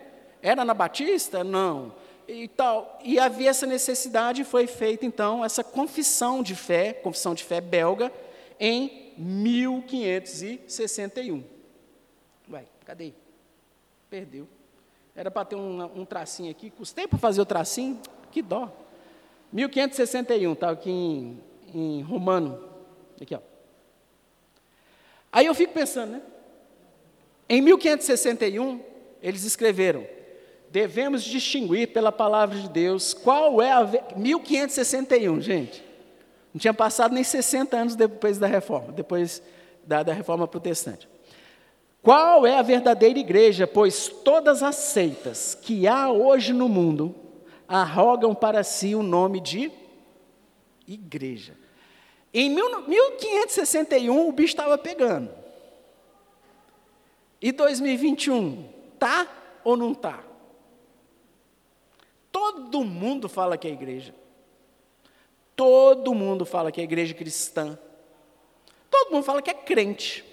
Era 0.42 0.64
na 0.64 0.74
Batista? 0.74 1.44
Não 1.44 1.92
e 2.28 2.46
tal. 2.48 2.98
E 3.02 3.18
havia 3.18 3.48
essa 3.50 3.66
necessidade, 3.66 4.44
foi 4.44 4.66
feita 4.66 5.06
então 5.06 5.44
essa 5.44 5.64
confissão 5.64 6.42
de 6.42 6.54
fé, 6.54 6.92
confissão 6.92 7.34
de 7.34 7.44
fé 7.44 7.60
belga, 7.60 8.12
em 8.58 9.12
1561. 9.16 11.44
Vai, 12.48 12.64
cadê? 12.84 13.12
Perdeu. 14.10 14.48
Era 15.16 15.30
para 15.30 15.44
ter 15.44 15.56
um, 15.56 16.00
um, 16.00 16.04
tracinho 16.04 16.50
aqui, 16.50 16.70
custei 16.70 17.06
para 17.06 17.18
fazer 17.18 17.40
o 17.40 17.46
tracinho, 17.46 18.00
que 18.30 18.42
dó. 18.42 18.70
1561, 19.52 20.52
estava 20.52 20.72
aqui 20.72 20.90
em, 20.90 21.40
em 21.72 22.02
romano. 22.02 22.68
Aqui, 23.20 23.34
ó. 23.34 23.40
Aí 25.30 25.46
eu 25.46 25.54
fico 25.54 25.72
pensando, 25.72 26.12
né? 26.12 26.22
Em 27.48 27.60
1561, 27.60 28.80
eles 29.22 29.44
escreveram: 29.44 30.04
devemos 30.74 31.22
distinguir 31.22 31.92
pela 31.92 32.10
palavra 32.10 32.58
de 32.58 32.68
Deus 32.68 33.14
qual 33.14 33.62
é 33.62 33.70
a. 33.70 33.88
1561, 34.16 35.40
gente. 35.40 35.84
Não 36.52 36.58
tinha 36.58 36.74
passado 36.74 37.14
nem 37.14 37.22
60 37.22 37.76
anos 37.76 37.94
depois 37.94 38.38
da 38.38 38.48
reforma, 38.48 38.90
depois 38.90 39.40
da, 39.86 40.02
da 40.02 40.12
reforma 40.12 40.48
protestante. 40.48 41.08
Qual 42.02 42.44
é 42.44 42.58
a 42.58 42.62
verdadeira 42.62 43.16
igreja? 43.16 43.68
Pois 43.68 44.08
todas 44.08 44.64
as 44.64 44.74
seitas 44.74 45.54
que 45.54 45.86
há 45.86 46.10
hoje 46.10 46.52
no 46.52 46.68
mundo 46.68 47.14
arrogam 47.68 48.34
para 48.34 48.64
si 48.64 48.96
o 48.96 49.02
nome 49.02 49.38
de 49.38 49.70
igreja. 50.88 51.56
Em 52.32 52.50
1561 52.50 54.28
o 54.28 54.32
bicho 54.32 54.54
estava 54.54 54.76
pegando. 54.76 55.30
E 57.40 57.52
2021, 57.52 58.68
tá 58.98 59.28
ou 59.62 59.76
não 59.76 59.94
tá? 59.94 60.23
Todo 62.34 62.82
mundo 62.82 63.28
fala 63.28 63.56
que 63.56 63.68
é 63.68 63.70
igreja. 63.70 64.12
Todo 65.54 66.12
mundo 66.12 66.44
fala 66.44 66.72
que 66.72 66.80
é 66.80 66.84
igreja 66.84 67.14
cristã. 67.14 67.78
Todo 68.90 69.12
mundo 69.12 69.22
fala 69.22 69.40
que 69.40 69.50
é 69.50 69.54
crente. 69.54 70.24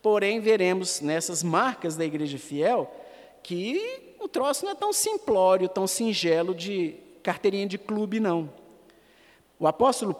Porém, 0.00 0.38
veremos 0.38 1.00
nessas 1.00 1.42
marcas 1.42 1.96
da 1.96 2.04
igreja 2.04 2.38
fiel 2.38 2.94
que 3.42 4.14
o 4.20 4.28
troço 4.28 4.64
não 4.64 4.70
é 4.70 4.76
tão 4.76 4.92
simplório, 4.92 5.68
tão 5.68 5.84
singelo 5.84 6.54
de 6.54 6.94
carteirinha 7.24 7.66
de 7.66 7.76
clube, 7.76 8.20
não. 8.20 8.48
O 9.58 9.66
apóstolo 9.66 10.14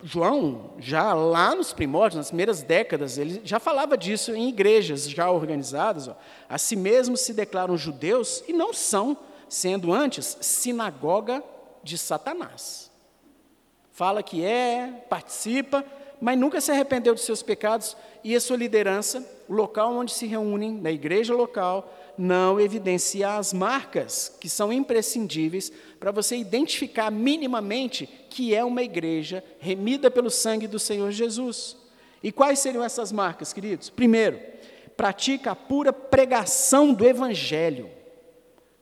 João, 0.00 0.74
já 0.78 1.12
lá 1.12 1.56
nos 1.56 1.72
primórdios, 1.72 2.18
nas 2.18 2.28
primeiras 2.28 2.62
décadas, 2.62 3.18
ele 3.18 3.40
já 3.42 3.58
falava 3.58 3.98
disso 3.98 4.32
em 4.32 4.48
igrejas 4.48 5.10
já 5.10 5.28
organizadas. 5.28 6.06
Ó. 6.06 6.14
A 6.48 6.56
si 6.56 6.76
mesmos 6.76 7.20
se 7.20 7.34
declaram 7.34 7.76
judeus 7.76 8.44
e 8.46 8.52
não 8.52 8.72
são, 8.72 9.18
sendo 9.50 9.92
antes 9.92 10.38
sinagoga 10.40 11.42
de 11.82 11.98
Satanás. 11.98 12.88
Fala 13.90 14.22
que 14.22 14.44
é, 14.44 15.04
participa, 15.10 15.84
mas 16.20 16.38
nunca 16.38 16.60
se 16.60 16.70
arrependeu 16.70 17.14
de 17.14 17.20
seus 17.20 17.42
pecados 17.42 17.96
e 18.22 18.36
a 18.36 18.40
sua 18.40 18.56
liderança, 18.56 19.26
o 19.48 19.52
local 19.52 19.92
onde 19.92 20.12
se 20.12 20.24
reúnem, 20.26 20.72
na 20.72 20.92
igreja 20.92 21.34
local, 21.34 21.92
não 22.16 22.60
evidencia 22.60 23.36
as 23.36 23.52
marcas 23.52 24.32
que 24.40 24.48
são 24.48 24.72
imprescindíveis 24.72 25.72
para 25.98 26.12
você 26.12 26.36
identificar 26.36 27.10
minimamente 27.10 28.06
que 28.28 28.54
é 28.54 28.64
uma 28.64 28.82
igreja 28.82 29.42
remida 29.58 30.10
pelo 30.10 30.30
sangue 30.30 30.68
do 30.68 30.78
Senhor 30.78 31.10
Jesus. 31.10 31.76
E 32.22 32.30
quais 32.30 32.60
seriam 32.60 32.84
essas 32.84 33.10
marcas, 33.10 33.52
queridos? 33.52 33.90
Primeiro, 33.90 34.38
pratica 34.96 35.52
a 35.52 35.56
pura 35.56 35.92
pregação 35.92 36.94
do 36.94 37.04
Evangelho 37.06 37.99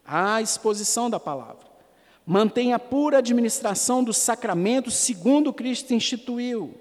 à 0.09 0.41
exposição 0.41 1.11
da 1.11 1.21
palavra. 1.21 1.69
Mantenha 2.25 2.77
a 2.77 2.79
pura 2.79 3.19
administração 3.19 4.03
dos 4.03 4.17
sacramentos 4.17 4.95
segundo 4.95 5.53
Cristo 5.53 5.93
instituiu. 5.93 6.75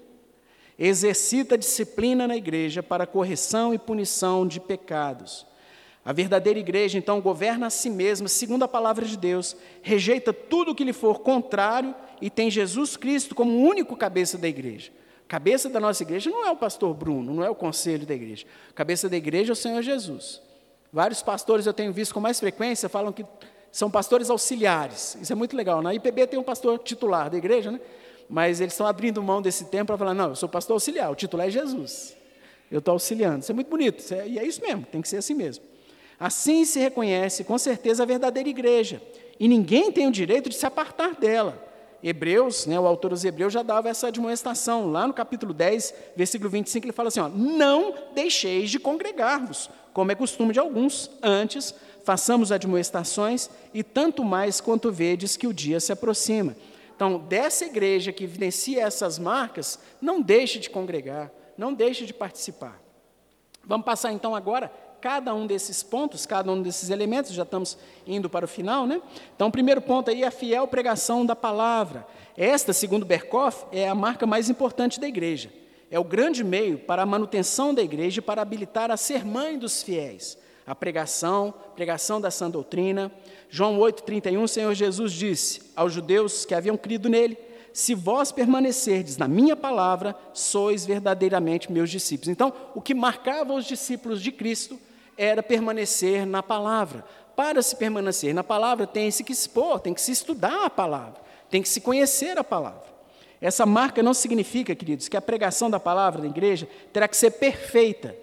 Exercita 0.78 1.58
disciplina 1.58 2.26
na 2.26 2.36
igreja 2.36 2.82
para 2.82 3.06
correção 3.06 3.74
e 3.74 3.78
punição 3.78 4.46
de 4.46 4.60
pecados. 4.60 5.46
A 6.04 6.12
verdadeira 6.12 6.58
igreja, 6.58 6.96
então, 6.96 7.20
governa 7.20 7.66
a 7.66 7.70
si 7.70 7.90
mesma, 7.90 8.28
segundo 8.28 8.62
a 8.62 8.68
palavra 8.68 9.04
de 9.04 9.16
Deus, 9.16 9.54
rejeita 9.82 10.32
tudo 10.32 10.70
o 10.70 10.74
que 10.74 10.84
lhe 10.84 10.92
for 10.92 11.20
contrário 11.20 11.94
e 12.20 12.30
tem 12.30 12.50
Jesus 12.50 12.96
Cristo 12.96 13.34
como 13.34 13.58
único 13.58 13.96
cabeça 13.96 14.38
da 14.38 14.48
igreja. 14.48 14.90
Cabeça 15.26 15.68
da 15.68 15.78
nossa 15.78 16.02
igreja 16.02 16.30
não 16.30 16.46
é 16.46 16.50
o 16.50 16.56
pastor 16.56 16.94
Bruno, 16.94 17.34
não 17.34 17.44
é 17.44 17.50
o 17.50 17.54
conselho 17.54 18.06
da 18.06 18.14
igreja. 18.14 18.46
Cabeça 18.74 19.08
da 19.08 19.16
igreja 19.16 19.52
é 19.52 19.54
o 19.54 19.56
Senhor 19.56 19.82
Jesus. 19.82 20.40
Vários 20.92 21.22
pastores 21.22 21.66
eu 21.66 21.74
tenho 21.74 21.92
visto 21.92 22.14
com 22.14 22.20
mais 22.20 22.40
frequência 22.40 22.88
falam 22.88 23.12
que 23.12 23.24
são 23.70 23.90
pastores 23.90 24.30
auxiliares. 24.30 25.16
Isso 25.20 25.32
é 25.32 25.36
muito 25.36 25.56
legal. 25.56 25.82
Na 25.82 25.94
IPB 25.94 26.26
tem 26.26 26.38
um 26.38 26.42
pastor 26.42 26.78
titular 26.78 27.30
da 27.30 27.36
igreja, 27.36 27.70
né? 27.70 27.80
mas 28.28 28.60
eles 28.60 28.74
estão 28.74 28.86
abrindo 28.86 29.22
mão 29.22 29.40
desse 29.40 29.64
tempo 29.66 29.86
para 29.86 29.98
falar: 29.98 30.14
não, 30.14 30.30
eu 30.30 30.36
sou 30.36 30.48
pastor 30.48 30.74
auxiliar, 30.74 31.10
o 31.10 31.14
titular 31.14 31.46
é 31.46 31.50
Jesus. 31.50 32.16
Eu 32.70 32.80
estou 32.80 32.92
auxiliando. 32.92 33.40
Isso 33.40 33.50
é 33.50 33.54
muito 33.54 33.68
bonito. 33.68 34.02
É, 34.12 34.28
e 34.28 34.38
é 34.38 34.46
isso 34.46 34.60
mesmo, 34.60 34.84
tem 34.84 35.00
que 35.00 35.08
ser 35.08 35.16
assim 35.16 35.34
mesmo. 35.34 35.64
Assim 36.20 36.64
se 36.64 36.78
reconhece 36.78 37.44
com 37.44 37.56
certeza 37.56 38.02
a 38.02 38.06
verdadeira 38.06 38.48
igreja. 38.48 39.00
E 39.38 39.46
ninguém 39.48 39.90
tem 39.90 40.06
o 40.06 40.10
direito 40.10 40.48
de 40.48 40.56
se 40.56 40.66
apartar 40.66 41.14
dela. 41.14 41.66
Hebreus, 42.02 42.66
né, 42.66 42.78
o 42.78 42.86
autor 42.86 43.10
dos 43.10 43.24
Hebreus 43.24 43.52
já 43.52 43.62
dava 43.62 43.88
essa 43.88 44.08
admoestação. 44.08 44.90
Lá 44.90 45.06
no 45.06 45.14
capítulo 45.14 45.52
10, 45.52 45.94
versículo 46.16 46.50
25, 46.50 46.86
ele 46.86 46.92
fala 46.92 47.08
assim: 47.08 47.20
ó, 47.20 47.28
Não 47.28 47.94
deixeis 48.14 48.70
de 48.70 48.78
congregar-vos, 48.78 49.70
como 49.98 50.12
é 50.12 50.14
costume 50.14 50.52
de 50.52 50.60
alguns, 50.60 51.10
antes 51.20 51.74
façamos 52.04 52.52
admoestações, 52.52 53.50
e 53.74 53.82
tanto 53.82 54.24
mais 54.24 54.60
quanto 54.60 54.92
vedes 54.92 55.36
que 55.36 55.44
o 55.44 55.52
dia 55.52 55.80
se 55.80 55.90
aproxima. 55.90 56.56
Então, 56.94 57.18
dessa 57.18 57.64
igreja 57.64 58.12
que 58.12 58.22
evidencia 58.22 58.80
essas 58.80 59.18
marcas, 59.18 59.76
não 60.00 60.22
deixe 60.22 60.60
de 60.60 60.70
congregar, 60.70 61.32
não 61.56 61.74
deixe 61.74 62.06
de 62.06 62.14
participar. 62.14 62.80
Vamos 63.64 63.84
passar 63.84 64.12
então 64.12 64.36
agora 64.36 64.70
cada 65.00 65.34
um 65.34 65.48
desses 65.48 65.82
pontos, 65.82 66.24
cada 66.24 66.52
um 66.52 66.62
desses 66.62 66.90
elementos, 66.90 67.32
já 67.32 67.42
estamos 67.42 67.76
indo 68.06 68.30
para 68.30 68.44
o 68.44 68.48
final, 68.48 68.86
né? 68.86 69.02
Então, 69.34 69.48
o 69.48 69.52
primeiro 69.52 69.82
ponto 69.82 70.12
aí 70.12 70.22
é 70.22 70.28
a 70.28 70.30
fiel 70.30 70.68
pregação 70.68 71.26
da 71.26 71.34
palavra. 71.34 72.06
Esta, 72.36 72.72
segundo 72.72 73.04
Berkoff, 73.04 73.64
é 73.72 73.88
a 73.88 73.96
marca 73.96 74.28
mais 74.28 74.48
importante 74.48 75.00
da 75.00 75.08
igreja 75.08 75.50
é 75.90 75.98
o 75.98 76.04
grande 76.04 76.44
meio 76.44 76.78
para 76.78 77.02
a 77.02 77.06
manutenção 77.06 77.72
da 77.72 77.82
igreja 77.82 78.18
e 78.18 78.22
para 78.22 78.42
habilitar 78.42 78.90
a 78.90 78.96
ser 78.96 79.24
mãe 79.24 79.58
dos 79.58 79.82
fiéis. 79.82 80.36
A 80.66 80.74
pregação, 80.74 81.54
pregação 81.74 82.20
da 82.20 82.30
sã 82.30 82.50
doutrina. 82.50 83.10
João 83.48 83.78
8,31, 83.78 84.42
o 84.42 84.48
Senhor 84.48 84.74
Jesus 84.74 85.12
disse 85.12 85.62
aos 85.74 85.92
judeus 85.92 86.44
que 86.44 86.54
haviam 86.54 86.76
crido 86.76 87.08
nele: 87.08 87.38
Se 87.72 87.94
vós 87.94 88.30
permanecerdes 88.30 89.16
na 89.16 89.26
minha 89.26 89.56
palavra, 89.56 90.14
sois 90.34 90.84
verdadeiramente 90.84 91.72
meus 91.72 91.88
discípulos. 91.88 92.28
Então, 92.28 92.52
o 92.74 92.82
que 92.82 92.92
marcava 92.92 93.54
os 93.54 93.64
discípulos 93.64 94.22
de 94.22 94.30
Cristo 94.30 94.78
era 95.16 95.42
permanecer 95.42 96.26
na 96.26 96.42
palavra. 96.42 97.02
Para 97.34 97.62
se 97.62 97.74
permanecer 97.74 98.34
na 98.34 98.44
palavra, 98.44 98.86
tem 98.86 99.10
-se 99.10 99.24
que 99.24 99.32
expor, 99.32 99.80
tem 99.80 99.94
que 99.94 100.02
se 100.02 100.12
estudar 100.12 100.66
a 100.66 100.70
palavra, 100.70 101.20
tem 101.48 101.62
que 101.62 101.68
se 101.68 101.80
conhecer 101.80 102.36
a 102.36 102.44
palavra. 102.44 102.97
Essa 103.40 103.64
marca 103.64 104.02
não 104.02 104.12
significa, 104.12 104.74
queridos, 104.74 105.08
que 105.08 105.16
a 105.16 105.22
pregação 105.22 105.70
da 105.70 105.78
palavra 105.78 106.22
da 106.22 106.28
igreja 106.28 106.68
terá 106.92 107.06
que 107.06 107.16
ser 107.16 107.32
perfeita 107.32 108.14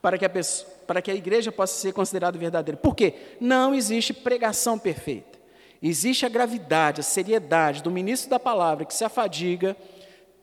para 0.00 0.16
que 0.16 0.24
a, 0.24 0.28
pessoa, 0.28 0.70
para 0.86 1.02
que 1.02 1.10
a 1.10 1.14
igreja 1.14 1.50
possa 1.50 1.74
ser 1.74 1.92
considerada 1.92 2.38
verdadeira. 2.38 2.78
Por 2.78 2.94
quê? 2.94 3.14
Não 3.40 3.74
existe 3.74 4.12
pregação 4.14 4.78
perfeita. 4.78 5.38
Existe 5.82 6.26
a 6.26 6.28
gravidade, 6.28 7.00
a 7.00 7.04
seriedade 7.04 7.82
do 7.82 7.90
ministro 7.90 8.30
da 8.30 8.38
palavra 8.38 8.84
que 8.84 8.94
se 8.94 9.04
afadiga, 9.04 9.76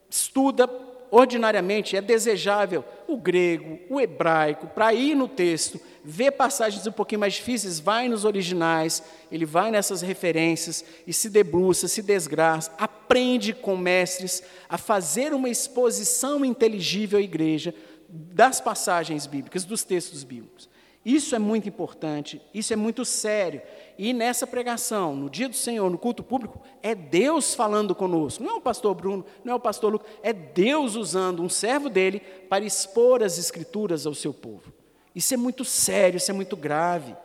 estuda 0.09 0.67
ordinariamente, 1.11 1.95
é 1.95 2.01
desejável 2.01 2.83
o 3.07 3.17
grego, 3.17 3.79
o 3.89 3.99
hebraico, 3.99 4.67
para 4.67 4.93
ir 4.93 5.15
no 5.15 5.27
texto, 5.27 5.79
ver 6.03 6.31
passagens 6.31 6.85
um 6.87 6.91
pouquinho 6.91 7.19
mais 7.19 7.33
difíceis, 7.33 7.79
vai 7.79 8.07
nos 8.07 8.25
originais, 8.25 9.03
ele 9.31 9.45
vai 9.45 9.71
nessas 9.71 10.01
referências 10.01 10.83
e 11.05 11.13
se 11.13 11.29
debruça, 11.29 11.87
se 11.87 12.01
desgraça, 12.01 12.71
aprende 12.77 13.53
com 13.53 13.75
mestres 13.75 14.43
a 14.69 14.77
fazer 14.77 15.33
uma 15.33 15.49
exposição 15.49 16.43
inteligível 16.45 17.19
à 17.19 17.21
igreja 17.21 17.73
das 18.09 18.61
passagens 18.61 19.25
bíblicas, 19.25 19.65
dos 19.65 19.83
textos 19.83 20.23
bíblicos. 20.23 20.69
Isso 21.07 21.35
é 21.35 21.39
muito 21.39 21.69
importante, 21.69 22.41
isso 22.53 22.73
é 22.73 22.75
muito 22.75 23.05
sério. 23.05 23.61
E 23.97 24.13
nessa 24.13 24.45
pregação, 24.45 25.15
no 25.15 25.29
dia 25.29 25.49
do 25.49 25.55
Senhor, 25.55 25.89
no 25.89 25.97
culto 25.97 26.21
público, 26.21 26.61
é 26.83 26.93
Deus 26.93 27.55
falando 27.55 27.95
conosco. 27.95 28.43
Não 28.43 28.51
é 28.51 28.55
o 28.55 28.61
pastor 28.61 28.93
Bruno, 28.93 29.25
não 29.43 29.53
é 29.53 29.55
o 29.55 29.59
pastor 29.59 29.91
Lucas, 29.91 30.07
é 30.21 30.31
Deus 30.31 30.95
usando 30.95 31.41
um 31.41 31.49
servo 31.49 31.89
dele 31.89 32.19
para 32.47 32.63
expor 32.63 33.23
as 33.23 33.39
escrituras 33.39 34.05
ao 34.05 34.13
seu 34.13 34.33
povo. 34.33 34.71
Isso 35.15 35.33
é 35.33 35.37
muito 35.37 35.65
sério, 35.65 36.17
isso 36.17 36.29
é 36.29 36.33
muito 36.33 36.55
grave. 36.55 37.15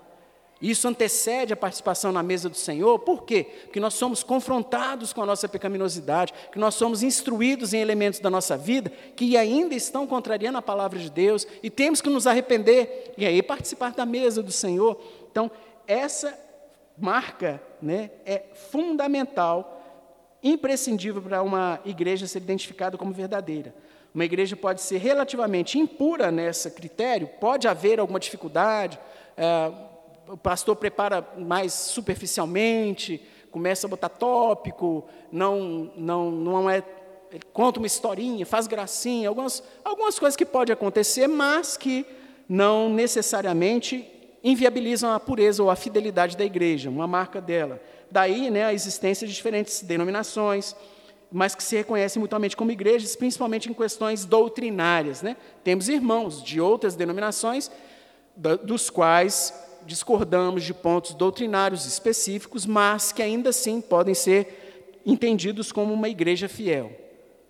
Isso 0.63 0.87
antecede 0.87 1.53
a 1.53 1.57
participação 1.57 2.13
na 2.13 2.23
mesa 2.23 2.49
do 2.49 2.57
Senhor, 2.57 2.97
por 3.01 3.25
quê? 3.25 3.45
Porque 3.65 3.81
nós 3.81 3.95
somos 3.95 4.23
confrontados 4.23 5.13
com 5.13 5.21
a 5.21 5.27
nossa 5.27 5.49
pecaminosidade, 5.49 6.33
que 6.53 6.59
nós 6.59 6.77
somos 6.77 7.03
instruídos 7.03 7.75
em 7.75 7.81
elementos 7.81 8.21
da 8.21 8.31
nossa 8.31 8.57
vida 8.57 8.91
que 9.17 9.37
ainda 9.37 9.75
estão 9.75 10.07
contrariando 10.07 10.59
a 10.59 10.63
palavra 10.63 11.01
de 11.01 11.11
Deus 11.11 11.49
e 11.65 11.69
temos 11.69 12.01
que 12.01 12.09
nos 12.09 12.29
arrepender 12.29 13.13
e 13.19 13.27
aí 13.27 13.43
participar 13.43 13.93
da 13.93 14.07
mesa 14.07 14.41
do 14.41 14.53
Senhor. 14.53 14.97
Então, 15.33 15.51
essa 15.85 16.39
marca 16.97 17.61
né, 17.81 18.11
é 18.25 18.45
fundamental, 18.55 19.81
imprescindível 20.43 21.23
para 21.23 21.43
uma 21.43 21.81
igreja 21.85 22.27
ser 22.27 22.39
identificada 22.39 22.99
como 22.99 23.13
verdadeira. 23.13 23.75
Uma 24.15 24.25
igreja 24.25 24.55
pode 24.57 24.83
ser 24.83 24.99
relativamente 24.99 25.79
impura 25.79 26.31
nesse 26.31 26.71
critério, 26.71 27.29
pode 27.41 27.67
haver 27.67 27.99
alguma 27.99 28.21
dificuldade. 28.21 28.99
É, 29.37 29.73
o 30.29 30.37
pastor 30.37 30.77
prepara 30.77 31.27
mais 31.39 31.73
superficialmente, 31.73 33.23
começa 33.51 33.87
a 33.87 33.91
botar 33.91 34.09
tópico, 34.09 35.05
não, 35.31 35.93
não, 35.97 36.31
não 36.31 36.71
é, 36.71 36.83
conta 37.53 37.79
uma 37.79 37.87
historinha, 37.87 38.45
faz 38.45 38.67
gracinha, 38.67 39.29
algumas, 39.29 39.63
algumas 39.85 40.19
coisas 40.19 40.37
que 40.37 40.45
podem 40.45 40.73
acontecer, 40.73 41.27
mas 41.27 41.77
que 41.77 42.07
não 42.49 42.91
necessariamente 42.91 44.09
inviabilizam 44.43 45.13
a 45.13 45.21
pureza 45.21 45.63
ou 45.63 45.71
a 45.71 45.77
fidelidade 45.77 46.37
da 46.37 46.45
igreja, 46.45 46.91
uma 46.91 47.07
marca 47.07 47.41
dela. 47.41 47.81
Daí 48.11 48.51
né, 48.51 48.65
a 48.65 48.75
existência 48.75 49.27
de 49.27 49.33
diferentes 49.33 49.83
denominações, 49.83 50.75
mas 51.31 51.55
que 51.55 51.63
se 51.63 51.77
reconhecem 51.77 52.21
mutuamente 52.21 52.57
como 52.57 52.71
igrejas, 52.71 53.17
principalmente 53.17 53.71
em 53.71 53.75
questões 53.75 54.25
doutrinárias. 54.25 55.23
Né? 55.23 55.37
Temos 55.65 55.89
irmãos 55.89 56.43
de 56.43 56.61
outras 56.61 56.95
denominações, 56.95 57.71
dos 58.65 58.91
quais 58.91 59.55
discordamos 59.87 60.63
de 60.65 60.75
pontos 60.75 61.15
doutrinários 61.15 61.87
específicos, 61.87 62.67
mas 62.67 63.13
que 63.13 63.23
ainda 63.23 63.51
assim 63.51 63.81
podem 63.81 64.15
ser 64.15 65.01
entendidos 65.05 65.73
como 65.73 65.93
uma 65.93 66.09
igreja 66.09 66.49
fiel. 66.49 66.93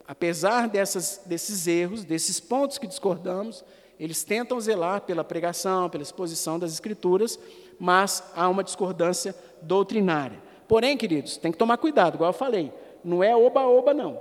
Apesar 0.06 0.68
dessas, 0.68 1.20
desses 1.26 1.66
erros, 1.66 2.04
desses 2.04 2.40
pontos 2.40 2.78
que 2.78 2.86
discordamos, 2.86 3.64
eles 4.02 4.24
tentam 4.24 4.60
zelar 4.60 5.02
pela 5.02 5.22
pregação, 5.22 5.88
pela 5.88 6.02
exposição 6.02 6.58
das 6.58 6.72
Escrituras, 6.72 7.38
mas 7.78 8.20
há 8.34 8.48
uma 8.48 8.64
discordância 8.64 9.32
doutrinária. 9.62 10.42
Porém, 10.66 10.96
queridos, 10.96 11.36
tem 11.36 11.52
que 11.52 11.58
tomar 11.58 11.76
cuidado, 11.76 12.16
igual 12.16 12.30
eu 12.30 12.36
falei, 12.36 12.72
não 13.04 13.22
é 13.22 13.36
oba-oba, 13.36 13.94
não. 13.94 14.20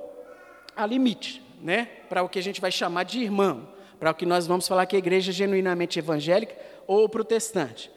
Há 0.76 0.86
limite 0.86 1.44
né, 1.60 1.86
para 2.08 2.22
o 2.22 2.30
que 2.30 2.38
a 2.38 2.44
gente 2.44 2.62
vai 2.62 2.72
chamar 2.72 3.06
de 3.06 3.24
irmão, 3.24 3.70
para 4.00 4.12
o 4.12 4.14
que 4.14 4.24
nós 4.24 4.46
vamos 4.46 4.68
falar 4.68 4.86
que 4.86 4.96
é 4.96 5.00
igreja 5.00 5.32
genuinamente 5.32 5.98
evangélica 5.98 6.56
ou 6.86 7.10
protestante. 7.10 7.92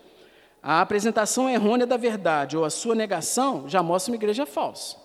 A 0.63 0.81
apresentação 0.81 1.51
errônea 1.51 1.87
da 1.87 1.99
verdade 1.99 2.57
ou 2.57 2.65
a 2.65 2.71
sua 2.71 2.95
negação 2.95 3.69
já 3.69 3.83
mostra 3.83 4.11
uma 4.11 4.17
igreja 4.17 4.47
falsa. 4.47 4.97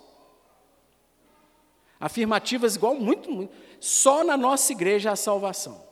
Afirmativas 2.00 2.78
igual 2.78 2.96
muito, 2.96 3.30
muito. 3.30 3.52
Só 3.82 4.24
na 4.24 4.38
nossa 4.38 4.72
igreja 4.72 5.12
há 5.12 5.18
salvação. 5.18 5.89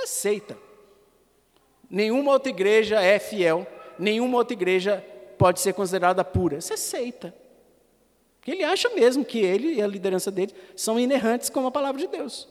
Receita. 0.00 0.58
Nenhuma 1.88 2.32
outra 2.32 2.50
igreja 2.50 3.00
é 3.00 3.18
fiel, 3.18 3.66
nenhuma 3.98 4.38
outra 4.38 4.54
igreja 4.54 5.04
pode 5.38 5.60
ser 5.60 5.72
considerada 5.72 6.24
pura. 6.24 6.58
Isso 6.58 6.72
é 6.72 6.76
seita. 6.76 7.34
Ele 8.46 8.62
acha 8.62 8.88
mesmo 8.90 9.24
que 9.24 9.38
ele 9.38 9.74
e 9.74 9.82
a 9.82 9.86
liderança 9.86 10.30
dele 10.30 10.54
são 10.76 11.00
inerrantes 11.00 11.50
com 11.50 11.66
a 11.66 11.70
palavra 11.70 12.00
de 12.00 12.06
Deus. 12.06 12.48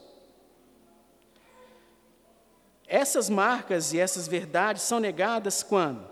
Essas 2.88 3.30
marcas 3.30 3.94
e 3.94 4.00
essas 4.00 4.28
verdades 4.28 4.84
são 4.84 5.00
negadas 5.00 5.64
quando 5.64 6.06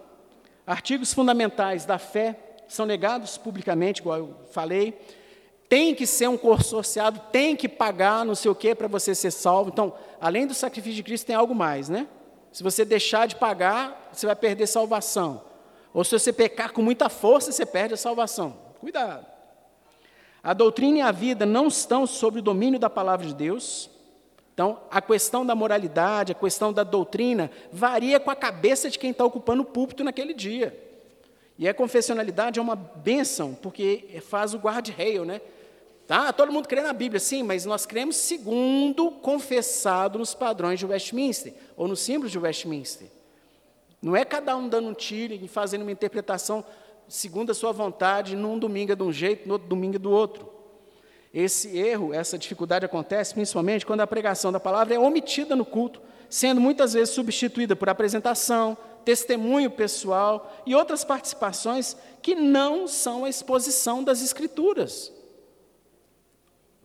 artigos 0.66 1.14
fundamentais 1.14 1.86
da 1.86 2.00
fé 2.00 2.40
são 2.68 2.86
negados 2.86 3.38
publicamente, 3.38 4.02
igual 4.02 4.18
eu 4.18 4.36
falei. 4.52 4.98
Tem 5.74 5.96
que 5.96 6.06
ser 6.06 6.30
um 6.30 6.38
consorciado, 6.38 7.20
tem 7.32 7.56
que 7.56 7.68
pagar 7.68 8.24
não 8.24 8.36
sei 8.36 8.52
o 8.52 8.54
que 8.54 8.76
para 8.76 8.88
você 8.88 9.16
ser 9.16 9.32
salvo. 9.32 9.72
Então, 9.72 9.92
além 10.22 10.46
do 10.46 10.54
sacrifício 10.54 10.98
de 10.98 11.02
Cristo, 11.02 11.26
tem 11.26 11.36
algo 11.36 11.56
mais, 11.56 11.90
né? 11.90 12.08
Se 12.52 12.62
você 12.62 12.86
deixar 12.86 13.26
de 13.26 13.36
pagar, 13.36 14.12
você 14.14 14.28
vai 14.28 14.36
perder 14.36 14.68
salvação. 14.68 15.42
Ou 15.92 16.04
se 16.04 16.12
você 16.12 16.32
pecar 16.32 16.74
com 16.74 16.84
muita 16.84 17.10
força, 17.10 17.52
você 17.52 17.66
perde 17.66 17.96
a 17.96 17.98
salvação. 17.98 18.56
Cuidado. 18.80 19.26
A 20.44 20.54
doutrina 20.54 21.00
e 21.00 21.02
a 21.02 21.12
vida 21.12 21.44
não 21.44 21.70
estão 21.70 22.06
sob 22.06 22.38
o 22.38 22.44
domínio 22.44 22.80
da 22.80 22.88
palavra 22.88 23.26
de 23.26 23.34
Deus, 23.34 23.90
então, 24.54 24.80
a 24.92 25.02
questão 25.02 25.44
da 25.44 25.56
moralidade, 25.56 26.34
a 26.34 26.36
questão 26.36 26.72
da 26.72 26.84
doutrina, 26.84 27.50
varia 27.72 28.20
com 28.20 28.30
a 28.30 28.36
cabeça 28.36 28.92
de 28.92 29.00
quem 29.00 29.10
está 29.10 29.26
ocupando 29.26 29.64
o 29.64 29.66
púlpito 29.66 30.04
naquele 30.04 30.36
dia. 30.36 30.80
E 31.58 31.68
a 31.68 31.74
confessionalidade 31.74 32.60
é 32.60 32.62
uma 32.62 32.76
bênção, 32.76 33.56
porque 33.56 34.22
faz 34.30 34.54
o 34.54 34.60
guard-rail, 34.60 35.26
né? 35.26 35.42
Tá, 36.14 36.32
todo 36.32 36.52
mundo 36.52 36.68
crê 36.68 36.80
na 36.84 36.94
Bíblia, 36.94 37.20
sim, 37.20 37.42
mas 37.42 37.66
nós 37.66 37.88
cremos 37.88 38.18
segundo 38.18 39.10
confessado 39.10 40.20
nos 40.20 40.36
padrões 40.36 40.78
de 40.78 40.86
Westminster, 40.86 41.56
ou 41.76 41.88
nos 41.88 42.02
símbolos 42.02 42.32
de 42.32 42.38
Westminster. 42.38 43.08
Não 44.00 44.16
é 44.16 44.24
cada 44.24 44.56
um 44.56 44.70
dando 44.70 44.90
um 44.90 44.94
tiro 44.94 45.34
e 45.34 45.48
fazendo 45.48 45.82
uma 45.82 45.92
interpretação 45.92 46.64
segundo 47.08 47.50
a 47.50 47.56
sua 47.56 47.72
vontade, 47.72 48.36
num 48.36 48.60
domingo 48.60 48.92
é 48.92 48.96
de 48.96 49.02
um 49.02 49.12
jeito, 49.12 49.48
no 49.48 49.54
outro 49.56 49.68
domingo 49.68 49.96
é 49.96 49.98
do 49.98 50.12
outro. 50.12 50.48
Esse 51.34 51.76
erro, 51.76 52.14
essa 52.14 52.38
dificuldade 52.38 52.86
acontece 52.86 53.34
principalmente 53.34 53.84
quando 53.84 54.02
a 54.02 54.06
pregação 54.06 54.52
da 54.52 54.60
palavra 54.60 54.94
é 54.94 55.00
omitida 55.00 55.56
no 55.56 55.66
culto, 55.66 56.00
sendo 56.30 56.62
muitas 56.62 56.94
vezes 56.94 57.16
substituída 57.16 57.76
por 57.76 57.90
apresentação, 57.90 58.78
testemunho 59.04 59.72
pessoal 59.72 60.62
e 60.64 60.76
outras 60.76 61.04
participações 61.04 61.98
que 62.22 62.36
não 62.36 62.88
são 62.88 63.26
a 63.26 63.30
exposição 63.30 64.04
das 64.04 64.22
Escrituras. 64.22 65.12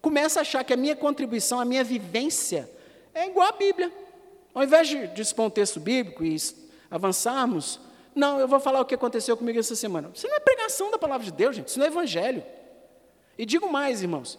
Começa 0.00 0.40
a 0.40 0.42
achar 0.42 0.64
que 0.64 0.72
a 0.72 0.76
minha 0.76 0.94
contribuição, 0.94 1.60
a 1.60 1.64
minha 1.64 1.82
vivência 1.84 2.70
é 3.14 3.26
igual 3.26 3.48
à 3.48 3.52
Bíblia. 3.52 3.92
Ao 4.54 4.62
invés 4.62 4.88
de, 4.88 5.06
de 5.08 5.22
expor 5.22 5.46
um 5.46 5.50
texto 5.50 5.80
bíblico 5.80 6.24
e 6.24 6.36
avançarmos, 6.90 7.80
não, 8.14 8.40
eu 8.40 8.48
vou 8.48 8.60
falar 8.60 8.80
o 8.80 8.84
que 8.84 8.94
aconteceu 8.94 9.36
comigo 9.36 9.58
essa 9.58 9.76
semana. 9.76 10.10
Isso 10.14 10.26
não 10.26 10.36
é 10.36 10.40
pregação 10.40 10.90
da 10.90 10.98
palavra 10.98 11.24
de 11.24 11.32
Deus, 11.32 11.54
gente, 11.54 11.68
isso 11.68 11.78
não 11.78 11.86
é 11.86 11.88
evangelho. 11.88 12.42
E 13.36 13.46
digo 13.46 13.70
mais, 13.70 14.02
irmãos, 14.02 14.38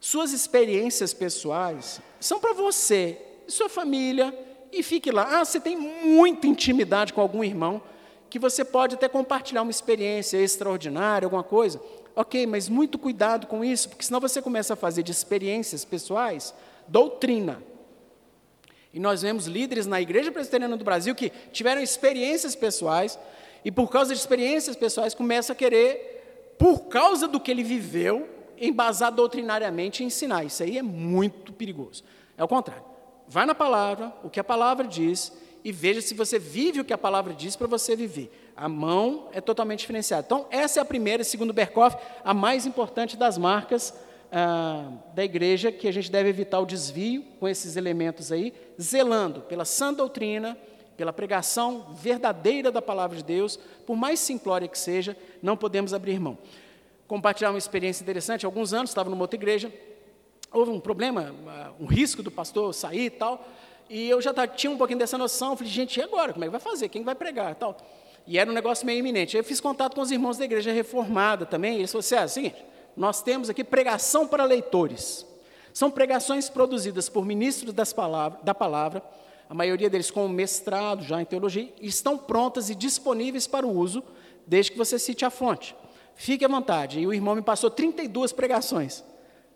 suas 0.00 0.32
experiências 0.32 1.14
pessoais 1.14 2.00
são 2.18 2.40
para 2.40 2.52
você 2.52 3.18
e 3.46 3.52
sua 3.52 3.68
família, 3.68 4.36
e 4.72 4.82
fique 4.82 5.10
lá. 5.10 5.40
Ah, 5.40 5.44
você 5.44 5.60
tem 5.60 5.76
muita 5.76 6.46
intimidade 6.46 7.12
com 7.12 7.20
algum 7.20 7.44
irmão, 7.44 7.80
que 8.28 8.38
você 8.38 8.64
pode 8.64 8.96
até 8.96 9.08
compartilhar 9.08 9.62
uma 9.62 9.70
experiência 9.70 10.36
extraordinária, 10.38 11.26
alguma 11.26 11.44
coisa. 11.44 11.80
Ok, 12.16 12.46
mas 12.46 12.68
muito 12.68 12.98
cuidado 12.98 13.46
com 13.46 13.64
isso, 13.64 13.88
porque 13.88 14.04
senão 14.04 14.20
você 14.20 14.40
começa 14.40 14.74
a 14.74 14.76
fazer 14.76 15.02
de 15.02 15.10
experiências 15.10 15.84
pessoais 15.84 16.54
doutrina. 16.86 17.62
E 18.92 19.00
nós 19.00 19.22
vemos 19.22 19.46
líderes 19.46 19.86
na 19.86 20.00
Igreja 20.00 20.30
Presbiteriana 20.30 20.76
do 20.76 20.84
Brasil 20.84 21.14
que 21.14 21.32
tiveram 21.52 21.82
experiências 21.82 22.54
pessoais, 22.54 23.18
e 23.64 23.72
por 23.72 23.90
causa 23.90 24.14
de 24.14 24.20
experiências 24.20 24.76
pessoais 24.76 25.14
começa 25.14 25.52
a 25.52 25.56
querer 25.56 26.54
por 26.58 26.84
causa 26.84 27.26
do 27.26 27.40
que 27.40 27.50
ele 27.50 27.64
viveu, 27.64 28.28
embasar 28.56 29.10
doutrinariamente 29.10 30.02
e 30.02 30.06
ensinar. 30.06 30.44
Isso 30.44 30.62
aí 30.62 30.78
é 30.78 30.82
muito 30.82 31.52
perigoso. 31.52 32.04
É 32.38 32.44
o 32.44 32.48
contrário. 32.48 32.84
Vai 33.26 33.46
na 33.46 33.54
palavra, 33.54 34.12
o 34.22 34.30
que 34.30 34.38
a 34.38 34.44
palavra 34.44 34.86
diz, 34.86 35.32
e 35.64 35.72
veja 35.72 36.00
se 36.00 36.14
você 36.14 36.38
vive 36.38 36.80
o 36.80 36.84
que 36.84 36.92
a 36.92 36.98
palavra 36.98 37.32
diz 37.32 37.56
para 37.56 37.66
você 37.66 37.96
viver. 37.96 38.43
A 38.56 38.68
mão 38.68 39.28
é 39.32 39.40
totalmente 39.40 39.80
diferenciada. 39.80 40.24
Então, 40.24 40.46
essa 40.50 40.78
é 40.78 40.82
a 40.82 40.84
primeira, 40.84 41.24
segundo 41.24 41.52
Berkoff, 41.52 41.96
a 42.24 42.32
mais 42.32 42.66
importante 42.66 43.16
das 43.16 43.36
marcas 43.36 43.92
ah, 44.30 44.90
da 45.14 45.24
igreja, 45.24 45.72
que 45.72 45.88
a 45.88 45.92
gente 45.92 46.10
deve 46.10 46.28
evitar 46.28 46.60
o 46.60 46.66
desvio 46.66 47.24
com 47.38 47.48
esses 47.48 47.76
elementos 47.76 48.32
aí, 48.32 48.52
zelando 48.80 49.40
pela 49.42 49.64
sã 49.64 49.92
doutrina, 49.92 50.56
pela 50.96 51.12
pregação 51.12 51.86
verdadeira 51.94 52.70
da 52.70 52.80
palavra 52.80 53.16
de 53.16 53.24
Deus, 53.24 53.58
por 53.86 53.96
mais 53.96 54.20
simplória 54.20 54.68
que 54.68 54.78
seja, 54.78 55.16
não 55.42 55.56
podemos 55.56 55.92
abrir 55.92 56.18
mão. 56.20 56.38
Compartilhar 57.06 57.50
uma 57.50 57.58
experiência 57.58 58.02
interessante, 58.02 58.46
alguns 58.46 58.72
anos 58.72 58.90
estava 58.90 59.10
numa 59.10 59.22
outra 59.22 59.36
igreja, 59.36 59.72
houve 60.52 60.70
um 60.70 60.80
problema, 60.80 61.34
ah, 61.48 61.72
um 61.80 61.86
risco 61.86 62.22
do 62.22 62.30
pastor 62.30 62.72
sair 62.72 63.06
e 63.06 63.10
tal, 63.10 63.46
e 63.88 64.08
eu 64.08 64.20
já 64.20 64.32
tinha 64.46 64.70
um 64.70 64.78
pouquinho 64.78 64.98
dessa 64.98 65.18
noção, 65.18 65.56
falei, 65.56 65.72
gente, 65.72 65.98
e 65.98 66.02
agora? 66.02 66.32
Como 66.32 66.44
é 66.44 66.48
que 66.48 66.52
vai 66.52 66.60
fazer? 66.60 66.88
Quem 66.88 67.02
vai 67.02 67.14
pregar 67.14 67.52
e 67.52 67.54
tal? 67.54 67.76
E 68.26 68.38
era 68.38 68.50
um 68.50 68.54
negócio 68.54 68.86
meio 68.86 68.98
iminente. 68.98 69.36
Eu 69.36 69.44
fiz 69.44 69.60
contato 69.60 69.94
com 69.94 70.00
os 70.00 70.10
irmãos 70.10 70.38
da 70.38 70.44
igreja 70.44 70.72
reformada 70.72 71.44
também, 71.44 71.76
e 71.76 71.78
eles 71.80 71.92
falaram 71.92 72.04
assim, 72.04 72.16
ah, 72.16 72.28
seguinte, 72.28 72.64
nós 72.96 73.22
temos 73.22 73.50
aqui 73.50 73.62
pregação 73.62 74.26
para 74.26 74.44
leitores. 74.44 75.26
São 75.72 75.90
pregações 75.90 76.48
produzidas 76.48 77.08
por 77.08 77.26
ministros 77.26 77.74
palavra, 77.92 78.38
da 78.42 78.54
palavra, 78.54 79.02
a 79.48 79.54
maioria 79.54 79.90
deles 79.90 80.10
com 80.10 80.26
mestrado 80.28 81.02
já 81.02 81.20
em 81.20 81.24
teologia, 81.24 81.72
e 81.80 81.86
estão 81.86 82.16
prontas 82.16 82.70
e 82.70 82.74
disponíveis 82.74 83.46
para 83.46 83.66
o 83.66 83.76
uso, 83.76 84.02
desde 84.46 84.72
que 84.72 84.78
você 84.78 84.98
cite 84.98 85.24
a 85.24 85.30
fonte. 85.30 85.76
Fique 86.14 86.44
à 86.44 86.48
vontade. 86.48 87.00
E 87.00 87.06
o 87.06 87.12
irmão 87.12 87.34
me 87.34 87.42
passou 87.42 87.70
32 87.70 88.32
pregações. 88.32 89.02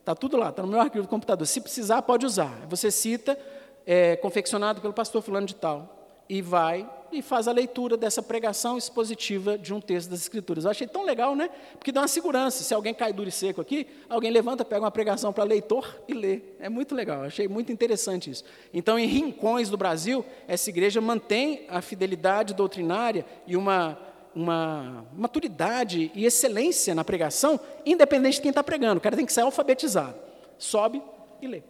Está 0.01 0.15
tudo 0.15 0.37
lá, 0.37 0.49
está 0.49 0.63
no 0.63 0.69
meu 0.69 0.81
arquivo 0.81 1.05
do 1.05 1.09
computador. 1.09 1.47
Se 1.47 1.61
precisar, 1.61 2.03
pode 2.03 2.27
usar. 2.27 2.67
Você 2.69 2.91
cita, 2.91 3.39
é, 3.87 4.17
confeccionado 4.17 4.81
pelo 4.81 4.93
pastor 4.93 5.23
fulano 5.23 5.47
de 5.47 5.55
tal, 5.55 6.25
e 6.29 6.43
vai 6.43 6.89
e 7.13 7.23
faz 7.23 7.49
a 7.49 7.53
leitura 7.53 7.97
dessa 7.97 8.23
pregação 8.23 8.77
expositiva 8.77 9.57
de 9.57 9.73
um 9.73 9.81
texto 9.81 10.11
das 10.11 10.21
Escrituras. 10.21 10.65
Eu 10.65 10.71
achei 10.71 10.87
tão 10.87 11.05
legal, 11.05 11.35
né? 11.35 11.51
Porque 11.73 11.93
dá 11.93 12.01
uma 12.03 12.09
segurança. 12.09 12.63
Se 12.63 12.75
alguém 12.75 12.95
cai 12.95 13.13
duro 13.13 13.29
e 13.29 13.33
seco 13.33 13.61
aqui, 13.61 13.87
alguém 14.09 14.31
levanta, 14.31 14.65
pega 14.65 14.83
uma 14.83 14.91
pregação 14.91 15.33
para 15.33 15.45
leitor 15.45 16.03
e 16.07 16.15
lê. 16.15 16.41
É 16.59 16.69
muito 16.69 16.95
legal, 16.95 17.23
achei 17.23 17.49
muito 17.49 17.73
interessante 17.73 18.31
isso. 18.31 18.45
Então, 18.73 18.99
em 18.99 19.07
rincões 19.07 19.69
do 19.69 19.77
Brasil, 19.77 20.25
essa 20.47 20.71
igreja 20.71 21.01
mantém 21.01 21.67
a 21.69 21.81
fidelidade 21.81 22.55
doutrinária 22.55 23.25
e 23.47 23.57
uma, 23.57 23.99
uma 24.35 25.07
maturidade 25.15 26.11
e 26.15 26.25
excelência 26.25 26.95
na 26.95 27.05
pregação, 27.05 27.59
independente 27.85 28.37
de 28.37 28.43
quem 28.43 28.51
está 28.51 28.63
pregando. 28.63 28.99
O 28.99 29.01
cara 29.01 29.17
tem 29.17 29.27
que 29.27 29.33
ser 29.33 29.41
alfabetizado. 29.41 30.17
Sobe 30.59 31.03
e 31.41 31.47
lê 31.47 31.63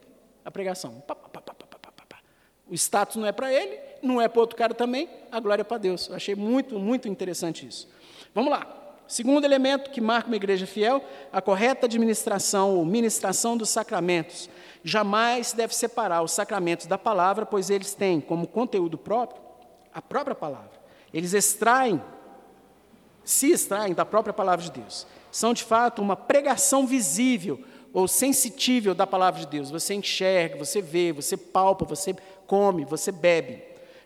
a 0.45 0.51
pregação. 0.51 1.03
O 2.69 2.75
status 2.75 3.17
não 3.17 3.27
é 3.27 3.33
para 3.33 3.53
ele, 3.53 3.79
não 4.03 4.21
é 4.21 4.29
para 4.29 4.41
outro 4.41 4.57
cara 4.57 4.75
também, 4.75 5.09
a 5.31 5.41
glória 5.41 5.63
é 5.63 5.65
para 5.65 5.79
Deus. 5.79 6.09
Eu 6.09 6.17
achei 6.17 6.35
muito, 6.35 6.79
muito 6.79 7.09
interessante 7.09 7.67
isso. 7.67 7.89
Vamos 8.35 8.51
lá. 8.51 8.75
Segundo 9.07 9.45
elemento 9.45 9.91
que 9.91 10.01
marca 10.01 10.29
uma 10.29 10.37
igreja 10.37 10.67
fiel, 10.67 11.03
a 11.33 11.41
correta 11.41 11.87
administração 11.87 12.77
ou 12.77 12.85
ministração 12.85 13.57
dos 13.57 13.71
sacramentos. 13.71 14.51
Jamais 14.85 15.53
deve 15.53 15.75
separar 15.75 16.23
os 16.23 16.33
sacramentos 16.33 16.87
da 16.87 16.99
palavra, 16.99 17.47
pois 17.47 17.71
eles 17.71 17.95
têm 17.95 18.21
como 18.21 18.47
conteúdo 18.47 18.99
próprio 18.99 19.49
a 19.95 20.03
própria 20.03 20.35
palavra. 20.35 20.79
Eles 21.13 21.33
extraem, 21.33 22.03
se 23.25 23.51
extraem 23.51 23.95
da 23.95 24.05
própria 24.05 24.33
palavra 24.33 24.65
de 24.65 24.71
Deus. 24.71 25.07
São 25.33 25.53
de 25.53 25.65
fato 25.65 26.01
uma 26.01 26.15
pregação 26.15 26.87
visível 26.87 27.63
ou 27.93 28.07
sensitível 28.07 28.95
da 28.95 29.07
palavra 29.07 29.41
de 29.41 29.47
Deus. 29.47 29.71
Você 29.71 29.95
enxerga, 29.95 30.57
você 30.59 30.81
vê, 30.81 31.13
você 31.13 31.37
palpa, 31.37 31.85
você 31.85 32.15
come, 32.47 32.85
você 32.85 33.11
bebe. 33.11 33.63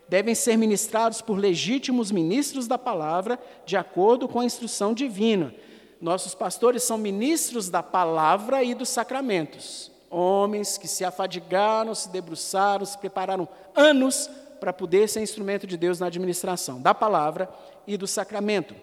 Devem 0.07 0.35
ser 0.35 0.57
ministrados 0.57 1.21
por 1.21 1.37
legítimos 1.37 2.11
ministros 2.11 2.67
da 2.67 2.77
palavra, 2.77 3.39
de 3.65 3.77
acordo 3.77 4.27
com 4.27 4.39
a 4.39 4.45
instrução 4.45 4.93
divina. 4.93 5.53
Nossos 5.99 6.35
pastores 6.35 6.83
são 6.83 6.97
ministros 6.97 7.69
da 7.69 7.81
palavra 7.81 8.63
e 8.63 8.75
dos 8.75 8.89
sacramentos. 8.89 9.91
Homens 10.09 10.77
que 10.77 10.87
se 10.87 11.05
afadigaram, 11.05 11.95
se 11.95 12.09
debruçaram, 12.09 12.85
se 12.85 12.97
prepararam 12.97 13.47
anos 13.73 14.29
para 14.59 14.73
poder 14.73 15.09
ser 15.09 15.21
instrumento 15.21 15.65
de 15.65 15.77
Deus 15.77 15.99
na 15.99 16.07
administração 16.07 16.81
da 16.81 16.93
palavra 16.93 17.49
e 17.87 17.97
do 17.97 18.05
sacramento. 18.05 18.75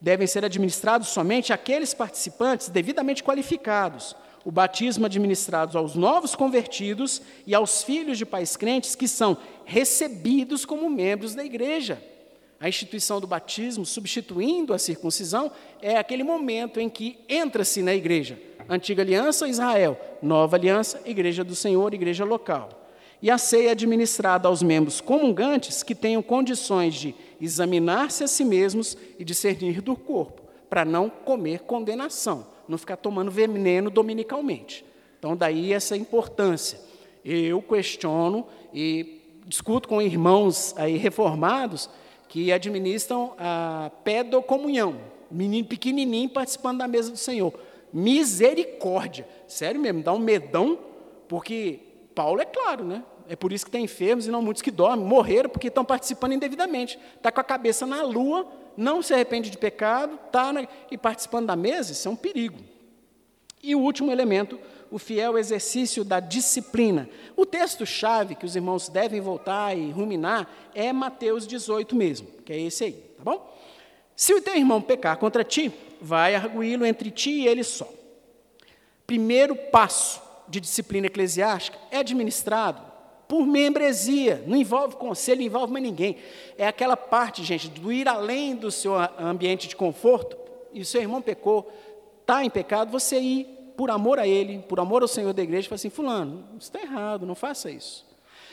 Devem 0.00 0.26
ser 0.26 0.44
administrados 0.44 1.08
somente 1.08 1.52
aqueles 1.52 1.94
participantes 1.94 2.68
devidamente 2.68 3.22
qualificados, 3.22 4.16
o 4.44 4.50
batismo 4.50 5.06
administrado 5.06 5.78
aos 5.78 5.94
novos 5.94 6.34
convertidos 6.34 7.22
e 7.46 7.54
aos 7.54 7.82
filhos 7.82 8.18
de 8.18 8.26
pais 8.26 8.56
crentes 8.56 8.94
que 8.94 9.06
são 9.06 9.36
recebidos 9.64 10.64
como 10.64 10.90
membros 10.90 11.34
da 11.34 11.44
igreja. 11.44 12.02
A 12.60 12.68
instituição 12.68 13.20
do 13.20 13.26
batismo, 13.26 13.84
substituindo 13.84 14.72
a 14.72 14.78
circuncisão, 14.78 15.50
é 15.80 15.96
aquele 15.96 16.22
momento 16.22 16.78
em 16.78 16.88
que 16.88 17.18
entra-se 17.28 17.82
na 17.82 17.94
igreja. 17.94 18.38
Antiga 18.68 19.02
aliança, 19.02 19.48
Israel. 19.48 19.98
Nova 20.22 20.56
aliança, 20.56 21.00
igreja 21.04 21.42
do 21.42 21.56
Senhor, 21.56 21.92
igreja 21.92 22.24
local. 22.24 22.68
E 23.20 23.30
a 23.30 23.38
ceia 23.38 23.68
é 23.68 23.72
administrada 23.72 24.48
aos 24.48 24.62
membros 24.62 25.00
comungantes 25.00 25.82
que 25.82 25.94
tenham 25.94 26.22
condições 26.22 26.94
de 26.94 27.14
examinar-se 27.40 28.24
a 28.24 28.28
si 28.28 28.44
mesmos 28.44 28.96
e 29.18 29.24
discernir 29.24 29.80
do 29.80 29.96
corpo, 29.96 30.42
para 30.68 30.84
não 30.84 31.08
comer 31.08 31.60
condenação 31.60 32.51
não 32.68 32.78
ficar 32.78 32.96
tomando 32.96 33.30
veneno 33.30 33.90
dominicalmente. 33.90 34.84
Então, 35.18 35.36
daí 35.36 35.72
essa 35.72 35.96
importância. 35.96 36.80
Eu 37.24 37.62
questiono 37.62 38.46
e 38.74 39.20
discuto 39.46 39.88
com 39.88 40.02
irmãos 40.02 40.74
aí 40.76 40.96
reformados 40.96 41.88
que 42.28 42.50
administram 42.50 43.34
a 43.38 43.90
pedocomunhão, 44.02 44.96
menino 45.30 45.68
pequenininho 45.68 46.28
participando 46.28 46.78
da 46.78 46.88
mesa 46.88 47.10
do 47.10 47.16
Senhor. 47.16 47.52
Misericórdia. 47.92 49.28
Sério 49.46 49.80
mesmo, 49.80 50.02
dá 50.02 50.12
um 50.12 50.18
medão, 50.18 50.78
porque 51.28 51.80
Paulo 52.14 52.40
é 52.40 52.44
claro, 52.44 52.84
né? 52.84 53.04
É 53.28 53.36
por 53.36 53.52
isso 53.52 53.64
que 53.64 53.70
tem 53.70 53.84
enfermos 53.84 54.26
e 54.26 54.30
não 54.30 54.42
muitos 54.42 54.62
que 54.62 54.70
dormem, 54.70 55.06
morreram 55.06 55.48
porque 55.48 55.68
estão 55.68 55.84
participando 55.84 56.32
indevidamente. 56.32 56.98
Está 57.16 57.30
com 57.30 57.40
a 57.40 57.44
cabeça 57.44 57.86
na 57.86 58.02
lua, 58.02 58.46
não 58.76 59.02
se 59.02 59.12
arrepende 59.12 59.50
de 59.50 59.58
pecado, 59.58 60.18
está 60.26 60.52
e 60.90 60.98
participando 60.98 61.46
da 61.46 61.56
mesa, 61.56 61.92
isso 61.92 62.08
é 62.08 62.10
um 62.10 62.16
perigo. 62.16 62.58
E 63.62 63.74
o 63.74 63.80
último 63.80 64.10
elemento, 64.10 64.58
o 64.90 64.98
fiel 64.98 65.38
exercício 65.38 66.04
da 66.04 66.20
disciplina. 66.20 67.08
O 67.36 67.46
texto-chave 67.46 68.34
que 68.34 68.44
os 68.44 68.56
irmãos 68.56 68.88
devem 68.88 69.20
voltar 69.20 69.76
e 69.76 69.90
ruminar 69.90 70.48
é 70.74 70.92
Mateus 70.92 71.46
18 71.46 71.96
mesmo, 71.96 72.28
que 72.44 72.52
é 72.52 72.60
esse 72.60 72.84
aí, 72.84 72.92
tá 72.92 73.22
bom? 73.22 73.58
Se 74.14 74.34
o 74.34 74.42
teu 74.42 74.54
irmão 74.54 74.82
pecar 74.82 75.16
contra 75.16 75.42
ti, 75.42 75.72
vai 76.00 76.34
arguí-lo 76.34 76.84
entre 76.84 77.10
ti 77.10 77.30
e 77.30 77.48
ele 77.48 77.64
só. 77.64 77.88
Primeiro 79.06 79.56
passo 79.56 80.20
de 80.48 80.60
disciplina 80.60 81.06
eclesiástica 81.06 81.78
é 81.90 81.98
administrado 81.98 82.91
por 83.32 83.46
membresia, 83.46 84.44
não 84.46 84.58
envolve 84.58 84.96
conselho, 84.96 85.38
não 85.38 85.46
envolve 85.46 85.72
mais 85.72 85.82
ninguém. 85.82 86.16
É 86.58 86.66
aquela 86.66 86.98
parte, 86.98 87.42
gente, 87.42 87.66
do 87.66 87.90
ir 87.90 88.06
além 88.06 88.54
do 88.54 88.70
seu 88.70 88.92
ambiente 89.18 89.66
de 89.66 89.74
conforto, 89.74 90.36
e 90.70 90.82
o 90.82 90.84
seu 90.84 91.00
irmão 91.00 91.22
pecou, 91.22 91.72
está 92.20 92.44
em 92.44 92.50
pecado, 92.50 92.90
você 92.90 93.18
ir 93.18 93.46
por 93.74 93.90
amor 93.90 94.18
a 94.18 94.28
ele, 94.28 94.58
por 94.58 94.78
amor 94.78 95.00
ao 95.00 95.08
Senhor 95.08 95.32
da 95.32 95.42
igreja, 95.42 95.64
e 95.64 95.68
falar 95.70 95.76
assim, 95.76 95.88
fulano, 95.88 96.44
isso 96.58 96.70
está 96.70 96.82
errado, 96.82 97.24
não 97.24 97.34
faça 97.34 97.70
isso. 97.70 98.04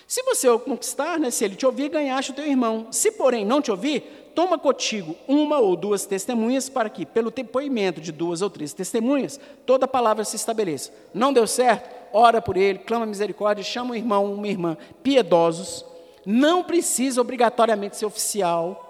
Se 0.08 0.24
você 0.24 0.48
o 0.48 0.58
conquistar, 0.58 1.20
né, 1.20 1.30
se 1.30 1.44
ele 1.44 1.58
te 1.58 1.66
ouvir, 1.66 1.90
ganhaste 1.90 2.32
o 2.32 2.36
teu 2.36 2.48
irmão. 2.48 2.88
Se, 2.90 3.12
porém, 3.12 3.44
não 3.44 3.62
te 3.62 3.72
ouvir, 3.72 4.32
toma 4.34 4.58
contigo 4.58 5.14
uma 5.28 5.60
ou 5.60 5.76
duas 5.76 6.06
testemunhas 6.06 6.70
para 6.70 6.90
que, 6.90 7.06
pelo 7.06 7.32
depoimento 7.32 8.00
de 8.00 8.14
duas 8.14 8.42
ou 8.42 8.50
três 8.50 8.72
testemunhas, 8.72 9.42
toda 9.66 9.90
palavra 9.90 10.24
se 10.24 10.38
estabeleça. 10.38 10.94
Não 11.14 11.34
deu 11.34 11.46
certo? 11.46 11.99
Ora 12.14 12.41
por 12.41 12.57
ele, 12.57 12.80
clama 12.80 13.05
misericórdia, 13.05 13.64
chama 13.64 13.91
um 13.91 13.95
irmão, 13.95 14.34
uma 14.34 14.47
irmã 14.47 14.78
piedosos. 15.03 15.86
Não 16.26 16.64
precisa 16.64 17.22
obrigatoriamente 17.22 17.97
ser 17.97 18.05
oficial. 18.05 18.86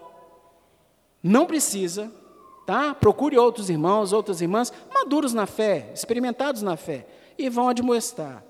Não 1.21 1.45
precisa, 1.45 2.11
tá? 2.65 2.93
Procure 2.93 3.37
outros 3.37 3.69
irmãos, 3.69 4.13
outras 4.13 4.41
irmãs, 4.41 4.71
maduros 4.93 5.33
na 5.33 5.45
fé, 5.45 5.89
experimentados 5.93 6.61
na 6.61 6.77
fé, 6.77 7.05
e 7.37 7.49
vão 7.49 7.69
admoestar. 7.69 8.43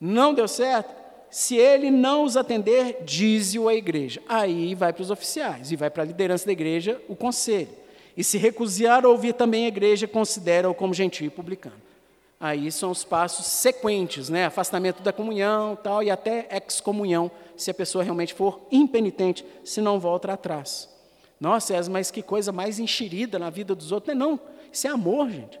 Não 0.00 0.34
deu 0.34 0.48
certo? 0.48 1.02
Se 1.30 1.56
ele 1.56 1.90
não 1.90 2.24
os 2.24 2.36
atender, 2.36 3.02
dize-o 3.04 3.68
à 3.68 3.74
igreja. 3.74 4.22
Aí 4.28 4.74
vai 4.74 4.92
para 4.92 5.02
os 5.02 5.10
oficiais 5.10 5.72
e 5.72 5.76
vai 5.76 5.88
para 5.88 6.02
a 6.02 6.06
liderança 6.06 6.44
da 6.44 6.52
igreja, 6.52 7.00
o 7.08 7.16
conselho. 7.16 7.70
E 8.14 8.22
se 8.22 8.36
recusar 8.36 9.06
a 9.06 9.08
ouvir 9.08 9.32
também 9.32 9.64
a 9.64 9.68
igreja, 9.68 10.06
considera-o 10.06 10.74
como 10.74 10.92
gentil 10.92 11.26
e 11.26 11.30
publicano. 11.30 11.76
Aí 12.42 12.72
são 12.72 12.90
os 12.90 13.04
passos 13.04 13.46
sequentes, 13.46 14.28
né? 14.28 14.46
Afastamento 14.46 15.00
da 15.00 15.12
comunhão, 15.12 15.76
tal, 15.76 16.02
e 16.02 16.10
até 16.10 16.48
excomunhão, 16.66 17.30
se 17.56 17.70
a 17.70 17.74
pessoa 17.74 18.02
realmente 18.02 18.34
for 18.34 18.66
impenitente, 18.68 19.46
se 19.64 19.80
não 19.80 20.00
volta 20.00 20.32
atrás. 20.32 20.88
Nossa, 21.38 21.72
mas 21.88 22.10
que 22.10 22.20
coisa 22.20 22.50
mais 22.50 22.80
enxerida 22.80 23.38
na 23.38 23.48
vida 23.48 23.76
dos 23.76 23.92
outros. 23.92 24.16
Não, 24.16 24.26
é 24.26 24.30
não. 24.32 24.40
Isso 24.72 24.88
é 24.88 24.90
amor, 24.90 25.30
gente. 25.30 25.60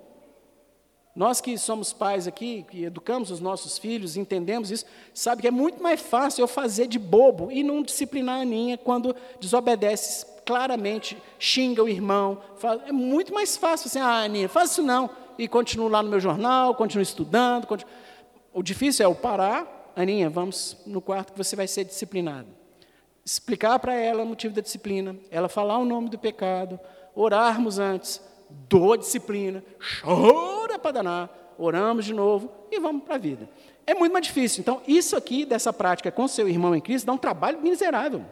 Nós 1.14 1.40
que 1.40 1.56
somos 1.56 1.92
pais 1.92 2.26
aqui, 2.26 2.66
que 2.68 2.82
educamos 2.82 3.30
os 3.30 3.38
nossos 3.38 3.78
filhos, 3.78 4.16
entendemos 4.16 4.72
isso, 4.72 4.84
sabe 5.14 5.42
que 5.42 5.48
é 5.48 5.52
muito 5.52 5.80
mais 5.80 6.00
fácil 6.00 6.42
eu 6.42 6.48
fazer 6.48 6.88
de 6.88 6.98
bobo 6.98 7.52
e 7.52 7.62
não 7.62 7.80
disciplinar 7.80 8.38
a 8.38 8.42
Aninha 8.42 8.76
quando 8.76 9.14
desobedece 9.38 10.26
claramente, 10.44 11.16
xinga 11.38 11.84
o 11.84 11.88
irmão. 11.88 12.42
Fala, 12.56 12.82
é 12.88 12.92
muito 12.92 13.32
mais 13.32 13.56
fácil 13.56 13.86
assim, 13.86 14.00
ah, 14.00 14.24
Aninha, 14.24 14.48
faz 14.48 14.72
isso 14.72 14.82
não. 14.82 15.21
E 15.42 15.48
continuo 15.48 15.88
lá 15.88 16.00
no 16.04 16.08
meu 16.08 16.20
jornal, 16.20 16.72
continuo 16.76 17.02
estudando. 17.02 17.66
Continuo... 17.66 17.92
O 18.54 18.62
difícil 18.62 19.04
é 19.04 19.08
eu 19.08 19.14
parar, 19.14 19.90
Aninha, 19.96 20.30
vamos 20.30 20.76
no 20.86 21.00
quarto 21.00 21.32
que 21.32 21.38
você 21.38 21.56
vai 21.56 21.66
ser 21.66 21.82
disciplinado. 21.82 22.46
Explicar 23.24 23.76
para 23.80 23.92
ela 23.92 24.22
o 24.22 24.26
motivo 24.26 24.54
da 24.54 24.60
disciplina, 24.60 25.16
ela 25.32 25.48
falar 25.48 25.78
o 25.78 25.84
nome 25.84 26.08
do 26.08 26.16
pecado, 26.16 26.78
orarmos 27.12 27.80
antes, 27.80 28.22
dou 28.68 28.92
a 28.92 28.96
disciplina, 28.96 29.64
chora 30.00 30.78
para 30.78 30.92
danar, 30.92 31.54
oramos 31.58 32.04
de 32.04 32.14
novo 32.14 32.48
e 32.70 32.78
vamos 32.78 33.02
para 33.02 33.16
a 33.16 33.18
vida. 33.18 33.48
É 33.84 33.94
muito 33.94 34.12
mais 34.12 34.24
difícil. 34.24 34.60
Então, 34.60 34.80
isso 34.86 35.16
aqui, 35.16 35.44
dessa 35.44 35.72
prática 35.72 36.12
com 36.12 36.28
seu 36.28 36.48
irmão 36.48 36.72
em 36.72 36.80
Cristo, 36.80 37.06
dá 37.06 37.12
um 37.14 37.18
trabalho 37.18 37.60
miserável. 37.60 38.24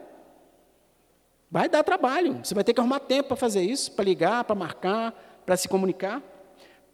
Vai 1.50 1.68
dar 1.68 1.82
trabalho. 1.82 2.38
Você 2.44 2.54
vai 2.54 2.62
ter 2.62 2.72
que 2.72 2.78
arrumar 2.78 3.00
tempo 3.00 3.30
para 3.30 3.36
fazer 3.36 3.62
isso, 3.62 3.90
para 3.90 4.04
ligar, 4.04 4.44
para 4.44 4.54
marcar, 4.54 5.12
para 5.44 5.56
se 5.56 5.68
comunicar. 5.68 6.22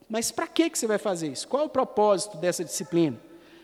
Mas 0.08 0.30
para 0.30 0.46
que 0.46 0.70
você 0.72 0.86
vai 0.86 0.98
fazer 0.98 1.28
isso? 1.28 1.48
Qual 1.48 1.62
é 1.62 1.66
o 1.66 1.70
propósito 1.70 2.36
dessa 2.36 2.64
disciplina? 2.64 3.18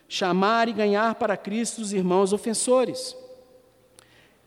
Chamar 0.09 0.69
e 0.69 0.73
ganhar 0.73 1.15
para 1.15 1.37
Cristo 1.37 1.81
os 1.81 1.93
irmãos 1.93 2.33
ofensores. 2.33 3.17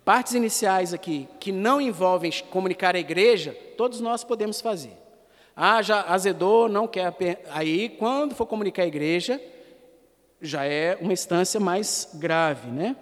Partes 0.03 0.33
iniciais 0.33 0.93
aqui 0.93 1.27
que 1.39 1.51
não 1.51 1.81
envolvem 1.81 2.31
comunicar 2.51 2.95
a 2.95 2.99
igreja, 2.99 3.57
todos 3.75 3.99
nós 3.99 4.23
podemos 4.23 4.61
fazer. 4.61 4.95
Ah, 5.55 5.81
já 5.81 6.01
azedou, 6.01 6.67
não 6.67 6.87
quer. 6.87 7.43
Aí, 7.49 7.89
quando 7.89 8.35
for 8.35 8.45
comunicar 8.45 8.83
a 8.83 8.87
igreja, 8.87 9.41
já 10.41 10.65
é 10.65 10.97
uma 10.99 11.13
instância 11.13 11.59
mais 11.59 12.09
grave, 12.13 12.69
né? 12.69 12.95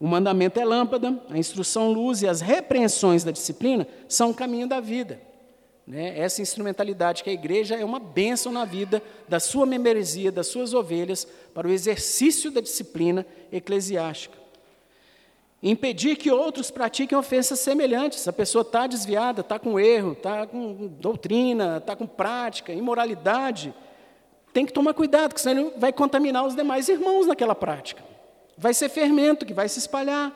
O 0.00 0.06
mandamento 0.06 0.58
é 0.58 0.64
lâmpada, 0.64 1.22
a 1.30 1.38
instrução 1.38 1.92
luz 1.92 2.22
e 2.22 2.26
as 2.26 2.40
repreensões 2.40 3.22
da 3.22 3.30
disciplina 3.30 3.86
são 4.08 4.30
o 4.30 4.34
caminho 4.34 4.66
da 4.66 4.80
vida. 4.80 5.20
Né? 5.86 6.18
Essa 6.18 6.42
instrumentalidade 6.42 7.22
que 7.22 7.30
a 7.30 7.32
igreja 7.32 7.74
é 7.74 7.84
uma 7.84 7.98
bênção 7.98 8.52
na 8.52 8.64
vida 8.64 9.02
da 9.28 9.38
sua 9.38 9.66
membresia, 9.66 10.32
das 10.32 10.46
suas 10.46 10.72
ovelhas, 10.72 11.26
para 11.52 11.68
o 11.68 11.70
exercício 11.70 12.50
da 12.50 12.60
disciplina 12.60 13.26
eclesiástica 13.52 14.44
impedir 15.70 16.16
que 16.16 16.30
outros 16.30 16.70
pratiquem 16.70 17.16
ofensas 17.16 17.58
semelhantes. 17.58 18.28
A 18.28 18.32
pessoa 18.32 18.60
está 18.60 18.86
desviada, 18.86 19.40
está 19.40 19.58
com 19.58 19.80
erro, 19.80 20.12
está 20.12 20.46
com 20.46 20.88
doutrina, 21.00 21.78
está 21.78 21.96
com 21.96 22.06
prática, 22.06 22.72
imoralidade. 22.72 23.74
Tem 24.52 24.66
que 24.66 24.72
tomar 24.72 24.92
cuidado, 24.92 25.30
porque 25.30 25.40
senão 25.40 25.68
ele 25.68 25.72
vai 25.78 25.92
contaminar 25.92 26.44
os 26.44 26.54
demais 26.54 26.88
irmãos 26.88 27.26
naquela 27.26 27.54
prática. 27.54 28.04
Vai 28.58 28.74
ser 28.74 28.90
fermento 28.90 29.46
que 29.46 29.54
vai 29.54 29.68
se 29.68 29.78
espalhar. 29.78 30.32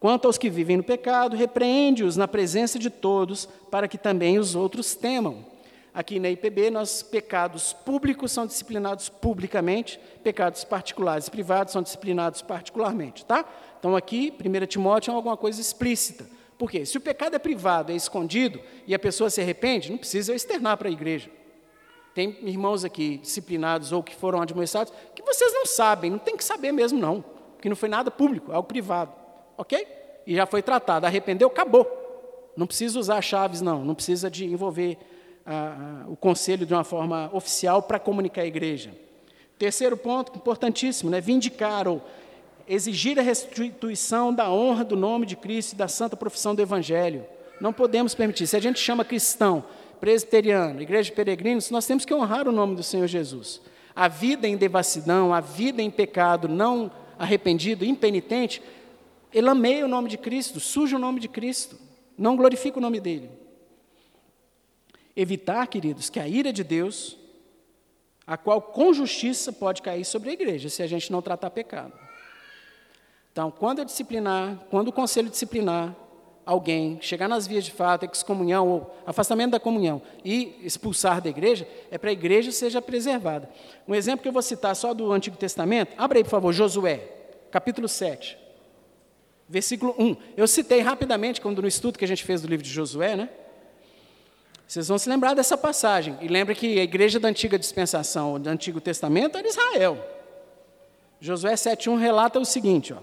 Quanto 0.00 0.26
aos 0.26 0.38
que 0.38 0.48
vivem 0.48 0.76
no 0.76 0.82
pecado, 0.82 1.36
repreende-os 1.36 2.16
na 2.16 2.28
presença 2.28 2.78
de 2.78 2.88
todos, 2.88 3.46
para 3.70 3.88
que 3.88 3.98
também 3.98 4.38
os 4.38 4.54
outros 4.54 4.94
temam. 4.94 5.44
Aqui 5.92 6.20
na 6.20 6.30
IPB, 6.30 6.70
nós 6.70 7.02
pecados 7.02 7.72
públicos 7.72 8.30
são 8.30 8.46
disciplinados 8.46 9.08
publicamente, 9.08 9.98
pecados 10.22 10.62
particulares 10.62 11.26
e 11.26 11.30
privados 11.30 11.72
são 11.72 11.82
disciplinados 11.82 12.40
particularmente, 12.40 13.24
tá? 13.24 13.44
Então 13.80 13.96
aqui, 13.96 14.32
1 14.38 14.66
Timóteo 14.66 15.10
é 15.10 15.14
alguma 15.14 15.36
coisa 15.36 15.60
explícita. 15.60 16.24
Por 16.56 16.70
quê? 16.70 16.86
Se 16.86 16.96
o 16.96 17.00
pecado 17.00 17.34
é 17.34 17.38
privado, 17.38 17.90
é 17.90 17.96
escondido, 17.96 18.60
e 18.86 18.94
a 18.94 18.98
pessoa 18.98 19.30
se 19.30 19.40
arrepende, 19.40 19.90
não 19.90 19.98
precisa 19.98 20.34
externar 20.34 20.76
para 20.76 20.88
a 20.88 20.92
igreja. 20.92 21.30
Tem 22.14 22.36
irmãos 22.42 22.84
aqui 22.84 23.18
disciplinados 23.18 23.90
ou 23.90 24.02
que 24.02 24.14
foram 24.14 24.40
admoestados 24.40 24.92
que 25.14 25.22
vocês 25.22 25.52
não 25.52 25.66
sabem, 25.66 26.10
não 26.10 26.18
tem 26.18 26.36
que 26.36 26.44
saber 26.44 26.70
mesmo 26.70 26.98
não, 26.98 27.24
porque 27.54 27.68
não 27.68 27.76
foi 27.76 27.88
nada 27.88 28.10
público, 28.10 28.52
é 28.52 28.54
algo 28.54 28.68
privado, 28.68 29.12
ok? 29.58 29.86
E 30.26 30.36
já 30.36 30.46
foi 30.46 30.62
tratado, 30.62 31.04
arrependeu, 31.04 31.48
acabou. 31.48 31.86
Não 32.56 32.66
precisa 32.66 32.98
usar 32.98 33.20
chaves 33.20 33.60
não, 33.60 33.84
não 33.84 33.94
precisa 33.94 34.30
de 34.30 34.46
envolver 34.46 34.96
ah, 35.44 36.04
o 36.08 36.16
conselho 36.16 36.64
de 36.64 36.72
uma 36.72 36.84
forma 36.84 37.30
oficial 37.32 37.82
para 37.82 37.98
comunicar 37.98 38.42
à 38.42 38.46
igreja. 38.46 38.92
Terceiro 39.58 39.96
ponto, 39.96 40.36
importantíssimo, 40.36 41.10
né? 41.10 41.20
vindicar 41.20 41.88
ou 41.88 42.02
exigir 42.68 43.18
a 43.18 43.22
restituição 43.22 44.32
da 44.32 44.50
honra 44.50 44.84
do 44.84 44.94
nome 44.94 45.26
de 45.26 45.34
Cristo 45.34 45.72
e 45.72 45.76
da 45.76 45.88
santa 45.88 46.16
profissão 46.16 46.54
do 46.54 46.62
Evangelho. 46.62 47.24
Não 47.60 47.72
podemos 47.72 48.14
permitir. 48.14 48.46
Se 48.46 48.56
a 48.56 48.60
gente 48.60 48.78
chama 48.78 49.04
cristão, 49.04 49.64
presbiteriano, 50.00 50.80
igreja 50.80 51.10
de 51.10 51.16
peregrinos, 51.16 51.70
nós 51.70 51.86
temos 51.86 52.04
que 52.04 52.14
honrar 52.14 52.46
o 52.46 52.52
nome 52.52 52.76
do 52.76 52.82
Senhor 52.82 53.06
Jesus. 53.06 53.60
A 53.96 54.06
vida 54.06 54.46
em 54.46 54.56
devassidão, 54.56 55.34
a 55.34 55.40
vida 55.40 55.82
em 55.82 55.90
pecado, 55.90 56.46
não 56.46 56.90
arrependido, 57.18 57.84
impenitente, 57.84 58.62
elameia 59.32 59.84
o 59.84 59.88
nome 59.88 60.08
de 60.08 60.18
Cristo, 60.18 60.60
suja 60.60 60.96
o 60.96 60.98
nome 60.98 61.20
de 61.20 61.28
Cristo, 61.28 61.78
não 62.16 62.36
glorifica 62.36 62.78
o 62.78 62.82
nome 62.82 63.00
dele. 63.00 63.30
Evitar, 65.14 65.66
queridos, 65.66 66.08
que 66.08 66.20
a 66.20 66.28
ira 66.28 66.52
de 66.52 66.62
Deus, 66.62 67.16
a 68.26 68.36
qual 68.36 68.60
com 68.60 68.92
justiça 68.92 69.52
pode 69.52 69.82
cair 69.82 70.04
sobre 70.04 70.30
a 70.30 70.32
igreja, 70.32 70.68
se 70.68 70.82
a 70.82 70.86
gente 70.86 71.10
não 71.10 71.22
tratar 71.22 71.50
pecado. 71.50 71.92
Então, 73.32 73.50
quando 73.50 73.80
eu 73.80 73.84
disciplinar, 73.84 74.58
quando 74.70 74.88
o 74.88 74.92
conselho 74.92 75.30
disciplinar 75.30 75.94
alguém, 76.44 76.98
chegar 77.02 77.28
nas 77.28 77.46
vias 77.46 77.64
de 77.64 77.70
fato, 77.70 78.06
excomunhão 78.06 78.66
ou 78.66 78.96
afastamento 79.06 79.50
da 79.52 79.60
comunhão 79.60 80.00
e 80.24 80.58
expulsar 80.62 81.20
da 81.20 81.28
igreja, 81.28 81.68
é 81.90 81.98
para 81.98 82.08
a 82.08 82.12
igreja 82.12 82.50
seja 82.50 82.80
preservada. 82.80 83.50
Um 83.86 83.94
exemplo 83.94 84.22
que 84.22 84.28
eu 84.28 84.32
vou 84.32 84.40
citar 84.40 84.74
só 84.74 84.94
do 84.94 85.12
Antigo 85.12 85.36
Testamento, 85.36 85.94
abre 85.98 86.18
aí, 86.18 86.24
por 86.24 86.30
favor, 86.30 86.52
Josué, 86.52 87.06
capítulo 87.50 87.86
7, 87.86 88.38
versículo 89.48 89.94
1. 89.98 90.16
Eu 90.36 90.46
citei 90.46 90.80
rapidamente, 90.80 91.40
quando 91.40 91.62
no 91.62 91.68
estudo 91.68 91.98
que 91.98 92.04
a 92.04 92.08
gente 92.08 92.24
fez 92.24 92.42
do 92.42 92.48
livro 92.48 92.64
de 92.64 92.70
Josué, 92.70 93.16
né? 93.16 93.28
Vocês 94.66 94.86
vão 94.88 94.98
se 94.98 95.08
lembrar 95.08 95.32
dessa 95.34 95.56
passagem. 95.56 96.18
E 96.20 96.28
lembra 96.28 96.54
que 96.54 96.78
a 96.78 96.82
igreja 96.82 97.18
da 97.18 97.28
antiga 97.28 97.58
dispensação, 97.58 98.38
do 98.38 98.48
Antigo 98.48 98.80
Testamento, 98.80 99.38
era 99.38 99.48
Israel. 99.48 99.98
Josué 101.20 101.54
7,1 101.54 101.98
relata 101.98 102.38
o 102.38 102.44
seguinte: 102.44 102.92
ó, 102.92 102.98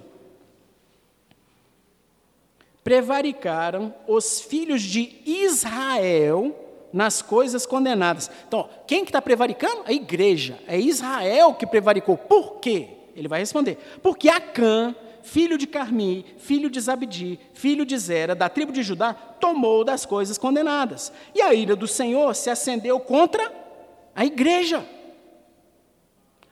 prevaricaram 2.84 3.92
os 4.08 4.40
filhos 4.40 4.84
de 4.84 5.22
Israel 5.26 6.56
nas 6.94 7.22
coisas 7.22 7.66
condenadas. 7.66 8.30
Então, 8.48 8.70
quem 8.88 9.04
que 9.04 9.10
está 9.10 9.22
prevaricando? 9.22 9.82
A 9.86 9.92
igreja. 9.92 10.60
É 10.68 10.80
Israel 10.80 11.56
que 11.56 11.66
prevaricou. 11.66 12.16
Por 12.16 12.60
quê? 12.60 12.90
Ele 13.16 13.28
vai 13.28 13.40
responder. 13.40 13.78
Porque 14.04 14.30
Acã, 14.30 14.96
filho 15.26 15.58
de 15.58 15.66
Carmi, 15.66 16.24
filho 16.38 16.70
de 16.70 16.80
Zabdi, 16.80 17.40
filho 17.54 17.84
de 17.84 17.98
Zera, 17.98 18.36
da 18.36 18.48
tribo 18.48 18.72
de 18.72 18.84
Judá, 18.84 19.14
tomou 19.14 19.84
das 19.84 20.06
coisas 20.06 20.38
condenadas. 20.38 21.12
E 21.34 21.42
a 21.42 21.54
ira 21.54 21.76
do 21.76 21.88
Senhor 21.88 22.34
se 22.36 22.50
acendeu 22.50 23.00
contra 23.00 23.52
a 24.16 24.24
igreja. 24.24 24.86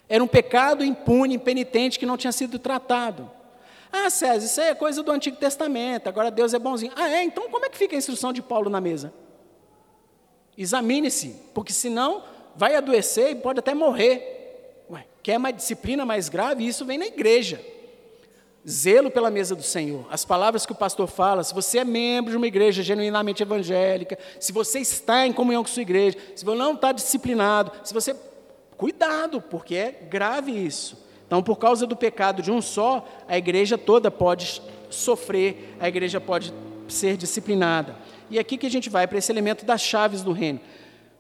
Era 0.09 0.24
um 0.24 0.28
pecado 0.28 0.84
impune, 0.84 1.36
impenitente, 1.36 1.99
que 1.99 2.05
não 2.05 2.17
tinha 2.17 2.32
sido 2.32 2.57
tratado. 2.57 3.30
Ah, 3.91 4.09
César, 4.09 4.45
isso 4.45 4.59
aí 4.59 4.69
é 4.69 4.76
coisa 4.76 5.03
do 5.03 5.11
Antigo 5.11 5.38
Testamento, 5.38 6.07
agora 6.07 6.32
Deus 6.32 6.53
é 6.53 6.59
bonzinho. 6.59 6.91
Ah, 6.95 7.09
é? 7.09 7.24
Então 7.24 7.49
como 7.49 7.65
é 7.65 7.69
que 7.69 7.78
fica 7.78 7.95
a 7.95 7.97
instrução 7.97 8.34
de 8.34 8.41
Paulo 8.41 8.71
na 8.71 8.82
mesa? 8.82 9.13
Examine-se, 10.57 11.36
porque 11.53 11.71
senão 11.71 12.24
vai 12.55 12.76
adoecer 12.76 13.30
e 13.30 13.36
pode 13.36 13.59
até 13.59 13.76
morrer. 13.76 14.84
Ué, 14.89 15.05
quer 15.21 15.38
mais 15.38 15.55
disciplina 15.55 16.05
mais 16.05 16.28
grave? 16.28 16.65
Isso 16.67 16.84
vem 16.86 16.97
na 16.97 17.05
igreja. 17.05 17.63
Zelo 18.68 19.11
pela 19.11 19.30
mesa 19.30 19.55
do 19.55 19.64
Senhor. 19.64 20.05
As 20.09 20.24
palavras 20.24 20.66
que 20.66 20.72
o 20.72 20.76
pastor 20.76 21.07
fala, 21.07 21.43
se 21.43 21.53
você 21.53 21.80
é 21.80 21.84
membro 21.84 22.32
de 22.32 22.38
uma 22.38 22.47
igreja 22.47 22.82
genuinamente 22.82 23.43
evangélica, 23.43 24.18
se 24.39 24.53
você 24.53 24.80
está 24.80 25.28
em 25.28 25.34
comunhão 25.34 25.64
com 25.64 25.70
sua 25.70 25.82
igreja, 25.82 26.18
se 26.36 26.45
você 26.45 26.57
não 26.57 26.74
está 26.74 26.91
disciplinado, 26.91 27.72
se 27.84 27.93
você. 27.93 28.16
Cuidado, 28.78 29.39
porque 29.41 29.76
é 29.76 29.91
grave 29.91 30.51
isso. 30.51 30.97
Então, 31.28 31.43
por 31.43 31.57
causa 31.57 31.86
do 31.86 31.95
pecado 31.95 32.41
de 32.41 32.51
um 32.51 32.61
só, 32.61 33.07
a 33.28 33.38
igreja 33.38 33.78
toda 33.78 34.09
pode 34.09 34.61
sofrer, 34.89 35.76
a 35.80 35.88
igreja 35.88 36.20
pode 36.20 36.53
ser 36.88 37.18
disciplinada. 37.18 37.95
E 38.30 38.39
aqui 38.39 38.57
que 38.57 38.66
a 38.66 38.72
gente 38.72 38.89
vai 38.89 39.07
para 39.07 39.18
esse 39.18 39.32
elemento 39.32 39.66
das 39.66 39.82
chaves 39.82 40.22
do 40.22 40.32
reino. 40.32 40.59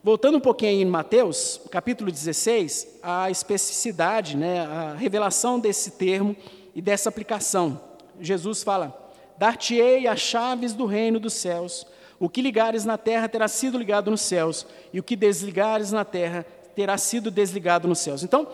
Voltando 0.03 0.37
um 0.37 0.41
pouquinho 0.41 0.81
em 0.81 0.85
Mateus, 0.85 1.61
capítulo 1.71 2.11
16, 2.11 2.99
a 3.01 3.31
especificidade, 3.31 4.35
né, 4.35 4.59
a 4.59 4.93
revelação 4.93 5.59
desse 5.59 5.91
termo 5.91 6.35
e 6.75 6.81
dessa 6.81 7.09
aplicação. 7.09 7.79
Jesus 8.19 8.63
fala: 8.63 9.11
Dar-te-ei 9.37 10.07
as 10.07 10.19
chaves 10.19 10.73
do 10.73 10.85
reino 10.85 11.19
dos 11.19 11.33
céus. 11.33 11.85
O 12.19 12.29
que 12.29 12.41
ligares 12.41 12.85
na 12.85 12.97
terra 12.97 13.27
terá 13.27 13.47
sido 13.47 13.77
ligado 13.77 14.09
nos 14.09 14.21
céus, 14.21 14.65
e 14.93 14.99
o 14.99 15.03
que 15.03 15.15
desligares 15.15 15.91
na 15.91 16.05
terra 16.05 16.45
terá 16.75 16.97
sido 16.97 17.29
desligado 17.29 17.87
nos 17.87 17.99
céus. 17.99 18.23
Então, 18.23 18.47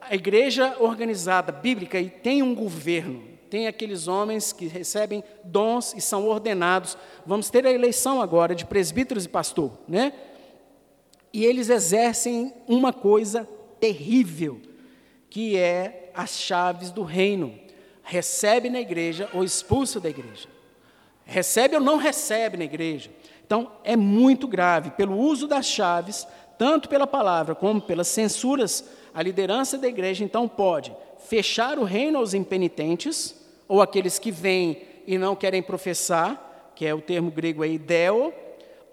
a 0.00 0.14
igreja 0.14 0.76
organizada 0.78 1.50
bíblica 1.50 1.98
e 1.98 2.08
tem 2.08 2.42
um 2.42 2.54
governo, 2.54 3.24
tem 3.50 3.66
aqueles 3.66 4.06
homens 4.06 4.52
que 4.52 4.66
recebem 4.66 5.24
dons 5.42 5.94
e 5.94 6.00
são 6.00 6.28
ordenados. 6.28 6.96
Vamos 7.24 7.50
ter 7.50 7.66
a 7.66 7.72
eleição 7.72 8.20
agora 8.20 8.54
de 8.54 8.64
presbíteros 8.64 9.24
e 9.24 9.28
pastor, 9.28 9.72
né? 9.88 10.12
E 11.32 11.44
eles 11.44 11.68
exercem 11.68 12.52
uma 12.66 12.92
coisa 12.92 13.48
terrível, 13.80 14.60
que 15.28 15.56
é 15.56 16.10
as 16.14 16.38
chaves 16.38 16.90
do 16.90 17.02
reino. 17.02 17.65
Recebe 18.08 18.70
na 18.70 18.80
igreja 18.80 19.28
ou 19.32 19.42
expulsa 19.42 19.98
da 19.98 20.08
igreja. 20.08 20.48
Recebe 21.24 21.74
ou 21.74 21.82
não 21.82 21.96
recebe 21.96 22.56
na 22.56 22.62
igreja. 22.62 23.10
Então, 23.44 23.72
é 23.82 23.96
muito 23.96 24.46
grave. 24.46 24.92
Pelo 24.92 25.18
uso 25.18 25.48
das 25.48 25.66
chaves, 25.66 26.24
tanto 26.56 26.88
pela 26.88 27.04
palavra 27.04 27.52
como 27.52 27.80
pelas 27.80 28.06
censuras, 28.06 28.88
a 29.12 29.20
liderança 29.20 29.76
da 29.76 29.88
igreja, 29.88 30.22
então, 30.22 30.46
pode 30.46 30.94
fechar 31.18 31.80
o 31.80 31.82
reino 31.82 32.18
aos 32.18 32.32
impenitentes, 32.32 33.34
ou 33.66 33.82
aqueles 33.82 34.20
que 34.20 34.30
vêm 34.30 34.82
e 35.04 35.18
não 35.18 35.34
querem 35.34 35.60
professar, 35.60 36.72
que 36.76 36.86
é 36.86 36.94
o 36.94 37.00
termo 37.00 37.32
grego 37.32 37.64
aí, 37.64 37.76
deo, 37.76 38.32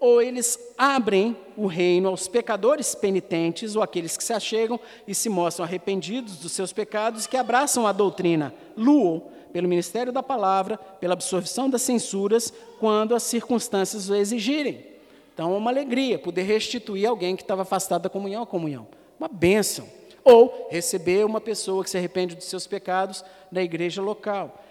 ou 0.04 0.20
eles 0.20 0.58
abrem 0.76 1.34
o 1.56 1.66
reino 1.66 2.10
aos 2.10 2.28
pecadores 2.28 2.94
penitentes, 2.94 3.74
ou 3.74 3.82
aqueles 3.82 4.18
que 4.18 4.22
se 4.22 4.34
achegam 4.34 4.78
e 5.08 5.14
se 5.14 5.30
mostram 5.30 5.64
arrependidos 5.64 6.36
dos 6.36 6.52
seus 6.52 6.74
pecados, 6.74 7.26
que 7.26 7.38
abraçam 7.38 7.86
a 7.86 7.92
doutrina 7.92 8.52
luo, 8.76 9.22
pelo 9.50 9.66
ministério 9.66 10.12
da 10.12 10.22
palavra, 10.22 10.76
pela 10.76 11.14
absorção 11.14 11.70
das 11.70 11.80
censuras, 11.80 12.52
quando 12.78 13.14
as 13.14 13.22
circunstâncias 13.22 14.10
o 14.10 14.14
exigirem. 14.14 14.84
Então 15.32 15.54
é 15.54 15.56
uma 15.56 15.70
alegria 15.70 16.18
poder 16.18 16.42
restituir 16.42 17.08
alguém 17.08 17.34
que 17.34 17.42
estava 17.42 17.62
afastado 17.62 18.02
da 18.02 18.10
comunhão 18.10 18.42
à 18.42 18.46
comunhão. 18.46 18.86
Uma 19.18 19.28
bênção. 19.28 19.88
Ou 20.22 20.68
receber 20.70 21.24
uma 21.24 21.40
pessoa 21.40 21.82
que 21.82 21.88
se 21.88 21.96
arrepende 21.96 22.34
dos 22.34 22.44
seus 22.44 22.66
pecados 22.66 23.24
na 23.50 23.62
igreja 23.62 24.02
local. 24.02 24.62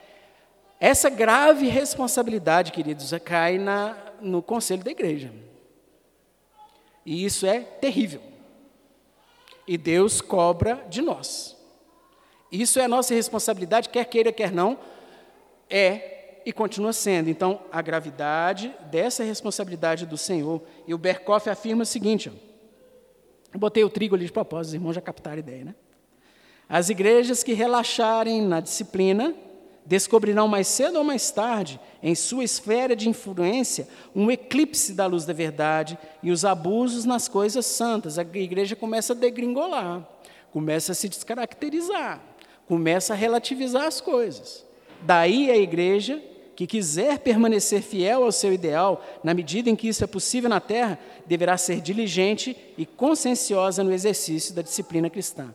Essa 0.79 1.09
grave 1.09 1.67
responsabilidade, 1.69 2.71
queridos, 2.71 3.11
cai 3.23 3.57
na, 3.57 3.95
no 4.24 4.41
conselho 4.41 4.84
da 4.84 4.91
igreja. 4.91 5.32
E 7.05 7.26
isso 7.26 7.45
é 7.45 7.59
terrível. 7.59 8.21
E 9.67 9.78
Deus 9.78 10.21
cobra 10.21 10.86
de 10.89 11.01
nós. 11.01 11.55
Isso 12.51 12.80
é 12.80 12.86
a 12.86 12.88
nossa 12.88 13.13
responsabilidade, 13.13 13.89
quer 13.89 14.05
queira, 14.05 14.32
quer 14.32 14.51
não, 14.51 14.78
é 15.69 16.41
e 16.45 16.51
continua 16.51 16.93
sendo. 16.93 17.30
Então, 17.30 17.61
a 17.71 17.82
gravidade 17.82 18.74
dessa 18.91 19.24
responsabilidade 19.24 20.05
do 20.05 20.17
Senhor. 20.17 20.61
E 20.88 20.93
o 20.93 20.97
Berkoff 20.97 21.49
afirma 21.49 21.84
o 21.84 21.86
seguinte: 21.86 22.30
ó, 22.30 22.53
eu 23.53 23.59
botei 23.59 23.84
o 23.84 23.89
trigo 23.89 24.15
ali 24.15 24.26
de 24.26 24.32
propósito, 24.32 24.69
os 24.69 24.74
irmãos 24.76 24.93
já 24.93 25.01
captaram 25.01 25.38
a 25.38 25.39
ideia, 25.39 25.65
né? 25.65 25.76
As 26.67 26.89
igrejas 26.89 27.43
que 27.43 27.53
relaxarem 27.53 28.41
na 28.41 28.59
disciplina 28.59 29.36
descobrirão 29.86 30.47
mais 30.47 30.67
cedo 30.67 30.97
ou 30.97 31.03
mais 31.03 31.31
tarde, 31.31 31.79
em 32.01 32.15
sua 32.15 32.43
esfera 32.43 32.95
de 32.95 33.09
influência, 33.09 33.88
um 34.15 34.31
eclipse 34.31 34.93
da 34.93 35.05
luz 35.05 35.25
da 35.25 35.34
verdade 35.34 35.97
e 36.21 36.31
os 36.31 36.45
abusos 36.45 37.05
nas 37.05 37.27
coisas 37.27 37.65
santas. 37.65 38.17
A 38.17 38.21
igreja 38.21 38.75
começa 38.75 39.13
a 39.13 39.15
degringolar, 39.15 40.07
começa 40.51 40.91
a 40.91 40.95
se 40.95 41.09
descaracterizar 41.09 42.34
começa 42.67 43.13
a 43.13 43.15
relativizar 43.15 43.86
as 43.86 43.99
coisas. 44.01 44.65
Daí 45.01 45.51
a 45.51 45.57
igreja 45.57 46.21
que 46.55 46.67
quiser 46.67 47.19
permanecer 47.19 47.81
fiel 47.81 48.23
ao 48.23 48.31
seu 48.31 48.53
ideal, 48.53 49.03
na 49.23 49.34
medida 49.34 49.69
em 49.69 49.75
que 49.75 49.88
isso 49.88 50.03
é 50.03 50.07
possível 50.07 50.49
na 50.49 50.59
terra, 50.59 50.99
deverá 51.25 51.57
ser 51.57 51.81
diligente 51.81 52.55
e 52.77 52.86
conscienciosa 52.86 53.84
no 53.84 53.91
exercício 53.91 54.53
da 54.53 54.61
disciplina 54.61 55.09
cristã. 55.09 55.53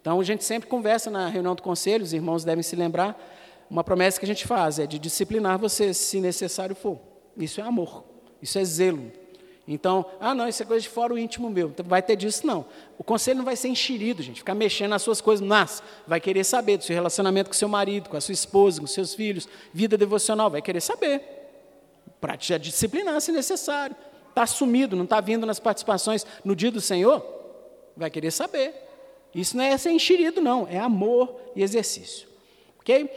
Então, 0.00 0.18
a 0.18 0.24
gente 0.24 0.44
sempre 0.44 0.68
conversa 0.68 1.10
na 1.10 1.28
reunião 1.28 1.54
do 1.54 1.62
conselho, 1.62 2.02
os 2.02 2.14
irmãos 2.14 2.44
devem 2.44 2.62
se 2.62 2.74
lembrar, 2.74 3.18
uma 3.70 3.84
promessa 3.84 4.18
que 4.18 4.24
a 4.24 4.28
gente 4.28 4.46
faz 4.46 4.78
é 4.78 4.86
de 4.86 4.98
disciplinar 4.98 5.58
você 5.58 5.92
se 5.92 6.20
necessário 6.20 6.74
for. 6.74 6.98
Isso 7.36 7.60
é 7.60 7.64
amor, 7.64 8.04
isso 8.42 8.58
é 8.58 8.64
zelo, 8.64 9.12
então, 9.70 10.06
ah, 10.18 10.34
não, 10.34 10.48
isso 10.48 10.62
é 10.62 10.66
coisa 10.66 10.82
de 10.82 10.88
fora 10.88 11.12
o 11.12 11.18
íntimo 11.18 11.50
meu. 11.50 11.68
Então, 11.68 11.84
vai 11.86 12.00
ter 12.00 12.16
disso, 12.16 12.46
não. 12.46 12.64
O 12.96 13.04
conselho 13.04 13.36
não 13.36 13.44
vai 13.44 13.54
ser 13.54 13.68
enxerido, 13.68 14.22
gente. 14.22 14.38
Ficar 14.38 14.54
mexendo 14.54 14.88
nas 14.90 15.02
suas 15.02 15.20
coisas, 15.20 15.46
mas 15.46 15.82
vai 16.06 16.18
querer 16.18 16.42
saber 16.42 16.78
do 16.78 16.84
seu 16.84 16.94
relacionamento 16.94 17.50
com 17.50 17.54
seu 17.54 17.68
marido, 17.68 18.08
com 18.08 18.16
a 18.16 18.20
sua 18.20 18.32
esposa, 18.32 18.80
com 18.80 18.86
seus 18.86 19.14
filhos, 19.14 19.46
vida 19.70 19.98
devocional, 19.98 20.48
vai 20.48 20.62
querer 20.62 20.80
saber. 20.80 21.20
Para 22.18 22.34
te 22.38 22.58
disciplinar, 22.58 23.20
se 23.20 23.30
necessário. 23.30 23.94
Está 24.30 24.46
sumido, 24.46 24.96
não 24.96 25.04
está 25.04 25.20
vindo 25.20 25.44
nas 25.44 25.60
participações 25.60 26.24
no 26.42 26.56
dia 26.56 26.70
do 26.70 26.80
Senhor? 26.80 27.22
Vai 27.94 28.08
querer 28.08 28.30
saber. 28.30 28.74
Isso 29.34 29.54
não 29.54 29.64
é 29.64 29.76
ser 29.76 29.90
enxerido, 29.90 30.40
não. 30.40 30.66
É 30.66 30.78
amor 30.78 31.38
e 31.54 31.62
exercício. 31.62 32.26
Ok? 32.80 33.10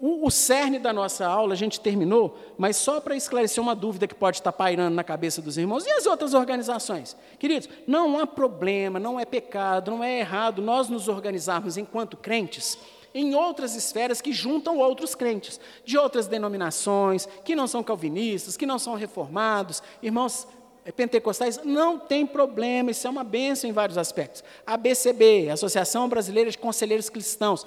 O, 0.00 0.26
o 0.26 0.30
cerne 0.30 0.78
da 0.78 0.92
nossa 0.92 1.26
aula 1.26 1.54
a 1.54 1.56
gente 1.56 1.80
terminou, 1.80 2.38
mas 2.58 2.76
só 2.76 3.00
para 3.00 3.16
esclarecer 3.16 3.62
uma 3.62 3.74
dúvida 3.74 4.06
que 4.06 4.14
pode 4.14 4.38
estar 4.38 4.52
pairando 4.52 4.94
na 4.94 5.02
cabeça 5.02 5.40
dos 5.40 5.56
irmãos. 5.56 5.86
E 5.86 5.90
as 5.90 6.06
outras 6.06 6.34
organizações? 6.34 7.16
Queridos, 7.38 7.68
não 7.86 8.18
há 8.18 8.26
problema, 8.26 9.00
não 9.00 9.18
é 9.18 9.24
pecado, 9.24 9.90
não 9.90 10.04
é 10.04 10.20
errado 10.20 10.60
nós 10.60 10.88
nos 10.88 11.08
organizarmos 11.08 11.76
enquanto 11.76 12.16
crentes 12.16 12.78
em 13.14 13.34
outras 13.34 13.74
esferas 13.74 14.20
que 14.20 14.30
juntam 14.30 14.76
outros 14.76 15.14
crentes, 15.14 15.58
de 15.86 15.96
outras 15.96 16.26
denominações, 16.26 17.26
que 17.42 17.56
não 17.56 17.66
são 17.66 17.82
calvinistas, 17.82 18.58
que 18.58 18.66
não 18.66 18.78
são 18.78 18.94
reformados. 18.94 19.82
Irmãos, 20.02 20.46
é, 20.84 20.92
pentecostais, 20.92 21.58
não 21.64 21.98
tem 21.98 22.26
problema, 22.26 22.90
isso 22.90 23.06
é 23.06 23.10
uma 23.10 23.24
bênção 23.24 23.70
em 23.70 23.72
vários 23.72 23.96
aspectos. 23.96 24.44
A 24.66 24.76
BCB, 24.76 25.48
Associação 25.48 26.10
Brasileira 26.10 26.50
de 26.50 26.58
Conselheiros 26.58 27.08
Cristãos, 27.08 27.66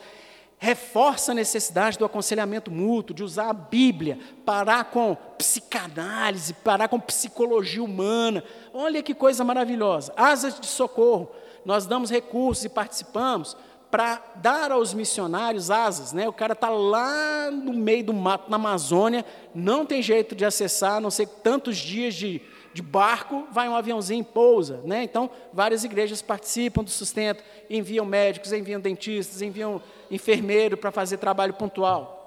reforça 0.60 1.32
a 1.32 1.36
necessidade 1.36 1.98
do 1.98 2.04
aconselhamento 2.04 2.70
mútuo, 2.70 3.16
de 3.16 3.24
usar 3.24 3.50
a 3.50 3.54
Bíblia, 3.54 4.20
parar 4.46 4.92
com 4.92 5.16
psicanálise, 5.38 6.54
parar 6.54 6.90
com 6.90 7.00
psicologia 7.00 7.82
humana. 7.82 8.44
Olha 8.74 9.02
que 9.02 9.16
coisa 9.16 9.44
maravilhosa. 9.44 10.14
Asas 10.18 10.60
de 10.60 10.68
socorro. 10.68 11.32
Nós 11.64 11.86
damos 11.86 12.12
recursos 12.12 12.66
e 12.66 12.70
participamos 12.70 13.56
para 13.90 14.22
dar 14.36 14.72
aos 14.72 14.94
missionários 14.94 15.72
asas, 15.72 16.14
né? 16.14 16.28
O 16.28 16.34
cara 16.34 16.54
está 16.54 16.70
lá 16.70 17.50
no 17.50 17.74
meio 17.74 18.04
do 18.04 18.14
mato, 18.14 18.50
na 18.50 18.58
Amazônia, 18.58 19.26
não 19.56 19.86
tem 19.86 20.02
jeito 20.02 20.36
de 20.36 20.46
acessar, 20.46 21.02
não 21.02 21.10
sei 21.10 21.26
tantos 21.26 21.78
dias 21.78 22.14
de, 22.14 22.42
de 22.74 22.82
barco, 22.82 23.48
vai 23.52 23.68
um 23.68 23.76
aviãozinho 23.76 24.24
pousa. 24.24 24.82
Né? 24.84 25.04
Então, 25.04 25.30
várias 25.54 25.84
igrejas 25.84 26.22
participam 26.22 26.84
do 26.84 26.90
sustento, 26.90 27.44
enviam 27.70 28.06
médicos, 28.06 28.54
enviam 28.54 28.80
dentistas, 28.80 29.42
enviam 29.42 29.82
enfermeiro 30.10 30.78
para 30.78 30.92
fazer 30.92 31.18
trabalho 31.18 31.54
pontual. 31.54 32.18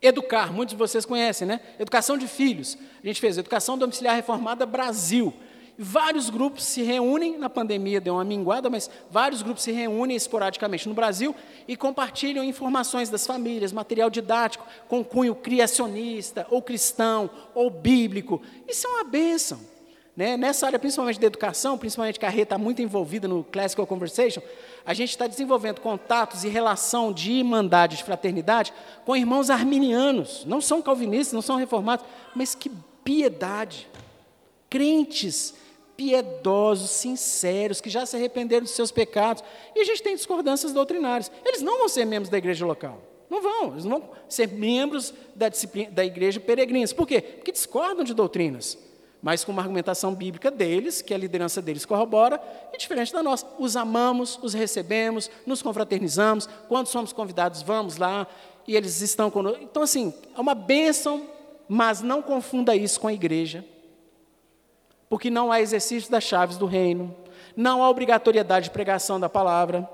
Educar, 0.00 0.52
muitos 0.52 0.74
de 0.74 0.78
vocês 0.78 1.06
conhecem, 1.06 1.48
né? 1.48 1.60
Educação 1.78 2.18
de 2.18 2.28
filhos. 2.28 2.76
A 3.02 3.06
gente 3.06 3.18
fez 3.18 3.38
Educação 3.38 3.78
Domiciliar 3.78 4.14
Reformada 4.14 4.66
Brasil. 4.66 5.32
Vários 5.76 6.30
grupos 6.30 6.64
se 6.64 6.82
reúnem, 6.82 7.36
na 7.36 7.50
pandemia 7.50 8.00
deu 8.00 8.14
uma 8.14 8.24
minguada, 8.24 8.70
mas 8.70 8.88
vários 9.10 9.42
grupos 9.42 9.64
se 9.64 9.72
reúnem 9.72 10.16
esporadicamente 10.16 10.88
no 10.88 10.94
Brasil 10.94 11.34
e 11.66 11.76
compartilham 11.76 12.44
informações 12.44 13.10
das 13.10 13.26
famílias, 13.26 13.72
material 13.72 14.08
didático 14.08 14.64
com 14.88 15.04
cunho 15.04 15.34
criacionista, 15.34 16.46
ou 16.48 16.62
cristão, 16.62 17.28
ou 17.54 17.70
bíblico. 17.70 18.40
Isso 18.68 18.86
é 18.86 18.90
uma 18.90 19.04
bênção. 19.04 19.58
Né? 20.16 20.36
Nessa 20.36 20.66
área, 20.66 20.78
principalmente 20.78 21.18
da 21.18 21.26
educação, 21.26 21.76
principalmente 21.76 22.20
que 22.20 22.26
a 22.26 22.28
Rê 22.28 22.42
está 22.42 22.56
muito 22.56 22.80
envolvida 22.80 23.26
no 23.26 23.42
Classical 23.42 23.84
Conversation, 23.84 24.40
a 24.86 24.94
gente 24.94 25.10
está 25.10 25.26
desenvolvendo 25.26 25.80
contatos 25.80 26.44
e 26.44 26.48
relação 26.48 27.12
de 27.12 27.32
irmandade, 27.32 27.96
de 27.96 28.04
fraternidade, 28.04 28.72
com 29.04 29.16
irmãos 29.16 29.50
arminianos. 29.50 30.44
Não 30.44 30.60
são 30.60 30.80
calvinistas, 30.80 31.32
não 31.32 31.42
são 31.42 31.56
reformados, 31.56 32.06
mas 32.32 32.54
que 32.54 32.70
piedade. 33.02 33.88
Crentes 34.70 35.63
piedosos, 35.96 36.90
sinceros, 36.90 37.80
que 37.80 37.90
já 37.90 38.04
se 38.04 38.16
arrependeram 38.16 38.64
dos 38.64 38.74
seus 38.74 38.90
pecados. 38.90 39.42
E 39.74 39.80
a 39.80 39.84
gente 39.84 40.02
tem 40.02 40.14
discordâncias 40.14 40.72
doutrinárias. 40.72 41.30
Eles 41.44 41.62
não 41.62 41.78
vão 41.78 41.88
ser 41.88 42.04
membros 42.04 42.28
da 42.28 42.38
igreja 42.38 42.66
local. 42.66 43.00
Não 43.30 43.40
vão, 43.40 43.72
eles 43.72 43.84
não 43.84 44.00
vão 44.00 44.10
ser 44.28 44.48
membros 44.48 45.14
da, 45.34 45.46
da 45.90 46.04
igreja 46.04 46.38
peregrinos. 46.40 46.92
Por 46.92 47.06
quê? 47.06 47.20
Porque 47.20 47.52
discordam 47.52 48.04
de 48.04 48.14
doutrinas 48.14 48.78
mas 49.24 49.42
com 49.42 49.52
uma 49.52 49.62
argumentação 49.62 50.14
bíblica 50.14 50.50
deles, 50.50 51.00
que 51.00 51.14
a 51.14 51.16
liderança 51.16 51.62
deles 51.62 51.86
corrobora, 51.86 52.38
e 52.74 52.76
diferente 52.76 53.10
da 53.10 53.22
nossa. 53.22 53.46
Os 53.58 53.74
amamos, 53.74 54.38
os 54.42 54.52
recebemos, 54.52 55.30
nos 55.46 55.62
confraternizamos, 55.62 56.46
quando 56.68 56.88
somos 56.88 57.10
convidados, 57.10 57.62
vamos 57.62 57.96
lá, 57.96 58.26
e 58.68 58.76
eles 58.76 59.00
estão 59.00 59.30
conosco. 59.30 59.62
Então, 59.62 59.82
assim, 59.82 60.12
é 60.36 60.38
uma 60.38 60.54
bênção, 60.54 61.26
mas 61.66 62.02
não 62.02 62.20
confunda 62.20 62.76
isso 62.76 63.00
com 63.00 63.08
a 63.08 63.14
igreja, 63.14 63.64
porque 65.14 65.30
não 65.30 65.52
há 65.52 65.60
exercício 65.60 66.10
das 66.10 66.24
chaves 66.24 66.56
do 66.56 66.66
reino, 66.66 67.14
não 67.54 67.84
há 67.84 67.88
obrigatoriedade 67.88 68.64
de 68.64 68.70
pregação 68.72 69.20
da 69.20 69.28
palavra, 69.28 69.88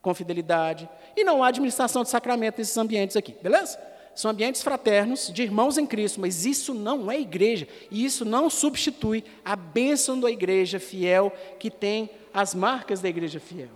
com 0.00 0.14
fidelidade, 0.14 0.88
e 1.14 1.22
não 1.22 1.44
há 1.44 1.48
administração 1.48 2.02
de 2.02 2.08
sacramento 2.08 2.56
nesses 2.56 2.74
ambientes 2.78 3.18
aqui, 3.18 3.36
beleza? 3.42 3.78
são 4.14 4.30
ambientes 4.30 4.62
fraternos, 4.62 5.30
de 5.30 5.42
irmãos 5.42 5.76
em 5.76 5.84
Cristo, 5.84 6.22
mas 6.22 6.46
isso 6.46 6.72
não 6.72 7.10
é 7.10 7.20
igreja, 7.20 7.68
e 7.90 8.02
isso 8.02 8.24
não 8.24 8.48
substitui 8.48 9.22
a 9.44 9.54
bênção 9.54 10.18
da 10.18 10.30
igreja 10.30 10.80
fiel, 10.80 11.30
que 11.58 11.70
tem 11.70 12.08
as 12.32 12.54
marcas 12.54 13.02
da 13.02 13.10
igreja 13.10 13.40
fiel. 13.40 13.68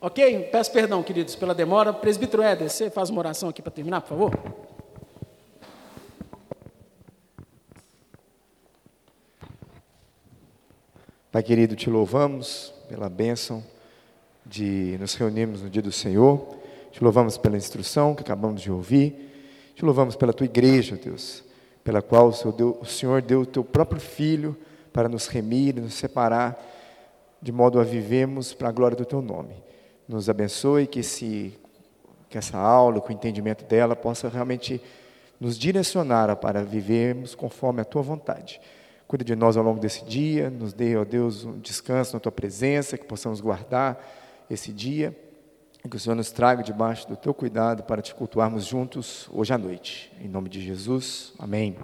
Ok? 0.00 0.48
Peço 0.52 0.70
perdão, 0.70 1.02
queridos, 1.02 1.34
pela 1.34 1.56
demora. 1.56 1.92
Presbítero 1.92 2.40
Éder, 2.40 2.70
você 2.70 2.88
faz 2.88 3.10
uma 3.10 3.18
oração 3.18 3.48
aqui 3.48 3.60
para 3.60 3.72
terminar, 3.72 4.00
por 4.02 4.10
favor? 4.10 4.73
Pai 11.34 11.42
querido, 11.42 11.74
te 11.74 11.90
louvamos 11.90 12.72
pela 12.88 13.08
bênção 13.08 13.60
de 14.46 14.96
nos 15.00 15.16
reunirmos 15.16 15.62
no 15.62 15.68
dia 15.68 15.82
do 15.82 15.90
Senhor. 15.90 16.46
Te 16.92 17.02
louvamos 17.02 17.36
pela 17.36 17.56
instrução 17.56 18.14
que 18.14 18.22
acabamos 18.22 18.62
de 18.62 18.70
ouvir. 18.70 19.32
Te 19.74 19.84
louvamos 19.84 20.14
pela 20.14 20.32
tua 20.32 20.44
igreja, 20.44 20.94
Deus, 20.94 21.42
pela 21.82 22.00
qual 22.00 22.28
o 22.28 22.86
Senhor 22.86 23.20
deu 23.20 23.40
o, 23.40 23.46
teu 23.46 23.64
próprio 23.64 24.00
Filho 24.00 24.56
para 24.92 25.08
nos 25.08 25.26
remir, 25.26 25.74
nos 25.74 25.94
separar, 25.94 26.56
de 27.42 27.50
modo 27.50 27.80
a 27.80 27.82
vivemos 27.82 28.54
para 28.54 28.68
a 28.68 28.72
glória 28.72 28.96
do 28.96 29.04
teu 29.04 29.20
nome. 29.20 29.56
Nos 30.06 30.30
abençoe 30.30 30.86
que, 30.86 31.00
esse, 31.00 31.58
que 32.30 32.38
essa 32.38 32.58
aula, 32.58 33.00
com 33.00 33.08
o 33.08 33.12
entendimento 33.12 33.64
dela, 33.64 33.96
possa 33.96 34.28
realmente 34.28 34.80
nos 35.40 35.58
direcionar 35.58 36.36
para 36.36 36.62
vivermos 36.62 37.34
conforme 37.34 37.80
a 37.80 37.84
tua 37.84 38.02
vontade. 38.02 38.60
Cuida 39.06 39.24
de 39.24 39.36
nós 39.36 39.56
ao 39.56 39.62
longo 39.62 39.78
desse 39.78 40.04
dia, 40.04 40.50
nos 40.50 40.72
dê, 40.72 40.96
ó 40.96 41.04
Deus, 41.04 41.44
um 41.44 41.58
descanso 41.58 42.14
na 42.14 42.20
tua 42.20 42.32
presença, 42.32 42.96
que 42.96 43.04
possamos 43.04 43.40
guardar 43.40 44.02
esse 44.48 44.72
dia 44.72 45.16
e 45.84 45.88
que 45.88 45.96
o 45.96 46.00
Senhor 46.00 46.14
nos 46.16 46.32
traga 46.32 46.62
debaixo 46.62 47.06
do 47.06 47.16
teu 47.16 47.34
cuidado 47.34 47.82
para 47.82 48.00
te 48.00 48.14
cultuarmos 48.14 48.64
juntos 48.64 49.28
hoje 49.32 49.52
à 49.52 49.58
noite. 49.58 50.10
Em 50.20 50.28
nome 50.28 50.48
de 50.48 50.60
Jesus, 50.62 51.34
amém. 51.38 51.76